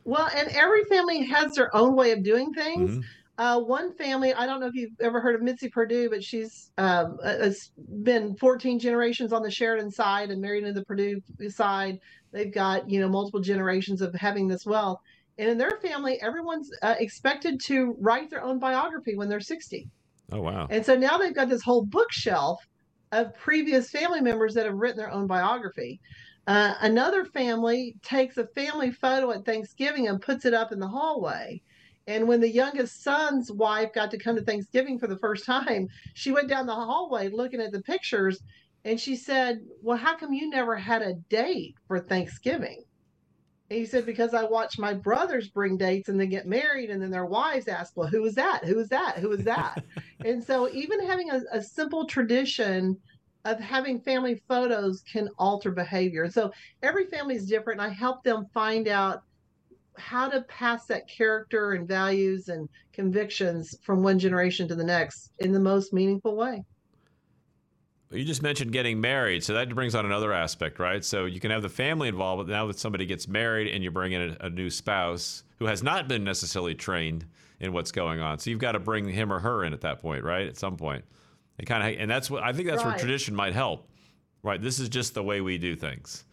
Well, 0.09 0.29
and 0.35 0.49
every 0.49 0.83
family 0.85 1.23
has 1.25 1.53
their 1.53 1.73
own 1.75 1.95
way 1.95 2.11
of 2.11 2.23
doing 2.23 2.53
things. 2.53 2.97
Mhm. 2.97 3.03
Uh, 3.37 3.59
one 3.61 3.93
family, 3.93 4.33
I 4.33 4.45
don't 4.45 4.59
know 4.59 4.67
if 4.67 4.73
you've 4.73 4.99
ever 4.99 5.21
heard 5.21 5.35
of 5.35 5.41
Mitzi 5.41 5.69
Perdue, 5.69 6.09
but 6.09 6.21
she's 6.21 6.71
um, 6.77 7.17
has 7.23 7.71
been 8.03 8.35
14 8.35 8.79
generations 8.79 9.31
on 9.31 9.43
the 9.43 9.49
Sheraton 9.51 9.89
side 9.91 10.29
and 10.29 10.41
married 10.41 10.63
into 10.65 10.77
the 10.77 10.83
Perdue 10.85 11.21
side. 11.47 11.99
They've 12.33 12.53
got 12.53 12.89
you 12.89 12.99
know 12.99 13.07
multiple 13.07 13.39
generations 13.39 14.01
of 14.01 14.13
having 14.13 14.47
this 14.49 14.65
wealth, 14.65 14.99
and 15.37 15.49
in 15.49 15.57
their 15.57 15.79
family, 15.81 16.21
everyone's 16.21 16.69
uh, 16.81 16.95
expected 16.99 17.61
to 17.67 17.95
write 18.01 18.29
their 18.29 18.43
own 18.43 18.59
biography 18.59 19.15
when 19.15 19.29
they're 19.29 19.39
60. 19.39 19.87
oh 20.33 20.41
wow 20.41 20.67
And 20.69 20.85
so 20.85 20.95
now 20.95 21.17
they've 21.17 21.33
got 21.33 21.47
this 21.49 21.63
whole 21.63 21.85
bookshelf 21.85 22.59
of 23.13 23.33
previous 23.35 23.89
family 23.89 24.21
members 24.21 24.53
that 24.55 24.65
have 24.65 24.75
written 24.75 24.97
their 24.97 25.11
own 25.11 25.27
biography. 25.27 25.99
Uh, 26.49 26.73
another 26.81 27.25
family 27.25 27.95
takes 28.01 28.37
a 28.37 28.47
family 28.47 28.89
photo 28.89 29.29
at 29.29 29.45
Thanksgiving 29.45 30.07
and 30.07 30.19
puts 30.19 30.45
it 30.45 30.53
up 30.55 30.71
in 30.71 30.79
the 30.79 30.87
hallway. 30.87 31.61
And 32.07 32.27
when 32.27 32.41
the 32.41 32.49
youngest 32.49 33.03
son's 33.03 33.51
wife 33.51 33.93
got 33.93 34.09
to 34.09 34.17
come 34.17 34.35
to 34.35 34.41
Thanksgiving 34.41 34.97
for 34.97 35.05
the 35.05 35.19
first 35.19 35.45
time, 35.45 35.87
she 36.15 36.31
went 36.31 36.49
down 36.49 36.65
the 36.65 36.73
hallway 36.73 37.29
looking 37.29 37.61
at 37.61 37.71
the 37.71 37.83
pictures 37.83 38.41
and 38.83 38.99
she 38.99 39.15
said, 39.15 39.59
Well, 39.83 39.97
how 39.97 40.17
come 40.17 40.33
you 40.33 40.49
never 40.49 40.75
had 40.75 41.03
a 41.03 41.13
date 41.29 41.75
for 41.87 41.99
Thanksgiving? 41.99 42.81
And 43.69 43.77
he 43.77 43.85
said, 43.85 44.07
Because 44.07 44.33
I 44.33 44.43
watch 44.43 44.79
my 44.79 44.95
brothers 44.95 45.49
bring 45.49 45.77
dates 45.77 46.09
and 46.09 46.19
then 46.19 46.29
get 46.29 46.47
married, 46.47 46.89
and 46.89 46.99
then 46.99 47.11
their 47.11 47.27
wives 47.27 47.67
ask, 47.67 47.95
Well, 47.95 48.07
who 48.07 48.25
is 48.25 48.33
that? 48.33 48.65
Who 48.65 48.79
is 48.79 48.89
that? 48.89 49.19
Who 49.19 49.31
is 49.33 49.43
that? 49.43 49.83
and 50.25 50.43
so, 50.43 50.67
even 50.71 51.05
having 51.05 51.29
a, 51.29 51.41
a 51.51 51.61
simple 51.61 52.07
tradition 52.07 52.97
of 53.45 53.59
having 53.59 54.01
family 54.01 54.41
photos 54.47 55.01
can 55.01 55.29
alter 55.37 55.71
behavior. 55.71 56.29
So, 56.29 56.51
every 56.83 57.05
family 57.05 57.35
is 57.35 57.45
different. 57.45 57.79
I 57.79 57.89
help 57.89 58.23
them 58.23 58.45
find 58.53 58.87
out 58.87 59.23
how 59.97 60.29
to 60.29 60.41
pass 60.43 60.85
that 60.85 61.07
character 61.07 61.73
and 61.73 61.87
values 61.87 62.49
and 62.49 62.67
convictions 62.93 63.75
from 63.83 64.01
one 64.01 64.17
generation 64.17 64.67
to 64.67 64.75
the 64.75 64.83
next 64.83 65.31
in 65.39 65.51
the 65.51 65.59
most 65.59 65.93
meaningful 65.93 66.35
way. 66.35 66.63
You 68.11 68.23
just 68.25 68.41
mentioned 68.41 68.71
getting 68.71 68.99
married, 68.99 69.43
so 69.43 69.53
that 69.53 69.69
brings 69.75 69.93
on 69.93 70.03
another 70.03 70.33
aspect, 70.33 70.79
right? 70.79 71.05
So 71.05 71.25
you 71.25 71.39
can 71.39 71.51
have 71.51 71.61
the 71.61 71.69
family 71.69 72.07
involved, 72.07 72.47
but 72.47 72.51
now 72.51 72.65
that 72.65 72.79
somebody 72.79 73.05
gets 73.05 73.27
married 73.27 73.71
and 73.71 73.83
you 73.83 73.91
bring 73.91 74.13
in 74.13 74.35
a, 74.41 74.45
a 74.45 74.49
new 74.49 74.71
spouse 74.71 75.43
who 75.59 75.65
has 75.65 75.83
not 75.83 76.07
been 76.07 76.23
necessarily 76.23 76.73
trained 76.73 77.25
in 77.59 77.71
what's 77.71 77.91
going 77.91 78.19
on, 78.19 78.39
so 78.39 78.49
you've 78.49 78.59
got 78.59 78.71
to 78.71 78.79
bring 78.79 79.07
him 79.07 79.31
or 79.31 79.37
her 79.39 79.63
in 79.63 79.73
at 79.73 79.81
that 79.81 80.01
point, 80.01 80.23
right? 80.23 80.47
At 80.47 80.57
some 80.57 80.75
point, 80.75 81.05
and 81.59 81.67
kind 81.67 81.83
of, 81.95 82.01
and 82.01 82.09
that's 82.09 82.31
what 82.31 82.41
I 82.41 82.53
think 82.53 82.67
that's 82.67 82.83
Right. 82.83 82.91
where 82.91 82.97
tradition 82.97 83.35
might 83.35 83.53
help, 83.53 83.87
right? 84.41 84.61
This 84.61 84.79
is 84.79 84.89
just 84.89 85.13
the 85.13 85.21
way 85.23 85.41
we 85.41 85.57
do 85.57 85.75
things. 85.75 86.23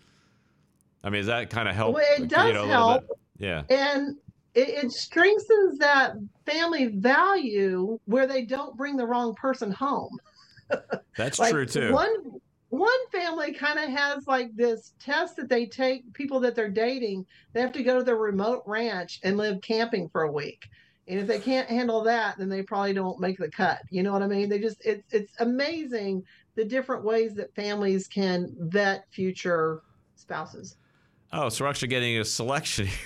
I 1.04 1.10
mean, 1.10 1.20
does 1.20 1.26
that 1.26 1.50
kind 1.50 1.68
of 1.68 1.74
help? 1.74 1.94
Well, 1.96 2.04
it 2.16 2.28
does 2.28 2.46
you 2.48 2.54
know, 2.54 2.66
help. 2.66 3.04
Yeah. 3.38 3.64
and 3.68 4.16
it, 4.54 4.84
it 4.84 4.92
strengthens 4.92 5.78
that 5.78 6.14
family 6.46 6.86
value 6.86 7.98
where 8.06 8.26
they 8.26 8.42
don't 8.46 8.76
bring 8.76 8.96
the 8.96 9.06
wrong 9.06 9.34
person 9.34 9.70
home. 9.70 10.16
That's 11.16 11.38
Like, 11.38 11.52
true 11.52 11.66
too. 11.66 11.92
One 11.92 12.40
one 12.70 13.08
family 13.12 13.52
kind 13.52 13.78
of 13.78 13.90
has 13.90 14.26
like 14.26 14.54
this 14.56 14.92
test 14.98 15.36
that 15.36 15.48
they 15.48 15.66
take 15.66 16.12
people 16.14 16.40
that 16.40 16.54
they're 16.54 16.68
dating. 16.70 17.24
They 17.52 17.60
have 17.60 17.72
to 17.72 17.82
go 17.82 17.98
to 17.98 18.04
their 18.04 18.16
remote 18.16 18.62
ranch 18.66 19.20
and 19.22 19.36
live 19.36 19.60
camping 19.60 20.08
for 20.08 20.22
a 20.22 20.32
week. 20.32 20.66
And 21.08 21.20
if 21.20 21.26
they 21.26 21.38
can't 21.38 21.68
handle 21.68 22.02
that, 22.04 22.36
then 22.38 22.48
they 22.48 22.62
probably 22.62 22.92
don't 22.92 23.20
make 23.20 23.38
the 23.38 23.50
cut. 23.50 23.80
You 23.90 24.02
know 24.02 24.12
what 24.12 24.22
I 24.22 24.26
mean? 24.26 24.48
They 24.48 24.58
just 24.58 24.84
it's 24.84 25.04
it's 25.12 25.32
amazing 25.38 26.24
the 26.56 26.64
different 26.64 27.04
ways 27.04 27.34
that 27.34 27.54
families 27.54 28.08
can 28.08 28.54
vet 28.58 29.06
future 29.10 29.82
spouses. 30.16 30.76
Oh, 31.32 31.48
so 31.48 31.64
we're 31.64 31.70
actually 31.70 31.88
getting 31.88 32.18
a 32.18 32.24
selection 32.24 32.86
here 32.86 32.96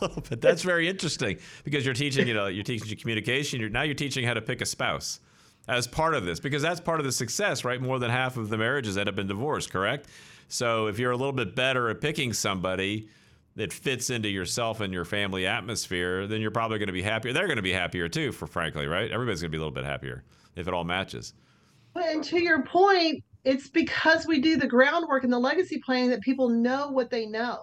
a 0.00 0.04
little 0.04 0.22
bit. 0.22 0.40
That's 0.40 0.62
very 0.62 0.88
interesting 0.88 1.38
because 1.64 1.84
you're 1.84 1.94
teaching, 1.94 2.28
you 2.28 2.34
know, 2.34 2.46
you're 2.46 2.64
teaching 2.64 2.96
communication. 2.98 3.60
You're 3.60 3.70
now 3.70 3.82
you're 3.82 3.94
teaching 3.94 4.24
how 4.24 4.34
to 4.34 4.42
pick 4.42 4.60
a 4.60 4.66
spouse 4.66 5.20
as 5.68 5.86
part 5.86 6.14
of 6.14 6.24
this 6.24 6.40
because 6.40 6.62
that's 6.62 6.80
part 6.80 7.00
of 7.00 7.06
the 7.06 7.12
success, 7.12 7.64
right? 7.64 7.80
More 7.80 7.98
than 7.98 8.10
half 8.10 8.36
of 8.36 8.48
the 8.48 8.58
marriages 8.58 8.96
end 8.96 9.08
up 9.08 9.18
in 9.18 9.26
divorce, 9.26 9.66
correct? 9.66 10.08
So 10.48 10.86
if 10.86 10.98
you're 10.98 11.12
a 11.12 11.16
little 11.16 11.32
bit 11.32 11.54
better 11.54 11.88
at 11.90 12.00
picking 12.00 12.32
somebody 12.32 13.08
that 13.56 13.72
fits 13.72 14.10
into 14.10 14.28
yourself 14.28 14.80
and 14.80 14.92
your 14.92 15.04
family 15.04 15.46
atmosphere, 15.46 16.26
then 16.26 16.40
you're 16.40 16.50
probably 16.50 16.78
going 16.78 16.86
to 16.86 16.92
be 16.92 17.02
happier. 17.02 17.32
They're 17.32 17.46
going 17.46 17.56
to 17.56 17.62
be 17.62 17.72
happier 17.72 18.08
too, 18.08 18.32
for 18.32 18.46
frankly, 18.46 18.86
right? 18.86 19.10
Everybody's 19.10 19.40
going 19.40 19.50
to 19.50 19.56
be 19.56 19.58
a 19.58 19.60
little 19.60 19.74
bit 19.74 19.84
happier 19.84 20.24
if 20.56 20.68
it 20.68 20.74
all 20.74 20.84
matches. 20.84 21.34
And 21.94 22.22
to 22.24 22.40
your 22.40 22.64
point, 22.64 23.24
it's 23.44 23.68
because 23.68 24.26
we 24.26 24.40
do 24.40 24.56
the 24.56 24.68
groundwork 24.68 25.24
and 25.24 25.32
the 25.32 25.38
legacy 25.38 25.80
planning 25.84 26.10
that 26.10 26.20
people 26.20 26.48
know 26.48 26.90
what 26.90 27.10
they 27.10 27.26
know. 27.26 27.58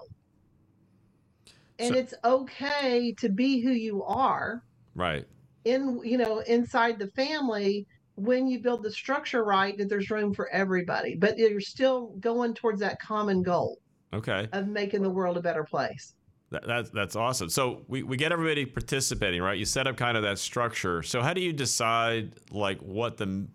And 1.79 1.93
So- 1.93 1.99
it's 1.99 2.13
okay 2.23 3.13
to 3.19 3.29
be 3.29 3.61
who 3.61 3.71
you 3.71 4.03
are 4.03 4.63
Right. 4.95 5.25
in, 5.63 6.01
you 6.03 6.17
know, 6.17 6.39
inside 6.39 6.99
the 6.99 7.07
family 7.11 7.85
when 8.15 8.47
you 8.47 8.59
build 8.59 8.83
the 8.83 8.91
structure 8.91 9.43
right 9.43 9.77
that 9.77 9.87
there's 9.89 10.09
room 10.09 10.33
for 10.33 10.49
everybody, 10.49 11.15
but 11.15 11.37
you're 11.37 11.61
still 11.61 12.15
going 12.19 12.55
towards 12.55 12.79
that 12.81 12.99
common 12.99 13.43
goal 13.43 13.77
Okay. 14.13 14.47
of 14.53 14.67
making 14.67 15.01
the 15.01 15.09
world 15.09 15.37
a 15.37 15.41
better 15.41 15.63
place. 15.63 16.13
That, 16.49 16.65
that's 16.65 16.89
that's 16.91 17.15
awesome. 17.17 17.49
So 17.49 17.83
we, 17.89 18.03
we 18.03 18.15
get 18.15 18.31
everybody 18.31 18.65
participating, 18.65 19.41
right? 19.41 19.57
You 19.57 19.65
set 19.65 19.85
up 19.85 19.97
kind 19.97 20.15
of 20.15 20.23
that 20.23 20.39
structure. 20.39 21.03
So 21.03 21.21
how 21.21 21.33
do 21.33 21.41
you 21.41 21.51
decide 21.51 22.35
like 22.51 22.79
what 22.79 23.17
the 23.17 23.47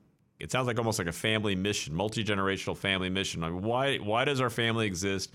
it 0.42 0.50
sounds 0.50 0.66
like 0.66 0.76
almost 0.76 0.98
like 0.98 1.08
a 1.08 1.12
family 1.12 1.54
mission, 1.54 1.94
multi 1.94 2.24
generational 2.24 2.76
family 2.76 3.08
mission. 3.08 3.40
Mean, 3.40 3.62
why 3.62 3.98
why 3.98 4.24
does 4.24 4.40
our 4.40 4.50
family 4.50 4.86
exist? 4.86 5.32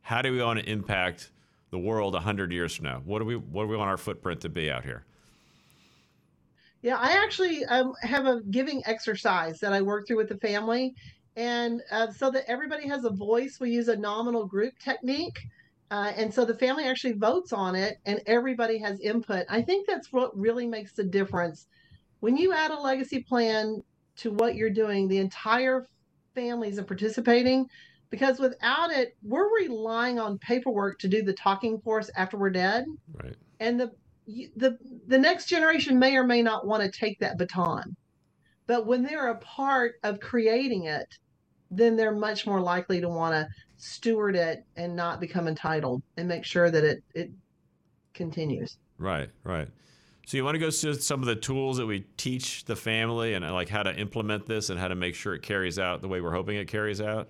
How 0.00 0.22
do 0.22 0.32
we 0.32 0.42
want 0.42 0.58
to 0.58 0.68
impact 0.68 1.30
the 1.70 1.78
world 1.78 2.16
hundred 2.16 2.50
years 2.52 2.74
from 2.74 2.86
now? 2.86 3.02
What 3.04 3.18
do 3.18 3.26
we 3.26 3.36
what 3.36 3.64
do 3.64 3.68
we 3.68 3.76
want 3.76 3.90
our 3.90 3.98
footprint 3.98 4.40
to 4.40 4.48
be 4.48 4.70
out 4.70 4.82
here? 4.82 5.04
Yeah, 6.80 6.96
I 6.96 7.22
actually 7.22 7.64
um, 7.66 7.92
have 8.00 8.26
a 8.26 8.40
giving 8.50 8.82
exercise 8.86 9.58
that 9.60 9.72
I 9.72 9.82
work 9.82 10.06
through 10.06 10.18
with 10.18 10.28
the 10.28 10.38
family. 10.38 10.94
And 11.36 11.82
uh, 11.90 12.10
so 12.12 12.30
that 12.30 12.44
everybody 12.48 12.88
has 12.88 13.04
a 13.04 13.10
voice, 13.10 13.58
we 13.60 13.70
use 13.70 13.88
a 13.88 13.96
nominal 13.96 14.46
group 14.46 14.72
technique. 14.82 15.38
Uh, 15.90 16.12
and 16.16 16.32
so 16.32 16.44
the 16.44 16.54
family 16.54 16.84
actually 16.84 17.12
votes 17.12 17.52
on 17.52 17.74
it 17.76 17.98
and 18.06 18.20
everybody 18.26 18.78
has 18.78 18.98
input. 19.00 19.44
I 19.48 19.62
think 19.62 19.86
that's 19.86 20.12
what 20.12 20.36
really 20.36 20.66
makes 20.66 20.94
the 20.94 21.04
difference. 21.04 21.66
When 22.20 22.36
you 22.36 22.52
add 22.52 22.70
a 22.70 22.80
legacy 22.80 23.22
plan 23.22 23.82
to 24.16 24.32
what 24.32 24.56
you're 24.56 24.70
doing, 24.70 25.06
the 25.06 25.18
entire 25.18 25.86
families 26.34 26.78
are 26.78 26.84
participating 26.84 27.66
because 28.10 28.38
without 28.38 28.90
it, 28.90 29.16
we're 29.22 29.54
relying 29.60 30.18
on 30.18 30.38
paperwork 30.38 30.98
to 31.00 31.08
do 31.08 31.22
the 31.22 31.34
talking 31.34 31.78
for 31.84 31.98
us 32.00 32.10
after 32.16 32.36
we're 32.36 32.50
dead 32.50 32.84
Right. 33.14 33.36
and 33.60 33.78
the 33.80 33.92
the 34.56 34.76
the 35.06 35.18
next 35.18 35.46
generation 35.46 35.98
may 35.98 36.16
or 36.16 36.24
may 36.24 36.42
not 36.42 36.66
want 36.66 36.82
to 36.82 36.90
take 36.90 37.18
that 37.20 37.38
baton 37.38 37.96
but 38.66 38.84
when 38.86 39.02
they're 39.04 39.28
a 39.28 39.38
part 39.38 39.94
of 40.02 40.18
creating 40.18 40.84
it 40.84 41.06
then 41.70 41.96
they're 41.96 42.14
much 42.14 42.46
more 42.46 42.60
likely 42.60 43.00
to 43.00 43.08
want 43.08 43.34
to 43.34 43.46
steward 43.76 44.36
it 44.36 44.60
and 44.76 44.96
not 44.96 45.20
become 45.20 45.48
entitled 45.48 46.02
and 46.16 46.28
make 46.28 46.44
sure 46.44 46.70
that 46.70 46.84
it 46.84 46.98
it 47.14 47.30
continues 48.14 48.78
Right, 48.98 49.30
right. 49.44 49.68
So 50.26 50.36
you 50.36 50.44
want 50.44 50.54
to 50.56 50.58
go 50.58 50.70
through 50.70 50.94
some 50.94 51.20
of 51.20 51.26
the 51.26 51.36
tools 51.36 51.76
that 51.76 51.86
we 51.86 52.00
teach 52.16 52.64
the 52.64 52.76
family 52.76 53.34
and 53.34 53.44
uh, 53.44 53.52
like 53.52 53.68
how 53.68 53.82
to 53.82 53.94
implement 53.96 54.46
this 54.46 54.70
and 54.70 54.80
how 54.80 54.88
to 54.88 54.94
make 54.96 55.14
sure 55.14 55.34
it 55.34 55.42
carries 55.42 55.78
out 55.78 56.02
the 56.02 56.08
way 56.08 56.20
we're 56.20 56.32
hoping 56.32 56.56
it 56.56 56.66
carries 56.68 57.00
out? 57.00 57.28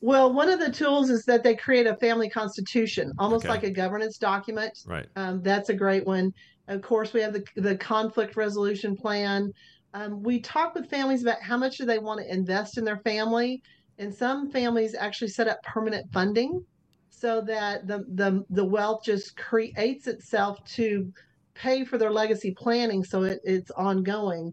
well 0.00 0.32
one 0.32 0.48
of 0.48 0.58
the 0.58 0.70
tools 0.70 1.10
is 1.10 1.24
that 1.26 1.42
they 1.42 1.54
create 1.54 1.86
a 1.86 1.96
family 1.96 2.28
constitution 2.28 3.12
almost 3.18 3.44
Okay. 3.44 3.48
like 3.48 3.62
a 3.62 3.70
governance 3.70 4.18
document 4.18 4.72
Right. 4.86 5.06
Um, 5.16 5.42
that's 5.42 5.68
a 5.68 5.74
great 5.74 6.06
one. 6.06 6.32
Of 6.68 6.82
course, 6.82 7.12
we 7.12 7.20
have 7.20 7.32
the 7.32 7.44
the 7.56 7.76
conflict 7.76 8.36
resolution 8.36 8.96
plan. 8.96 9.50
Um, 9.94 10.22
we 10.22 10.40
talk 10.40 10.74
with 10.74 10.88
families 10.88 11.22
about 11.22 11.42
how 11.42 11.56
much 11.56 11.76
do 11.78 11.84
they 11.84 11.98
want 11.98 12.20
to 12.20 12.32
invest 12.32 12.78
in 12.78 12.84
their 12.84 12.98
family, 12.98 13.62
and 13.98 14.14
some 14.14 14.50
families 14.50 14.94
actually 14.94 15.28
set 15.28 15.48
up 15.48 15.62
permanent 15.62 16.10
funding 16.12 16.64
so 17.10 17.40
that 17.42 17.86
the 17.86 18.04
the 18.14 18.44
the 18.50 18.64
wealth 18.64 19.04
just 19.04 19.36
creates 19.36 20.06
itself 20.06 20.64
to 20.64 21.12
pay 21.54 21.84
for 21.84 21.98
their 21.98 22.10
legacy 22.10 22.54
planning, 22.56 23.04
so 23.04 23.24
it, 23.24 23.40
it's 23.44 23.70
ongoing. 23.72 24.52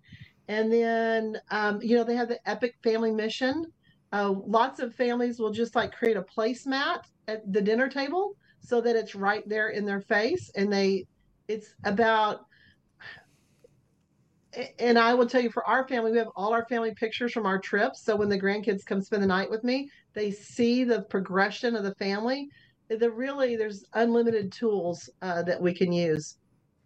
And 0.50 0.72
then 0.72 1.38
um, 1.52 1.80
you 1.82 1.96
know 1.96 2.04
they 2.04 2.16
have 2.16 2.30
the 2.30 2.40
Epic 2.50 2.76
Family 2.84 3.12
Mission. 3.12 3.66
Uh, 4.12 4.34
lots 4.46 4.80
of 4.80 4.94
families 4.96 5.40
will 5.40 5.52
just 5.52 5.76
like 5.76 5.92
create 5.94 6.18
a 6.18 6.24
placemat 6.24 7.04
at 7.28 7.42
the 7.54 7.62
dinner 7.62 7.88
table 7.88 8.34
so 8.60 8.82
that 8.82 8.96
it's 8.96 9.16
right 9.16 9.48
there 9.48 9.70
in 9.70 9.86
their 9.86 10.02
face 10.02 10.52
and 10.56 10.74
they 10.74 11.06
it's 11.48 11.76
about 11.86 12.42
and 14.80 14.98
I 14.98 15.14
will 15.14 15.28
tell 15.28 15.42
you 15.42 15.52
for 15.52 15.66
our 15.68 15.88
family, 15.88 16.12
we 16.12 16.18
have 16.18 16.30
all 16.36 16.54
our 16.54 16.66
family 16.66 16.94
pictures 16.94 17.32
from 17.32 17.46
our 17.46 17.60
trips. 17.60 18.02
So 18.02 18.16
when 18.16 18.30
the 18.30 18.40
grandkids 18.40 18.86
come 18.86 19.02
spend 19.02 19.22
the 19.22 19.28
night 19.28 19.50
with 19.50 19.64
me, 19.64 19.90
they 20.14 20.32
see 20.32 20.84
the 20.84 21.04
progression 21.04 21.76
of 21.76 21.84
the 21.84 21.94
family. 21.96 22.50
The 22.88 23.12
really 23.12 23.56
there's 23.56 23.86
unlimited 23.94 24.52
tools 24.52 25.10
uh, 25.22 25.44
that 25.44 25.62
we 25.62 25.74
can 25.74 25.92
use 25.92 26.38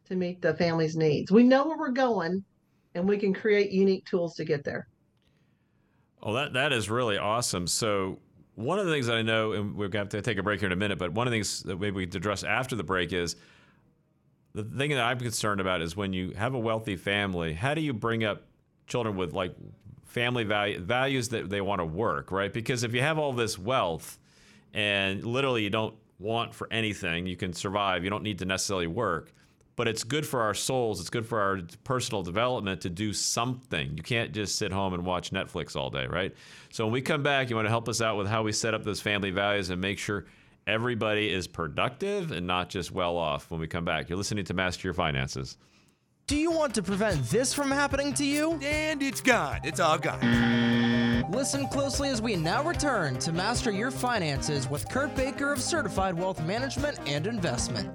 to 0.05 0.15
meet 0.15 0.41
the 0.41 0.53
family's 0.55 0.97
needs. 0.97 1.31
We 1.31 1.43
know 1.43 1.65
where 1.65 1.77
we're 1.77 1.91
going, 1.91 2.43
and 2.95 3.07
we 3.07 3.17
can 3.17 3.33
create 3.33 3.71
unique 3.71 4.05
tools 4.05 4.35
to 4.35 4.43
get 4.43 4.65
there. 4.65 4.87
Oh, 6.21 6.33
that 6.33 6.53
that 6.53 6.73
is 6.73 6.89
really 6.89 7.17
awesome. 7.17 7.67
So 7.67 8.19
one 8.55 8.79
of 8.79 8.85
the 8.85 8.91
things 8.91 9.07
that 9.07 9.15
I 9.15 9.21
know, 9.21 9.53
and 9.53 9.75
we're 9.75 9.87
going 9.87 10.09
to 10.09 10.17
to 10.17 10.21
take 10.21 10.37
a 10.37 10.43
break 10.43 10.59
here 10.59 10.67
in 10.67 10.73
a 10.73 10.77
minute, 10.77 10.99
but 10.99 11.13
one 11.13 11.25
of 11.25 11.31
the 11.31 11.35
things 11.35 11.63
that 11.63 11.79
maybe 11.79 11.95
we 11.95 12.07
can 12.07 12.17
address 12.17 12.43
after 12.43 12.75
the 12.75 12.83
break 12.83 13.13
is 13.13 13.37
the 14.55 14.63
thing 14.63 14.91
that 14.91 14.99
I'm 15.01 15.19
concerned 15.19 15.59
about 15.61 15.81
is 15.81 15.95
when 15.97 16.13
you 16.13 16.31
have 16.31 16.53
a 16.53 16.59
wealthy 16.59 16.95
family, 16.95 17.53
how 17.53 17.73
do 17.73 17.81
you 17.81 17.93
bring 17.93 18.23
up 18.23 18.43
children 18.87 19.15
with 19.15 19.33
like 19.33 19.55
family 20.05 20.43
value, 20.43 20.79
values 20.79 21.29
that 21.29 21.49
they 21.49 21.61
want 21.61 21.79
to 21.79 21.85
work, 21.85 22.31
right? 22.31 22.53
Because 22.53 22.83
if 22.83 22.93
you 22.93 23.01
have 23.01 23.17
all 23.17 23.33
this 23.33 23.57
wealth 23.57 24.19
and 24.73 25.23
literally 25.25 25.63
you 25.63 25.71
don't 25.71 25.95
want 26.19 26.53
for 26.53 26.67
anything, 26.71 27.25
you 27.25 27.35
can 27.35 27.51
survive, 27.53 28.03
you 28.03 28.09
don't 28.11 28.23
need 28.23 28.39
to 28.39 28.45
necessarily 28.45 28.87
work. 28.87 29.33
but 29.75 29.87
it's 29.87 30.03
good 30.03 30.25
for 30.25 30.41
our 30.41 30.53
souls. 30.53 30.99
It's 30.99 31.09
good 31.09 31.25
for 31.25 31.39
our 31.41 31.59
personal 31.83 32.21
development 32.21 32.81
to 32.81 32.89
do 32.89 33.11
something. 33.11 33.97
You 33.97 34.03
can't 34.03 34.31
just 34.31 34.57
sit 34.57 34.71
home 34.71 34.93
and 34.93 35.03
watch 35.05 35.31
Netflix 35.31 35.75
all 35.75 35.89
day, 35.89 36.05
right? 36.05 36.33
So 36.69 36.85
when 36.85 36.93
we 36.93 37.01
come 37.01 37.23
back, 37.23 37.49
you 37.49 37.55
want 37.55 37.65
to 37.65 37.71
help 37.71 37.89
us 37.89 38.01
out 38.01 38.17
with 38.17 38.27
how 38.27 38.43
we 38.43 38.51
set 38.51 38.73
up 38.73 38.83
those 38.83 39.01
family 39.01 39.31
values 39.31 39.69
and 39.69 39.81
make 39.81 39.97
sure 39.97 40.25
everybody 40.67 41.31
is 41.31 41.47
productive 41.47 42.31
and 42.31 42.47
not 42.47 42.69
just 42.69 42.91
well 42.91 43.17
off 43.17 43.51
when 43.51 43.59
we 43.59 43.67
come 43.67 43.85
back. 43.85 44.09
You're 44.09 44.17
listening 44.17 44.45
to 44.45 44.53
Master 44.53 44.87
Your 44.87 44.93
Finances. 44.93 45.57
Do 46.25 46.37
you 46.37 46.51
want 46.51 46.73
to 46.75 46.83
prevent 46.83 47.21
this 47.25 47.53
from 47.53 47.69
happening 47.69 48.13
to 48.13 48.23
you? 48.23 48.53
And 48.63 49.03
it's 49.03 49.19
gone. 49.19 49.59
It's 49.63 49.81
all 49.81 49.97
gone. 49.97 51.31
Listen 51.31 51.67
closely 51.67 52.09
as 52.09 52.21
we 52.21 52.35
now 52.35 52.63
return 52.63 53.17
to 53.19 53.33
Master 53.33 53.71
Your 53.71 53.91
Finances 53.91 54.69
with 54.69 54.87
Kurt 54.89 55.13
Baker 55.15 55.51
of 55.51 55.61
Certified 55.61 56.17
Wealth 56.17 56.41
Management 56.45 56.97
and 57.07 57.27
Investment. 57.27 57.91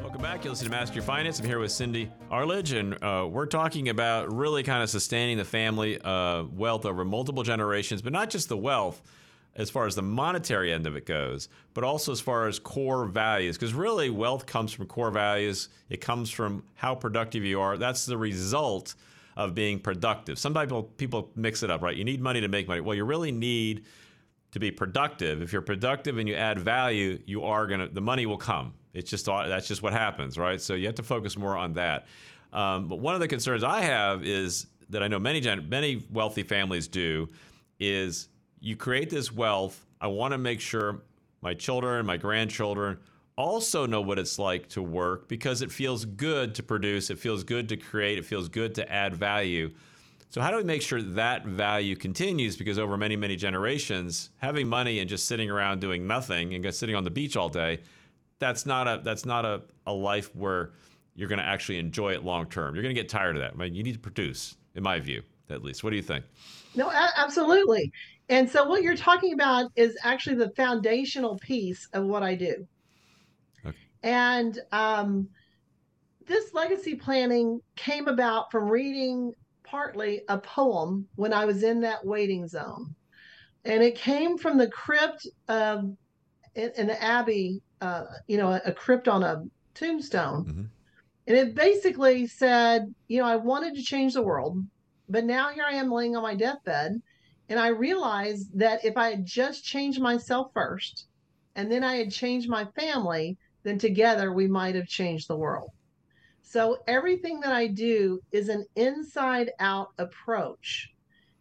Welcome 0.00 0.20
back. 0.20 0.44
You're 0.44 0.52
listening 0.52 0.72
to 0.72 0.76
Master 0.76 0.94
Your 0.96 1.04
Finance. 1.04 1.38
I'm 1.38 1.46
here 1.46 1.60
with 1.60 1.70
Cindy 1.70 2.10
Arledge, 2.28 2.72
and 2.72 3.00
uh, 3.02 3.28
we're 3.30 3.46
talking 3.46 3.88
about 3.88 4.32
really 4.32 4.64
kind 4.64 4.82
of 4.82 4.90
sustaining 4.90 5.36
the 5.36 5.44
family 5.44 6.00
uh, 6.00 6.42
wealth 6.44 6.86
over 6.86 7.04
multiple 7.04 7.44
generations, 7.44 8.02
but 8.02 8.12
not 8.12 8.30
just 8.30 8.48
the 8.48 8.56
wealth 8.56 9.00
as 9.54 9.68
far 9.70 9.86
as 9.86 9.94
the 9.94 10.02
monetary 10.02 10.72
end 10.72 10.86
of 10.86 10.96
it 10.96 11.04
goes, 11.04 11.48
but 11.74 11.84
also 11.84 12.12
as 12.12 12.20
far 12.20 12.48
as 12.48 12.58
core 12.58 13.04
values. 13.04 13.56
Because 13.56 13.74
really, 13.74 14.08
wealth 14.08 14.46
comes 14.46 14.72
from 14.72 14.86
core 14.86 15.10
values, 15.10 15.68
it 15.90 16.00
comes 16.00 16.30
from 16.30 16.64
how 16.74 16.94
productive 16.94 17.44
you 17.44 17.60
are. 17.60 17.76
That's 17.76 18.06
the 18.06 18.16
result 18.16 18.94
of 19.36 19.54
being 19.54 19.78
productive. 19.78 20.38
Some 20.38 20.54
people, 20.54 20.84
people 20.84 21.30
mix 21.36 21.62
it 21.62 21.70
up, 21.70 21.82
right? 21.82 21.96
You 21.96 22.04
need 22.04 22.20
money 22.20 22.40
to 22.40 22.48
make 22.48 22.68
money. 22.68 22.80
Well, 22.80 22.94
you 22.94 23.04
really 23.04 23.32
need 23.32 23.84
to 24.52 24.60
be 24.60 24.70
productive. 24.70 25.42
If 25.42 25.52
you're 25.52 25.62
productive 25.62 26.18
and 26.18 26.28
you 26.28 26.34
add 26.34 26.58
value, 26.58 27.18
you 27.26 27.42
are 27.44 27.66
to, 27.66 27.88
the 27.88 28.00
money 28.00 28.26
will 28.26 28.38
come. 28.38 28.74
It's 28.92 29.10
just, 29.10 29.24
that's 29.26 29.66
just 29.66 29.82
what 29.82 29.94
happens, 29.94 30.36
right? 30.36 30.60
So 30.60 30.74
you 30.74 30.86
have 30.86 30.96
to 30.96 31.02
focus 31.02 31.36
more 31.38 31.56
on 31.56 31.72
that. 31.74 32.06
Um, 32.52 32.88
but 32.88 33.00
one 33.00 33.14
of 33.14 33.20
the 33.20 33.28
concerns 33.28 33.64
I 33.64 33.80
have 33.80 34.24
is 34.24 34.66
that 34.90 35.02
I 35.02 35.08
know 35.08 35.18
many, 35.18 35.40
many 35.62 36.04
wealthy 36.10 36.42
families 36.42 36.86
do 36.88 37.30
is 37.80 38.28
you 38.62 38.76
create 38.76 39.10
this 39.10 39.32
wealth. 39.32 39.84
I 40.00 40.06
want 40.06 40.32
to 40.32 40.38
make 40.38 40.60
sure 40.60 41.02
my 41.42 41.52
children, 41.52 42.06
my 42.06 42.16
grandchildren 42.16 42.98
also 43.36 43.86
know 43.86 44.00
what 44.00 44.18
it's 44.18 44.38
like 44.38 44.68
to 44.68 44.82
work 44.82 45.28
because 45.28 45.62
it 45.62 45.72
feels 45.72 46.04
good 46.04 46.54
to 46.54 46.62
produce, 46.62 47.10
it 47.10 47.18
feels 47.18 47.42
good 47.42 47.68
to 47.70 47.76
create, 47.76 48.18
it 48.18 48.24
feels 48.24 48.48
good 48.48 48.74
to 48.76 48.90
add 48.90 49.14
value. 49.16 49.70
So, 50.30 50.40
how 50.40 50.50
do 50.50 50.56
we 50.56 50.64
make 50.64 50.80
sure 50.80 51.02
that 51.02 51.44
value 51.44 51.96
continues? 51.96 52.56
Because 52.56 52.78
over 52.78 52.96
many, 52.96 53.16
many 53.16 53.36
generations, 53.36 54.30
having 54.38 54.68
money 54.68 55.00
and 55.00 55.10
just 55.10 55.26
sitting 55.26 55.50
around 55.50 55.80
doing 55.80 56.06
nothing 56.06 56.54
and 56.54 56.74
sitting 56.74 56.94
on 56.94 57.04
the 57.04 57.10
beach 57.10 57.36
all 57.36 57.48
day, 57.48 57.80
that's 58.38 58.64
not 58.64 58.86
a 58.86 59.02
that's 59.02 59.26
not 59.26 59.44
a, 59.44 59.62
a 59.86 59.92
life 59.92 60.34
where 60.36 60.70
you're 61.14 61.28
going 61.28 61.38
to 61.38 61.44
actually 61.44 61.78
enjoy 61.78 62.12
it 62.12 62.24
long 62.24 62.46
term. 62.46 62.74
You're 62.74 62.82
going 62.82 62.94
to 62.94 63.00
get 63.00 63.10
tired 63.10 63.36
of 63.36 63.42
that. 63.42 63.52
I 63.52 63.56
mean, 63.56 63.74
you 63.74 63.82
need 63.82 63.92
to 63.92 63.98
produce, 63.98 64.56
in 64.74 64.82
my 64.82 65.00
view, 65.00 65.22
at 65.50 65.62
least. 65.62 65.84
What 65.84 65.90
do 65.90 65.96
you 65.96 66.02
think? 66.02 66.24
No, 66.74 66.90
absolutely. 66.90 67.92
And 68.32 68.48
so 68.48 68.64
what 68.64 68.82
you're 68.82 68.96
talking 68.96 69.34
about 69.34 69.70
is 69.76 69.94
actually 70.02 70.36
the 70.36 70.48
foundational 70.56 71.38
piece 71.40 71.86
of 71.92 72.06
what 72.06 72.22
I 72.22 72.34
do. 72.34 72.66
Okay. 73.66 73.76
And 74.02 74.58
um, 74.72 75.28
this 76.26 76.54
legacy 76.54 76.94
planning 76.94 77.60
came 77.76 78.08
about 78.08 78.50
from 78.50 78.70
reading 78.70 79.34
partly 79.64 80.22
a 80.30 80.38
poem 80.38 81.06
when 81.16 81.34
I 81.34 81.44
was 81.44 81.62
in 81.62 81.78
that 81.80 82.06
waiting 82.06 82.48
zone. 82.48 82.94
And 83.66 83.82
it 83.82 83.96
came 83.96 84.38
from 84.38 84.56
the 84.56 84.68
crypt 84.68 85.26
of 85.48 85.94
in, 86.54 86.86
the 86.86 87.02
abbey, 87.02 87.60
uh, 87.82 88.04
you 88.28 88.38
know, 88.38 88.52
a, 88.52 88.62
a, 88.64 88.72
crypt 88.72 89.08
on 89.08 89.22
a 89.22 89.44
tombstone. 89.74 90.46
Mm-hmm. 90.46 90.62
And 91.26 91.36
it 91.36 91.54
basically 91.54 92.26
said, 92.26 92.94
you 93.08 93.20
know, 93.20 93.26
I 93.26 93.36
wanted 93.36 93.74
to 93.74 93.82
change 93.82 94.14
the 94.14 94.22
world, 94.22 94.64
but 95.10 95.26
now 95.26 95.50
here 95.50 95.64
I 95.68 95.74
am 95.74 95.92
laying 95.92 96.16
on 96.16 96.22
my 96.22 96.34
deathbed 96.34 97.02
and 97.52 97.60
I 97.60 97.68
realized 97.68 98.58
that 98.58 98.82
if 98.82 98.96
I 98.96 99.10
had 99.10 99.26
just 99.26 99.62
changed 99.62 100.00
myself 100.00 100.52
first 100.54 101.08
and 101.54 101.70
then 101.70 101.84
I 101.84 101.96
had 101.96 102.10
changed 102.10 102.48
my 102.48 102.64
family, 102.64 103.36
then 103.62 103.76
together 103.76 104.32
we 104.32 104.46
might 104.48 104.74
have 104.74 104.86
changed 104.86 105.28
the 105.28 105.36
world. 105.36 105.68
So 106.40 106.78
everything 106.86 107.40
that 107.40 107.52
I 107.52 107.66
do 107.66 108.22
is 108.32 108.48
an 108.48 108.64
inside 108.74 109.50
out 109.60 109.88
approach. 109.98 110.94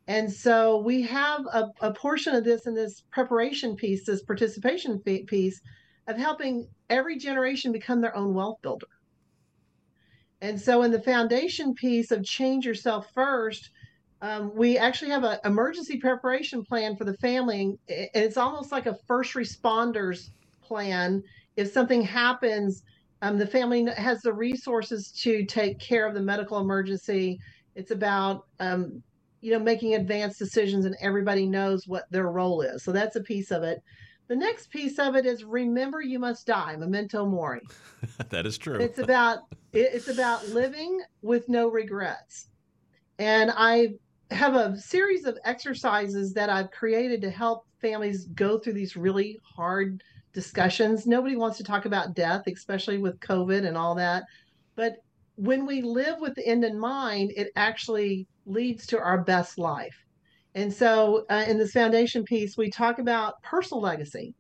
And 0.08 0.30
so 0.30 0.80
we 0.80 1.02
have 1.04 1.46
a, 1.46 1.70
a 1.80 1.94
portion 1.94 2.36
of 2.36 2.44
this 2.44 2.68
in 2.68 2.76
this 2.76 3.04
preparation 3.12 3.78
piece, 3.78 4.06
this 4.06 4.22
participation 4.22 5.00
piece 5.00 5.62
of 6.08 6.18
helping 6.18 6.68
every 6.90 7.20
generation 7.20 7.72
become 7.72 8.02
their 8.02 8.18
own 8.18 8.34
wealth 8.34 8.58
builder. 8.62 8.88
And 10.42 10.60
so 10.60 10.82
in 10.82 10.92
the 10.92 11.02
foundation 11.02 11.74
piece 11.74 12.12
of 12.12 12.26
change 12.26 12.66
yourself 12.66 13.08
first, 13.14 13.70
um, 14.22 14.52
we 14.56 14.78
actually 14.78 15.10
have 15.12 15.24
an 15.24 15.40
emergency 15.46 15.98
preparation 15.98 16.64
plan 16.64 16.96
for 16.96 17.06
the 17.06 17.18
family. 17.18 17.78
And 17.90 18.10
it's 18.14 18.38
almost 18.38 18.72
like 18.72 18.86
a 18.86 18.98
first 19.08 19.34
responders 19.34 20.30
plan. 20.62 21.24
If 21.56 21.72
something 21.72 22.04
happens, 22.04 22.84
um, 23.24 23.38
the 23.38 23.48
family 23.48 23.86
has 23.98 24.22
the 24.22 24.34
resources 24.34 25.12
to 25.24 25.44
take 25.46 25.80
care 25.80 26.08
of 26.08 26.14
the 26.14 26.22
medical 26.22 26.60
emergency. 26.60 27.40
It's 27.76 27.92
about, 27.92 28.46
um, 28.60 29.02
you 29.42 29.52
know, 29.52 29.60
making 29.60 29.96
advanced 29.96 30.38
decisions 30.38 30.86
and 30.86 30.96
everybody 31.02 31.48
knows 31.48 31.88
what 31.88 32.04
their 32.12 32.28
role 32.28 32.62
is. 32.62 32.84
So 32.84 32.92
that's 32.92 33.16
a 33.16 33.22
piece 33.22 33.50
of 33.50 33.64
it. 33.64 33.82
The 34.28 34.36
next 34.36 34.70
piece 34.70 35.00
of 35.00 35.16
it 35.16 35.26
is 35.26 35.44
remember 35.44 36.02
you 36.02 36.20
must 36.20 36.46
die, 36.46 36.76
memento 36.78 37.26
mori. 37.26 37.62
that 38.30 38.46
is 38.46 38.58
true. 38.58 38.80
It's 38.80 39.00
about 39.00 39.40
it's 39.74 40.08
about 40.10 40.48
living 40.50 41.02
with 41.22 41.50
no 41.50 41.68
regrets. 41.70 42.48
And 43.20 43.52
I 43.56 43.94
have 44.32 44.56
a 44.56 44.78
series 44.78 45.26
of 45.26 45.38
exercises 45.46 46.34
that 46.34 46.50
I've 46.50 46.72
created 46.72 47.22
to 47.22 47.30
help 47.30 47.66
families 47.82 48.28
go 48.34 48.58
through 48.58 48.74
these 48.74 48.96
really 48.96 49.38
hard 49.56 50.02
discussions. 50.34 51.06
Nobody 51.06 51.36
wants 51.36 51.58
to 51.58 51.64
talk 51.64 51.86
about 51.86 52.16
death, 52.16 52.44
especially 52.48 52.98
with 52.98 53.20
COVID 53.20 53.66
and 53.66 53.78
all 53.78 53.96
that. 53.96 54.24
But 54.76 54.94
when 55.36 55.66
we 55.66 55.82
live 55.82 56.20
with 56.20 56.36
the 56.36 56.48
end 56.48 56.64
in 56.64 56.80
mind, 56.80 57.34
it 57.36 57.50
actually 57.56 58.28
leads 58.46 58.86
to 58.88 59.00
our 59.00 59.24
best 59.24 59.58
life. 59.58 59.96
And 60.56 60.72
so 60.72 61.26
uh, 61.30 61.46
in 61.48 61.58
this 61.58 61.72
foundation 61.72 62.24
piece, 62.24 62.58
we 62.58 62.70
talk 62.70 63.00
about 63.00 63.42
personal 63.44 63.82
legacy 63.82 64.34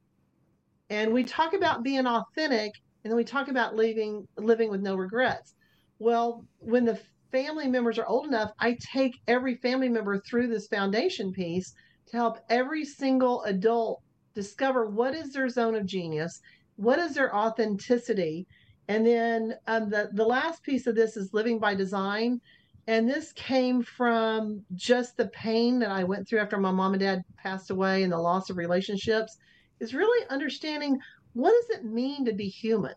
and 0.90 1.14
we 1.14 1.24
talk 1.24 1.54
about 1.54 1.84
being 1.84 2.06
authentic 2.06 2.72
and 3.04 3.12
then 3.12 3.18
we 3.18 3.24
talk 3.24 3.48
about 3.48 3.76
leaving 3.76 4.28
living 4.38 4.70
with 4.70 4.82
no 4.82 4.96
regrets. 4.96 5.54
Well, 6.00 6.46
when 6.60 6.86
the 6.86 7.00
family 7.32 7.68
members 7.68 7.98
are 7.98 8.06
old 8.06 8.28
enough, 8.28 8.52
I 8.60 8.78
take 8.94 9.22
every 9.28 9.56
family 9.56 9.90
member 9.90 10.20
through 10.20 10.48
this 10.48 10.68
foundation 10.68 11.32
piece 11.32 11.74
to 12.08 12.18
help 12.18 12.40
every 12.50 12.84
single 12.86 13.44
adult 13.44 14.02
discover 14.34 14.90
what 14.90 15.16
is 15.16 15.34
their 15.34 15.50
zone 15.50 15.76
of 15.76 15.86
genius, 15.86 16.42
what 16.76 17.00
is 17.00 17.16
their 17.16 17.36
authenticity. 17.36 18.48
And 18.88 19.06
then 19.06 19.56
um, 19.68 19.90
the, 19.90 20.10
the 20.14 20.26
last 20.26 20.64
piece 20.64 20.88
of 20.88 20.96
this 20.96 21.16
is 21.16 21.34
living 21.34 21.60
by 21.60 21.76
design. 21.76 22.42
And 22.88 23.08
this 23.08 23.32
came 23.34 23.84
from 23.84 24.64
just 24.76 25.16
the 25.16 25.28
pain 25.28 25.80
that 25.80 25.92
I 25.92 26.04
went 26.04 26.28
through 26.28 26.40
after 26.40 26.58
my 26.58 26.72
mom 26.72 26.94
and 26.94 27.00
dad 27.00 27.24
passed 27.38 27.70
away 27.70 28.04
and 28.04 28.12
the 28.12 28.18
loss 28.18 28.50
of 28.50 28.58
relationships, 28.58 29.38
is 29.80 29.94
really 29.94 30.28
understanding 30.30 31.00
what 31.34 31.52
does 31.52 31.78
it 31.78 31.86
mean 31.86 32.26
to 32.26 32.34
be 32.34 32.48
human? 32.48 32.96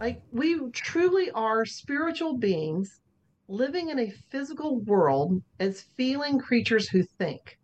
Like 0.00 0.20
we 0.32 0.58
truly 0.72 1.30
are 1.30 1.64
spiritual 1.64 2.38
beings 2.38 3.00
living 3.48 3.90
in 3.90 3.98
a 3.98 4.12
physical 4.30 4.80
world 4.80 5.42
as 5.60 5.82
feeling 5.96 6.38
creatures 6.38 6.88
who 6.88 7.02
think. 7.18 7.58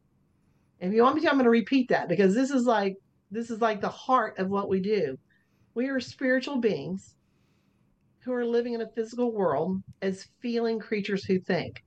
If 0.80 0.93
you 0.93 1.03
want 1.03 1.16
me 1.16 1.22
to, 1.22 1.28
I'm 1.28 1.35
going 1.35 1.45
to 1.45 1.51
repeat 1.51 1.89
that 1.91 2.09
because 2.09 2.35
this 2.35 2.51
is 2.51 2.64
like 2.64 2.97
this 3.30 3.51
is 3.51 3.61
like 3.61 3.80
the 3.80 3.89
heart 3.89 4.39
of 4.39 4.49
what 4.49 4.68
we 4.68 4.80
do. 4.80 5.16
We 5.74 5.89
are 5.89 6.01
spiritual 6.01 6.59
beings 6.59 7.14
who 8.20 8.33
are 8.33 8.45
living 8.45 8.74
in 8.74 8.83
a 8.83 8.91
physical 8.95 9.33
world 9.33 9.83
as 10.03 10.28
feeling 10.41 10.78
creatures 10.78 11.24
who 11.24 11.39
think. 11.41 11.83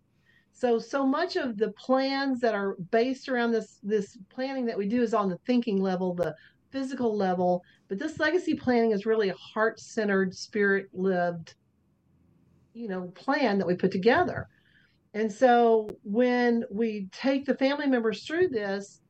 So 0.53 0.79
so 0.79 1.05
much 1.05 1.35
of 1.35 1.57
the 1.57 1.71
plans 1.73 2.39
that 2.39 2.55
are 2.55 2.75
based 2.91 3.27
around 3.29 3.51
this 3.51 3.79
this 3.83 4.17
planning 4.29 4.65
that 4.65 4.77
we 4.77 4.87
do 4.87 5.01
is 5.01 5.13
on 5.13 5.29
the 5.29 5.37
thinking 5.45 5.81
level, 5.81 6.13
the 6.13 6.33
physical 6.71 7.15
level, 7.15 7.61
but 7.87 7.99
this 7.99 8.19
legacy 8.19 8.55
planning 8.55 8.91
is 8.91 9.05
really 9.05 9.29
a 9.29 9.35
heart-centered, 9.35 10.33
spirit-lived 10.33 11.55
you 12.75 12.87
know 12.89 13.11
plan 13.15 13.57
that 13.59 13.67
we 13.67 13.75
put 13.75 13.91
together. 13.91 14.47
And 15.15 15.31
so 15.31 15.89
when 16.03 16.65
we 16.69 17.07
take 17.11 17.45
the 17.45 17.55
family 17.55 17.87
members 17.87 18.25
through 18.25 18.49
this 18.49 19.01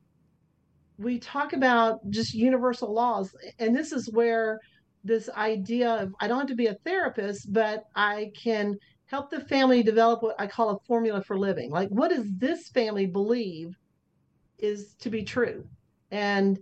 we 0.98 1.18
talk 1.18 1.52
about 1.52 1.98
just 2.10 2.34
universal 2.34 2.92
laws. 2.92 3.34
And 3.58 3.76
this 3.76 3.92
is 3.92 4.10
where 4.12 4.60
this 5.04 5.28
idea 5.36 5.90
of 6.02 6.12
i 6.20 6.26
don't 6.26 6.38
have 6.38 6.48
to 6.48 6.56
be 6.56 6.66
a 6.66 6.74
therapist 6.84 7.52
but 7.52 7.84
i 7.94 8.30
can 8.42 8.74
help 9.06 9.30
the 9.30 9.40
family 9.42 9.82
develop 9.82 10.20
what 10.20 10.34
i 10.40 10.48
call 10.48 10.70
a 10.70 10.78
formula 10.86 11.22
for 11.22 11.38
living. 11.38 11.70
Like 11.70 11.88
what 11.90 12.10
does 12.10 12.26
this 12.38 12.68
family 12.70 13.06
believe 13.06 13.76
is 14.58 14.94
to 15.00 15.10
be 15.10 15.22
true? 15.22 15.66
And 16.10 16.58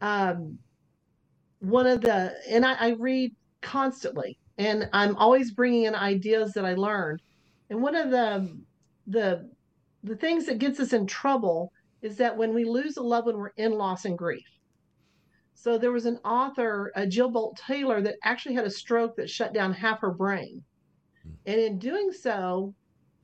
um, 0.00 0.58
one 1.60 1.86
of 1.88 2.02
the 2.02 2.36
and 2.48 2.64
I, 2.64 2.74
I 2.74 2.90
read 2.98 3.34
constantly, 3.62 4.38
and 4.58 4.88
I'm 4.92 5.16
always 5.16 5.52
bringing 5.52 5.84
in 5.84 5.94
ideas 5.94 6.52
that 6.52 6.64
I 6.64 6.74
learned. 6.74 7.22
And 7.70 7.80
one 7.80 7.94
of 7.94 8.10
the 8.10 8.58
the 9.06 9.50
the 10.02 10.16
things 10.16 10.46
that 10.46 10.58
gets 10.58 10.80
us 10.80 10.92
in 10.92 11.06
trouble 11.06 11.72
is 12.02 12.16
that 12.16 12.36
when 12.36 12.54
we 12.54 12.64
lose 12.64 12.96
a 12.96 13.02
loved 13.02 13.26
one, 13.26 13.36
we're 13.38 13.48
in 13.56 13.72
loss 13.72 14.04
and 14.04 14.16
grief. 14.18 14.46
So 15.54 15.76
there 15.76 15.90
was 15.90 16.06
an 16.06 16.18
author, 16.24 16.92
uh, 16.94 17.06
Jill 17.06 17.32
Bolte 17.32 17.56
Taylor, 17.56 18.00
that 18.02 18.14
actually 18.22 18.54
had 18.54 18.64
a 18.64 18.70
stroke 18.70 19.16
that 19.16 19.28
shut 19.28 19.52
down 19.52 19.72
half 19.72 20.00
her 20.00 20.12
brain, 20.12 20.62
and 21.46 21.60
in 21.60 21.78
doing 21.78 22.12
so, 22.12 22.74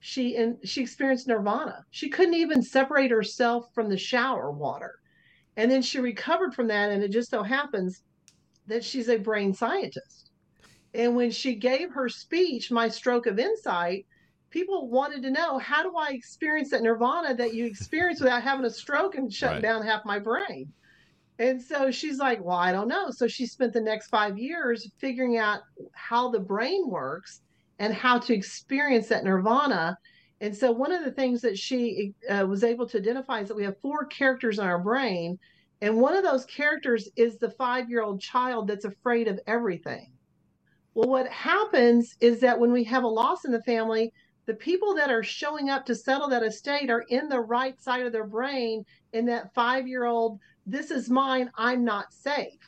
she 0.01 0.37
and 0.37 0.57
she 0.64 0.82
experienced 0.82 1.28
nirvana. 1.28 1.85
She 1.91 2.09
couldn't 2.11 2.35
even 2.35 2.62
separate 2.62 3.11
herself 3.11 3.66
from 3.74 3.89
the 3.89 3.97
shower 3.97 4.51
water, 4.51 4.95
and 5.57 5.70
then 5.70 5.82
she 5.82 6.01
recovered 6.01 6.55
from 6.55 6.66
that. 6.68 6.91
And 6.91 7.03
it 7.03 7.12
just 7.12 7.30
so 7.30 7.43
happens 7.43 8.03
that 8.66 8.85
she's 8.85 9.09
a 9.09 9.16
brain 9.16 9.55
scientist. 9.55 10.24
And 10.95 11.17
when 11.17 11.31
she 11.33 11.57
gave 11.57 11.91
her 11.93 12.09
speech, 12.09 12.71
My 12.71 12.89
Stroke 12.89 13.27
of 13.27 13.39
Insight, 13.39 14.07
people 14.51 14.89
wanted 14.89 15.23
to 15.23 15.31
know 15.31 15.59
how 15.59 15.83
do 15.83 15.97
I 15.97 16.11
experience 16.11 16.71
that 16.71 16.83
nirvana 16.83 17.35
that 17.35 17.55
you 17.55 17.67
experience 17.67 18.21
without 18.21 18.43
having 18.43 18.65
a 18.65 18.71
stroke 18.71 19.17
and 19.17 19.33
shutting 19.33 19.57
Right. 19.57 19.63
down 19.63 19.85
half 19.85 20.05
my 20.05 20.21
brain? 20.21 20.73
And 21.41 21.61
so 21.61 21.91
she's 21.91 22.19
like, 22.19 22.43
Well, 22.45 22.57
I 22.57 22.71
don't 22.71 22.87
know. 22.87 23.11
So 23.11 23.27
she 23.27 23.47
spent 23.47 23.73
the 23.73 23.81
next 23.81 24.07
five 24.09 24.39
years 24.39 24.89
figuring 24.99 25.37
out 25.37 25.61
how 25.93 26.31
the 26.31 26.39
brain 26.39 26.89
works 26.89 27.41
and 27.81 27.93
how 27.93 28.21
to 28.21 28.33
experience 28.33 29.09
that 29.09 29.25
nirvana. 29.25 29.99
And 30.41 30.57
so 30.57 30.71
one 30.71 30.93
of 30.93 31.05
the 31.05 31.11
things 31.11 31.41
that 31.41 31.59
she 31.59 32.15
uh, 32.31 32.47
was 32.49 32.63
able 32.63 32.87
to 32.89 32.99
identify 32.99 33.41
is 33.41 33.49
that 33.49 33.57
we 33.57 33.65
have 33.65 33.81
four 33.81 34.07
characters 34.07 34.61
in 34.61 34.65
our 34.65 34.79
brain. 34.79 35.41
And 35.81 35.97
one 35.97 36.15
of 36.17 36.23
those 36.23 36.45
characters 36.45 37.09
is 37.17 37.39
the 37.39 37.51
five 37.51 37.91
year 37.91 38.03
old 38.03 38.21
child 38.21 38.69
that's 38.69 38.85
afraid 38.85 39.27
of 39.27 39.41
everything. 39.49 40.14
Well, 40.95 41.09
what 41.09 41.29
happens 41.29 42.17
is 42.21 42.41
that 42.41 42.59
when 42.59 42.73
we 42.73 42.85
have 42.85 43.03
a 43.03 43.09
loss 43.09 43.45
in 43.45 43.51
the 43.53 43.63
family, 43.63 44.13
the 44.47 44.55
people 44.55 44.95
that 44.95 45.11
are 45.11 45.23
showing 45.23 45.71
up 45.71 45.87
to 45.87 45.95
settle 45.95 46.29
that 46.29 46.43
estate 46.43 46.91
are 46.91 47.05
in 47.09 47.29
the 47.29 47.41
right 47.41 47.81
side 47.81 48.07
of 48.07 48.13
their 48.13 48.27
brain 48.27 48.85
in 49.13 49.27
that 49.27 49.53
five 49.55 49.89
year 49.89 50.05
old, 50.05 50.39
this 50.67 50.91
is 50.91 51.11
mine, 51.11 51.51
I'm 51.57 51.85
not 51.85 52.13
safe. 52.13 52.61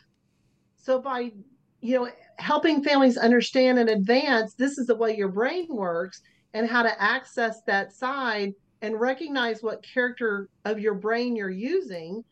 So 0.77 1.01
by 1.01 1.33
you 1.81 1.97
know 1.97 2.11
helping 2.39 2.83
families 2.83 3.17
understand 3.17 3.79
in 3.79 3.89
advance 3.89 4.55
this 4.55 4.79
is 4.79 4.87
the 4.87 4.97
way 4.97 5.17
your 5.17 5.29
brain 5.29 5.67
works 5.69 6.23
and 6.55 6.69
how 6.69 6.83
to 6.83 7.03
access 7.03 7.63
that 7.67 7.93
side 7.93 8.53
and 8.83 9.01
recognize 9.01 9.63
what 9.63 9.85
character 9.85 10.49
of 10.65 10.81
your 10.81 10.95
brain 10.95 11.37
you're 11.37 11.51
using 11.51 12.25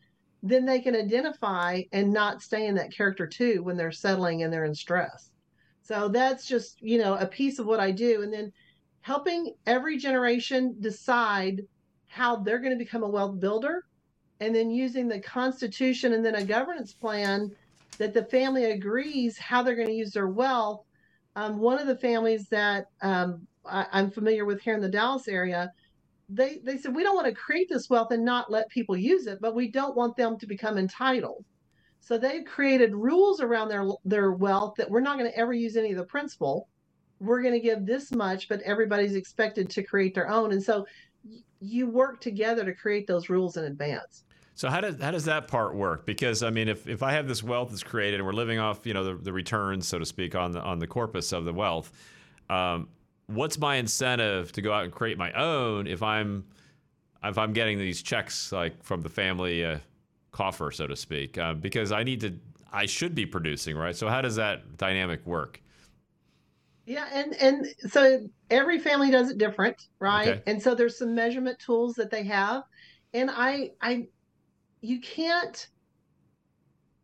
then 0.43 0.65
they 0.65 0.79
can 0.79 0.95
identify 0.95 1.81
and 1.91 2.11
not 2.11 2.41
stay 2.41 2.67
in 2.67 2.75
that 2.75 2.91
character 2.91 3.25
too 3.27 3.63
when 3.63 3.77
they're 3.77 3.91
settling 3.91 4.43
and 4.43 4.51
they're 4.51 4.65
in 4.65 4.75
stress 4.75 5.31
so 5.85 6.07
that's 6.07 6.45
just 6.47 6.81
you 6.81 6.97
know 6.97 7.15
a 7.15 7.27
piece 7.27 7.59
of 7.59 7.65
what 7.65 7.79
i 7.79 7.91
do 7.91 8.23
and 8.23 8.33
then 8.33 8.51
helping 9.01 9.53
every 9.67 9.97
generation 9.97 10.75
decide 10.79 11.61
how 12.07 12.35
they're 12.35 12.59
going 12.59 12.71
to 12.71 12.83
become 12.83 13.03
a 13.03 13.09
wealth 13.09 13.39
builder 13.39 13.85
and 14.39 14.55
then 14.55 14.69
using 14.69 15.07
the 15.07 15.19
constitution 15.19 16.13
and 16.13 16.25
then 16.25 16.35
a 16.35 16.43
governance 16.43 16.93
plan 16.93 17.51
that 17.97 18.13
the 18.13 18.25
family 18.25 18.65
agrees 18.65 19.37
how 19.37 19.63
they're 19.63 19.75
going 19.75 19.87
to 19.87 19.93
use 19.93 20.11
their 20.11 20.27
wealth. 20.27 20.83
Um, 21.35 21.59
one 21.59 21.79
of 21.79 21.87
the 21.87 21.97
families 21.97 22.47
that 22.49 22.87
um, 23.01 23.47
I, 23.65 23.85
I'm 23.91 24.11
familiar 24.11 24.45
with 24.45 24.61
here 24.61 24.75
in 24.75 24.81
the 24.81 24.89
Dallas 24.89 25.27
area, 25.27 25.71
they 26.27 26.59
they 26.63 26.77
said 26.77 26.95
we 26.95 27.03
don't 27.03 27.15
want 27.15 27.27
to 27.27 27.33
create 27.33 27.69
this 27.69 27.89
wealth 27.89 28.11
and 28.11 28.25
not 28.25 28.51
let 28.51 28.69
people 28.69 28.97
use 28.97 29.27
it, 29.27 29.39
but 29.41 29.55
we 29.55 29.69
don't 29.69 29.95
want 29.95 30.17
them 30.17 30.37
to 30.39 30.47
become 30.47 30.77
entitled. 30.77 31.45
So 32.05 32.19
they've 32.19 32.45
created 32.45 32.93
rules 32.93 33.41
around 33.41 33.69
their 33.69 33.83
their 34.05 34.31
wealth 34.31 34.75
that 34.77 34.87
we're 34.87 34.99
not 34.99 35.17
going 35.17 35.29
to 35.29 35.35
ever 35.35 35.53
use 35.53 35.75
any 35.75 35.89
of 35.89 35.97
the 35.97 36.03
principal. 36.03 36.69
We're 37.19 37.41
going 37.41 37.55
to 37.55 37.59
give 37.59 37.83
this 37.83 38.11
much, 38.11 38.47
but 38.47 38.61
everybody's 38.61 39.15
expected 39.15 39.71
to 39.71 39.81
create 39.81 40.13
their 40.13 40.29
own. 40.29 40.51
And 40.51 40.61
so 40.61 40.85
you 41.59 41.87
work 41.87 42.21
together 42.21 42.63
to 42.63 42.73
create 42.75 43.07
those 43.07 43.27
rules 43.27 43.57
in 43.57 43.63
advance. 43.63 44.23
So 44.53 44.69
how 44.69 44.81
does 44.81 45.01
how 45.01 45.09
does 45.09 45.25
that 45.25 45.47
part 45.47 45.73
work? 45.73 46.05
Because 46.05 46.43
I 46.43 46.51
mean, 46.51 46.67
if, 46.67 46.87
if 46.87 47.01
I 47.01 47.11
have 47.11 47.27
this 47.27 47.41
wealth 47.41 47.71
that's 47.71 47.81
created 47.81 48.19
and 48.19 48.25
we're 48.27 48.33
living 48.33 48.59
off 48.59 48.85
you 48.85 48.93
know 48.93 49.03
the, 49.03 49.15
the 49.15 49.33
returns, 49.33 49.87
so 49.87 49.97
to 49.97 50.05
speak, 50.05 50.35
on 50.35 50.51
the 50.51 50.61
on 50.61 50.77
the 50.77 50.85
corpus 50.85 51.31
of 51.31 51.43
the 51.43 51.53
wealth, 51.53 51.91
um, 52.51 52.87
what's 53.25 53.57
my 53.57 53.77
incentive 53.77 54.51
to 54.51 54.61
go 54.61 54.71
out 54.71 54.83
and 54.83 54.93
create 54.93 55.17
my 55.17 55.31
own 55.31 55.87
if 55.87 56.03
I'm 56.03 56.45
if 57.23 57.39
I'm 57.39 57.51
getting 57.51 57.79
these 57.79 58.03
checks 58.03 58.51
like 58.51 58.83
from 58.83 59.01
the 59.01 59.09
family 59.09 59.65
uh, 59.65 59.79
coffer, 60.35 60.69
so 60.71 60.85
to 60.85 60.95
speak? 60.95 61.37
Uh, 61.37 61.53
because 61.53 61.91
I 61.91 62.03
need 62.03 62.19
to, 62.21 62.37
I 62.71 62.85
should 62.85 63.15
be 63.15 63.25
producing, 63.25 63.77
right? 63.77 63.95
So 63.95 64.09
how 64.09 64.21
does 64.21 64.35
that 64.35 64.77
dynamic 64.77 65.25
work? 65.25 65.61
Yeah, 66.85 67.07
and 67.11 67.33
and 67.35 67.65
so 67.89 68.27
every 68.51 68.77
family 68.77 69.09
does 69.09 69.31
it 69.31 69.39
different, 69.39 69.87
right? 69.99 70.27
Okay. 70.27 70.41
And 70.45 70.61
so 70.61 70.75
there's 70.75 70.99
some 70.99 71.15
measurement 71.15 71.57
tools 71.57 71.95
that 71.95 72.11
they 72.11 72.23
have, 72.25 72.63
and 73.13 73.31
I 73.31 73.71
I 73.81 74.07
you 74.81 74.99
can't 74.99 75.67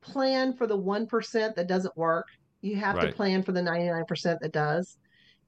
plan 0.01 0.53
for 0.53 0.67
the 0.67 0.77
1% 0.77 1.55
that 1.55 1.67
doesn't 1.67 1.95
work. 1.97 2.27
You 2.61 2.75
have 2.75 2.99
to 2.99 3.11
plan 3.11 3.41
for 3.43 3.53
the 3.53 3.61
99% 3.61 4.39
that 4.39 4.51
does. 4.51 4.97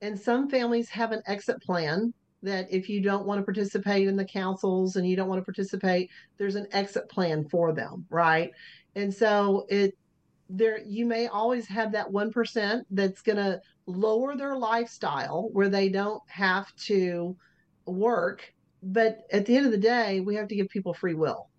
And 0.01 0.19
some 0.19 0.49
families 0.49 0.89
have 0.89 1.11
an 1.11 1.21
exit 1.27 1.61
plan 1.61 2.13
that 2.44 2.72
if 2.72 2.89
you 2.89 3.02
don't 3.02 3.26
want 3.26 3.39
to 3.39 3.44
participate 3.44 4.08
in 4.08 4.16
the 4.16 4.26
councils 4.26 4.96
and 4.96 5.08
you 5.08 5.16
don't 5.16 5.30
want 5.30 5.39
to 5.39 5.46
participate, 5.46 6.10
there's 6.38 6.56
an 6.56 6.68
exit 6.72 7.10
plan 7.10 7.48
for 7.50 7.74
them, 7.74 8.06
right? 8.10 8.52
And 8.96 9.12
so 9.14 9.66
it 9.70 9.98
there 10.50 10.80
you 10.86 11.06
may 11.06 11.28
always 11.28 11.68
have 11.68 11.91
that 11.94 12.08
1% 12.08 12.84
that's 12.91 13.22
going 13.22 13.38
to 13.38 13.60
lower 13.86 14.36
their 14.36 14.56
lifestyle 14.56 15.50
where 15.54 15.70
they 15.70 15.89
don't 15.89 16.22
have 16.28 16.74
to 16.76 17.36
work, 17.86 18.54
but 18.84 19.22
at 19.32 19.46
the 19.46 19.56
end 19.56 19.66
of 19.66 19.72
the 19.72 19.78
day, 19.78 20.20
we 20.20 20.36
have 20.36 20.48
to 20.50 20.56
give 20.56 20.70
people 20.70 20.94
free 20.94 21.14
will. 21.14 21.50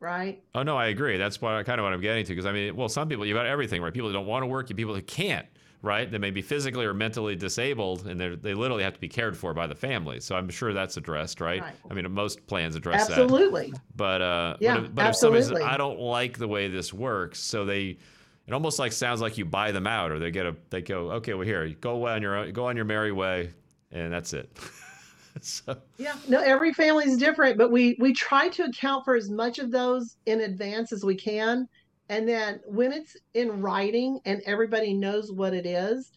Right? 0.00 0.42
Oh 0.54 0.62
no, 0.62 0.76
I 0.76 0.88
agree. 0.88 1.16
That's 1.16 1.40
what 1.40 1.54
I, 1.54 1.62
kind 1.62 1.80
of 1.80 1.84
what 1.84 1.94
I'm 1.94 2.00
getting 2.02 2.26
to. 2.26 2.32
Because 2.32 2.44
I 2.44 2.52
mean, 2.52 2.76
well, 2.76 2.90
some 2.90 3.08
people 3.08 3.24
you 3.24 3.32
got 3.32 3.46
everything, 3.46 3.80
right? 3.80 3.92
People 3.92 4.08
that 4.08 4.14
don't 4.14 4.26
want 4.26 4.42
to 4.42 4.46
work, 4.46 4.68
you 4.68 4.76
people 4.76 4.92
that 4.94 5.06
can't, 5.06 5.46
right? 5.84 6.10
They 6.10 6.18
may 6.18 6.30
be 6.30 6.42
physically 6.42 6.86
or 6.86 6.94
mentally 6.94 7.36
disabled, 7.36 8.06
and 8.06 8.20
they 8.20 8.34
they 8.34 8.54
literally 8.54 8.82
have 8.82 8.94
to 8.94 9.00
be 9.00 9.08
cared 9.08 9.36
for 9.36 9.52
by 9.52 9.66
the 9.66 9.74
family. 9.74 10.18
So 10.18 10.34
I'm 10.34 10.48
sure 10.48 10.72
that's 10.72 10.96
addressed, 10.96 11.40
right? 11.40 11.60
Right. 11.60 11.74
I 11.90 11.94
mean, 11.94 12.10
most 12.10 12.46
plans 12.46 12.74
address 12.74 13.06
that. 13.06 13.18
Absolutely. 13.18 13.72
But 13.94 14.22
uh, 14.22 14.56
Yeah, 14.60 14.76
but 14.76 14.84
if, 14.84 14.94
but 14.94 15.06
if 15.06 15.16
somebody 15.16 15.44
says. 15.44 15.60
I 15.62 15.76
don't 15.76 16.00
like 16.00 16.38
the 16.38 16.48
way 16.48 16.68
this 16.68 16.92
works, 16.92 17.38
so 17.38 17.64
they, 17.64 17.98
it 18.46 18.52
almost 18.52 18.78
like 18.78 18.92
sounds 18.92 19.20
like 19.20 19.36
you 19.36 19.44
buy 19.44 19.72
them 19.72 19.86
out, 19.86 20.10
or 20.10 20.18
they 20.18 20.30
get 20.30 20.46
a, 20.46 20.56
they 20.70 20.80
go, 20.80 21.12
okay, 21.12 21.34
well 21.34 21.46
here, 21.46 21.68
go 21.80 21.90
away 21.90 22.12
on 22.12 22.22
your 22.22 22.36
own, 22.36 22.52
go 22.52 22.66
on 22.66 22.76
your 22.76 22.86
merry 22.86 23.12
way, 23.12 23.50
and 23.92 24.12
that's 24.12 24.32
it. 24.32 24.50
so 25.40 25.76
Yeah, 25.98 26.16
no, 26.28 26.40
every 26.40 26.72
family 26.72 27.04
is 27.04 27.18
different, 27.18 27.58
but 27.58 27.70
we 27.70 27.96
we 28.00 28.14
try 28.14 28.48
to 28.48 28.64
account 28.64 29.04
for 29.04 29.16
as 29.16 29.28
much 29.28 29.58
of 29.58 29.70
those 29.70 30.16
in 30.26 30.40
advance 30.40 30.92
as 30.92 31.04
we 31.04 31.14
can, 31.14 31.68
and 32.08 32.28
then 32.28 32.60
when 32.66 32.92
it's 32.92 33.16
in 33.34 33.60
writing 33.62 34.20
and 34.24 34.42
everybody 34.46 34.94
knows 34.94 35.32
what 35.32 35.54
it 35.54 35.66
is, 35.66 36.10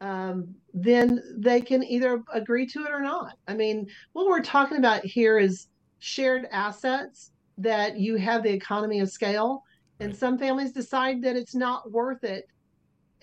um, 0.00 0.54
then 0.72 1.20
they 1.36 1.60
can 1.60 1.82
either 1.84 2.22
agree 2.32 2.66
to 2.66 2.84
it 2.84 2.90
or 2.90 3.00
not. 3.00 3.36
I 3.46 3.54
mean, 3.54 3.86
what 4.12 4.26
we're 4.26 4.42
talking 4.42 4.78
about 4.78 5.04
here 5.04 5.38
is 5.38 5.66
shared 5.98 6.46
assets 6.50 7.30
that 7.58 7.98
you 7.98 8.16
have 8.16 8.42
the 8.42 8.52
economy 8.52 9.00
of 9.00 9.10
scale, 9.10 9.62
and 9.98 10.10
Right. 10.10 10.16
some 10.16 10.38
families 10.38 10.72
decide 10.72 11.22
that 11.22 11.36
it's 11.36 11.54
not 11.54 11.90
worth 11.90 12.24
it, 12.24 12.44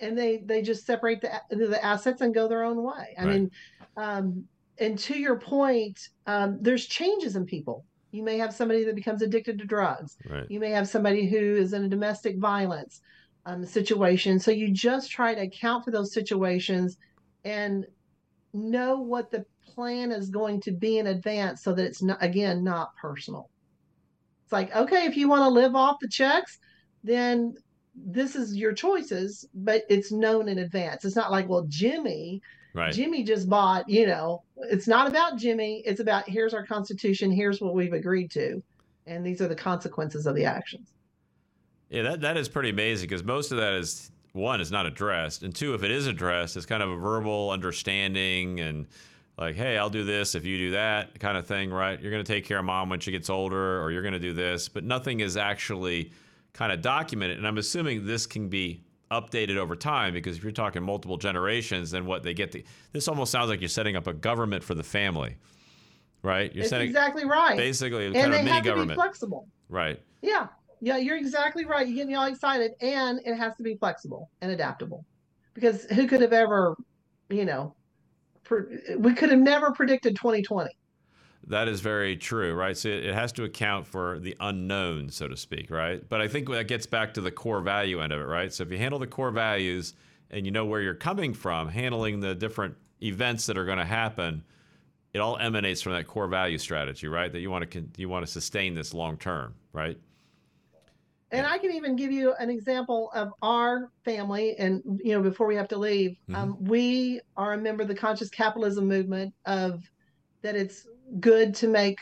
and 0.00 0.16
they 0.16 0.42
they 0.44 0.62
just 0.62 0.86
separate 0.86 1.20
the 1.20 1.40
the 1.50 1.84
assets 1.84 2.20
and 2.20 2.34
go 2.34 2.48
their 2.48 2.64
own 2.64 2.82
way. 2.82 3.16
I 3.18 3.24
Right. 3.24 3.32
mean. 3.32 3.50
Um, 3.96 4.44
and 4.80 4.96
to 5.00 5.18
your 5.18 5.40
point, 5.40 5.98
um, 6.26 6.58
there's 6.60 6.86
changes 6.86 7.34
in 7.34 7.46
people. 7.46 7.84
You 8.10 8.22
may 8.22 8.38
have 8.38 8.54
somebody 8.54 8.84
that 8.84 8.94
becomes 8.94 9.22
addicted 9.22 9.58
to 9.58 9.64
drugs. 9.64 10.16
right, 10.28 10.46
You 10.48 10.60
may 10.60 10.70
have 10.70 10.88
somebody 10.88 11.28
who 11.28 11.56
is 11.56 11.72
in 11.72 11.84
a 11.84 11.88
domestic 11.88 12.38
violence 12.38 13.00
um, 13.46 13.64
situation. 13.64 14.40
So 14.40 14.50
you 14.50 14.70
just 14.70 15.10
try 15.10 15.34
to 15.34 15.42
account 15.42 15.84
for 15.84 15.90
those 15.90 16.12
situations 16.12 16.96
and 17.44 17.86
know 18.52 19.00
what 19.00 19.30
the 19.30 19.44
plan 19.74 20.10
is 20.10 20.30
going 20.30 20.60
to 20.62 20.72
be 20.72 20.98
in 20.98 21.06
advance 21.06 21.62
so 21.62 21.72
that 21.74 21.84
it's 21.84 22.02
not, 22.02 22.22
again, 22.22 22.64
not 22.64 22.96
personal. 22.96 23.50
It's 24.44 24.52
like, 24.52 24.74
okay, 24.74 25.04
if 25.04 25.16
you 25.16 25.28
want 25.28 25.42
to 25.42 25.48
live 25.48 25.76
off 25.76 25.98
the 26.00 26.08
checks, 26.08 26.58
then 27.04 27.54
this 27.94 28.36
is 28.36 28.56
your 28.56 28.72
choices, 28.72 29.46
but 29.54 29.82
it's 29.88 30.12
known 30.12 30.48
in 30.48 30.58
advance. 30.58 31.04
It's 31.04 31.16
not 31.16 31.30
like, 31.30 31.48
well, 31.48 31.66
Jimmy, 31.68 32.40
right. 32.74 32.92
Jimmy 32.92 33.22
just 33.22 33.48
bought, 33.48 33.88
you 33.88 34.06
know, 34.06 34.42
it's 34.56 34.88
not 34.88 35.08
about 35.08 35.38
Jimmy. 35.38 35.82
It's 35.86 36.00
about 36.00 36.28
here's 36.28 36.54
our 36.54 36.66
constitution, 36.66 37.30
here's 37.30 37.60
what 37.60 37.74
we've 37.74 37.92
agreed 37.92 38.30
to, 38.32 38.62
and 39.06 39.24
these 39.24 39.40
are 39.40 39.48
the 39.48 39.56
consequences 39.56 40.26
of 40.26 40.34
the 40.34 40.44
actions. 40.44 40.92
Yeah, 41.90 42.02
that, 42.02 42.20
that 42.20 42.36
is 42.36 42.48
pretty 42.48 42.70
amazing 42.70 43.08
because 43.08 43.24
most 43.24 43.50
of 43.50 43.58
that 43.58 43.74
is 43.74 44.10
one 44.32 44.60
is 44.60 44.70
not 44.70 44.86
addressed, 44.86 45.42
and 45.42 45.54
two, 45.54 45.74
if 45.74 45.82
it 45.82 45.90
is 45.90 46.06
addressed, 46.06 46.56
it's 46.56 46.66
kind 46.66 46.82
of 46.82 46.90
a 46.90 46.96
verbal 46.96 47.50
understanding 47.50 48.60
and 48.60 48.86
like, 49.38 49.54
hey, 49.54 49.78
I'll 49.78 49.88
do 49.88 50.04
this 50.04 50.34
if 50.34 50.44
you 50.44 50.58
do 50.58 50.70
that 50.72 51.18
kind 51.20 51.38
of 51.38 51.46
thing, 51.46 51.70
right? 51.70 52.00
You're 52.00 52.10
going 52.10 52.24
to 52.24 52.32
take 52.32 52.44
care 52.44 52.58
of 52.58 52.64
mom 52.64 52.88
when 52.88 52.98
she 52.98 53.12
gets 53.12 53.30
older, 53.30 53.80
or 53.80 53.92
you're 53.92 54.02
going 54.02 54.12
to 54.12 54.18
do 54.18 54.32
this, 54.32 54.68
but 54.68 54.84
nothing 54.84 55.20
is 55.20 55.36
actually 55.36 56.12
kind 56.52 56.72
of 56.72 56.82
documented. 56.82 57.38
And 57.38 57.46
I'm 57.46 57.58
assuming 57.58 58.04
this 58.04 58.26
can 58.26 58.48
be 58.48 58.82
updated 59.10 59.56
over 59.56 59.74
time 59.76 60.12
because 60.12 60.36
if 60.36 60.42
you're 60.42 60.52
talking 60.52 60.82
multiple 60.82 61.16
generations, 61.16 61.90
then 61.90 62.06
what 62.06 62.22
they 62.22 62.34
get 62.34 62.52
the 62.52 62.64
this 62.92 63.08
almost 63.08 63.32
sounds 63.32 63.48
like 63.48 63.60
you're 63.60 63.68
setting 63.68 63.96
up 63.96 64.06
a 64.06 64.12
government 64.12 64.62
for 64.62 64.74
the 64.74 64.82
family, 64.82 65.36
right? 66.22 66.54
You're 66.54 66.62
It's 66.62 66.70
setting 66.70 66.88
exactly 66.88 67.24
right. 67.24 67.56
basically 67.56 68.06
and 68.06 68.14
kind 68.14 68.32
they 68.32 68.38
of 68.38 68.44
mini 68.44 68.54
have 68.54 68.62
to 68.64 68.68
be 68.68 68.68
government, 68.70 68.96
flexible. 68.96 69.48
right? 69.68 70.00
Yeah, 70.22 70.48
yeah, 70.80 70.96
you're 70.96 71.16
exactly 71.16 71.64
right. 71.64 71.86
You 71.86 71.94
get 71.94 72.06
me 72.06 72.14
all 72.14 72.26
excited, 72.26 72.72
and 72.80 73.20
it 73.24 73.36
has 73.36 73.56
to 73.56 73.62
be 73.62 73.76
flexible 73.76 74.30
and 74.42 74.50
adaptable, 74.52 75.04
because 75.54 75.84
who 75.84 76.06
could 76.06 76.20
have 76.20 76.32
ever, 76.32 76.76
you 77.30 77.44
know, 77.44 77.74
pre- 78.44 78.96
we 78.98 79.14
could 79.14 79.30
have 79.30 79.40
never 79.40 79.72
predicted 79.72 80.16
2020. 80.16 80.70
That 81.48 81.66
is 81.66 81.80
very 81.80 82.14
true, 82.16 82.52
right? 82.52 82.76
So 82.76 82.88
it 82.90 83.14
has 83.14 83.32
to 83.32 83.44
account 83.44 83.86
for 83.86 84.18
the 84.18 84.36
unknown, 84.38 85.08
so 85.08 85.28
to 85.28 85.36
speak, 85.36 85.70
right? 85.70 86.06
But 86.06 86.20
I 86.20 86.28
think 86.28 86.48
that 86.50 86.68
gets 86.68 86.84
back 86.84 87.14
to 87.14 87.22
the 87.22 87.30
core 87.30 87.62
value 87.62 88.00
end 88.00 88.12
of 88.12 88.20
it, 88.20 88.24
right? 88.24 88.52
So 88.52 88.62
if 88.64 88.70
you 88.70 88.76
handle 88.76 88.98
the 88.98 89.06
core 89.06 89.30
values 89.30 89.94
and 90.30 90.44
you 90.44 90.52
know 90.52 90.66
where 90.66 90.82
you're 90.82 90.94
coming 90.94 91.32
from, 91.32 91.68
handling 91.68 92.20
the 92.20 92.34
different 92.34 92.76
events 93.02 93.46
that 93.46 93.56
are 93.56 93.64
going 93.64 93.78
to 93.78 93.86
happen, 93.86 94.44
it 95.14 95.20
all 95.20 95.38
emanates 95.38 95.80
from 95.80 95.94
that 95.94 96.06
core 96.06 96.28
value 96.28 96.58
strategy, 96.58 97.08
right? 97.08 97.32
That 97.32 97.40
you 97.40 97.50
want 97.50 97.70
to 97.70 97.84
you 97.96 98.10
want 98.10 98.26
to 98.26 98.30
sustain 98.30 98.74
this 98.74 98.92
long 98.92 99.16
term, 99.16 99.54
right? 99.72 99.98
And 101.30 101.46
I 101.46 101.58
can 101.58 101.72
even 101.72 101.96
give 101.96 102.10
you 102.10 102.34
an 102.34 102.50
example 102.50 103.10
of 103.14 103.32
our 103.42 103.90
family. 104.04 104.56
And 104.58 105.00
you 105.02 105.14
know, 105.14 105.22
before 105.22 105.46
we 105.46 105.56
have 105.56 105.68
to 105.68 105.78
leave, 105.78 106.16
um, 106.34 106.56
we 106.60 107.20
are 107.36 107.54
a 107.54 107.58
member 107.58 107.82
of 107.82 107.88
the 107.88 107.94
conscious 107.94 108.28
capitalism 108.28 108.86
movement 108.86 109.32
of 109.46 109.82
that 110.42 110.56
it's 110.56 110.86
good 111.20 111.54
to 111.56 111.68
make 111.68 111.98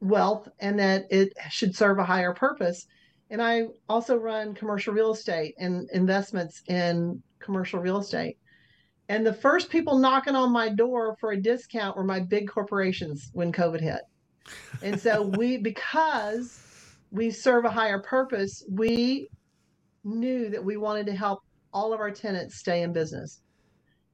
wealth 0.00 0.48
and 0.60 0.78
that 0.78 1.06
it 1.10 1.32
should 1.50 1.74
serve 1.74 1.98
a 1.98 2.04
higher 2.04 2.32
purpose. 2.34 2.86
And 3.30 3.42
I 3.42 3.64
also 3.88 4.16
run 4.16 4.54
commercial 4.54 4.94
real 4.94 5.12
estate 5.12 5.54
and 5.58 5.88
investments 5.92 6.62
in 6.68 7.22
commercial 7.40 7.80
real 7.80 7.98
estate. 7.98 8.38
And 9.08 9.24
the 9.24 9.32
first 9.32 9.70
people 9.70 9.98
knocking 9.98 10.34
on 10.34 10.52
my 10.52 10.68
door 10.68 11.16
for 11.20 11.32
a 11.32 11.40
discount 11.40 11.96
were 11.96 12.04
my 12.04 12.20
big 12.20 12.48
corporations 12.48 13.30
when 13.32 13.52
COVID 13.52 13.80
hit. 13.80 14.02
And 14.82 15.00
so 15.00 15.22
we, 15.38 15.56
because 15.56 16.62
we 17.10 17.30
serve 17.30 17.64
a 17.64 17.70
higher 17.70 18.00
purpose, 18.00 18.64
we 18.68 19.28
knew 20.04 20.48
that 20.50 20.64
we 20.64 20.76
wanted 20.76 21.06
to 21.06 21.14
help 21.14 21.40
all 21.72 21.92
of 21.92 22.00
our 22.00 22.10
tenants 22.10 22.56
stay 22.56 22.82
in 22.82 22.92
business. 22.92 23.42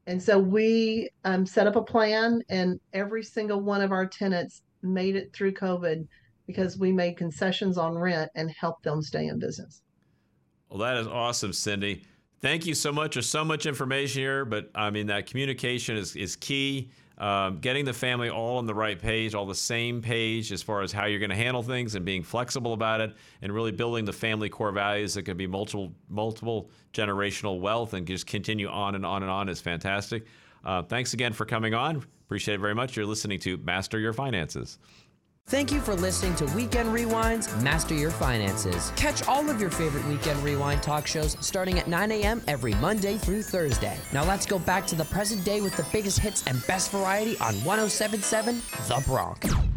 And 0.06 0.20
so 0.20 0.38
we 0.38 1.10
um, 1.24 1.46
set 1.46 1.66
up 1.66 1.76
a 1.76 1.82
plan, 1.82 2.42
and 2.48 2.80
every 2.92 3.22
single 3.22 3.60
one 3.60 3.80
of 3.80 3.92
our 3.92 4.06
tenants 4.06 4.62
made 4.82 5.14
it 5.14 5.32
through 5.32 5.52
COVID 5.52 6.06
because 6.46 6.76
we 6.76 6.92
made 6.92 7.16
concessions 7.16 7.78
on 7.78 7.96
rent 7.96 8.30
and 8.34 8.50
helped 8.50 8.82
them 8.82 9.00
stay 9.00 9.26
in 9.28 9.38
business. 9.38 9.82
Well, 10.68 10.80
that 10.80 10.96
is 10.96 11.06
awesome, 11.06 11.52
Cindy. 11.52 12.04
Thank 12.40 12.66
you 12.66 12.74
so 12.74 12.90
much. 12.90 13.14
There's 13.14 13.28
so 13.28 13.44
much 13.44 13.66
information 13.66 14.20
here, 14.20 14.44
but 14.44 14.70
I 14.74 14.90
mean 14.90 15.06
that 15.06 15.26
communication 15.26 15.96
is 15.96 16.16
is 16.16 16.34
key. 16.34 16.90
Um, 17.22 17.58
getting 17.58 17.84
the 17.84 17.92
family 17.92 18.30
all 18.30 18.58
on 18.58 18.66
the 18.66 18.74
right 18.74 18.98
page, 18.98 19.32
all 19.32 19.46
the 19.46 19.54
same 19.54 20.02
page 20.02 20.50
as 20.50 20.60
far 20.60 20.82
as 20.82 20.90
how 20.90 21.06
you're 21.06 21.20
going 21.20 21.30
to 21.30 21.36
handle 21.36 21.62
things, 21.62 21.94
and 21.94 22.04
being 22.04 22.24
flexible 22.24 22.72
about 22.72 23.00
it, 23.00 23.14
and 23.42 23.52
really 23.52 23.70
building 23.70 24.04
the 24.04 24.12
family 24.12 24.48
core 24.48 24.72
values 24.72 25.14
that 25.14 25.22
can 25.22 25.36
be 25.36 25.46
multiple 25.46 25.92
multiple 26.08 26.68
generational 26.92 27.60
wealth 27.60 27.94
and 27.94 28.08
just 28.08 28.26
continue 28.26 28.66
on 28.66 28.96
and 28.96 29.06
on 29.06 29.22
and 29.22 29.30
on 29.30 29.48
is 29.48 29.60
fantastic. 29.60 30.26
Uh, 30.64 30.82
thanks 30.82 31.14
again 31.14 31.32
for 31.32 31.44
coming 31.44 31.74
on. 31.74 32.04
Appreciate 32.26 32.56
it 32.56 32.60
very 32.60 32.74
much. 32.74 32.96
You're 32.96 33.06
listening 33.06 33.38
to 33.40 33.56
Master 33.58 34.00
Your 34.00 34.12
Finances. 34.12 34.78
Thank 35.46 35.70
you 35.70 35.80
for 35.80 35.94
listening 35.94 36.34
to 36.36 36.46
Weekend 36.56 36.88
Rewinds 36.90 37.62
Master 37.62 37.94
Your 37.94 38.10
Finances. 38.10 38.90
Catch 38.96 39.28
all 39.28 39.50
of 39.50 39.60
your 39.60 39.70
favorite 39.70 40.06
Weekend 40.06 40.42
Rewind 40.42 40.82
talk 40.82 41.06
shows 41.06 41.36
starting 41.40 41.78
at 41.78 41.88
9 41.88 42.10
a.m. 42.12 42.42
every 42.48 42.72
Monday 42.74 43.18
through 43.18 43.42
Thursday. 43.42 43.98
Now 44.14 44.24
let's 44.24 44.46
go 44.46 44.58
back 44.60 44.86
to 44.86 44.94
the 44.94 45.04
present 45.04 45.44
day 45.44 45.60
with 45.60 45.76
the 45.76 45.86
biggest 45.92 46.20
hits 46.20 46.46
and 46.46 46.64
best 46.66 46.90
variety 46.90 47.36
on 47.38 47.54
1077 47.64 48.62
The 48.88 49.02
Bronx. 49.06 49.71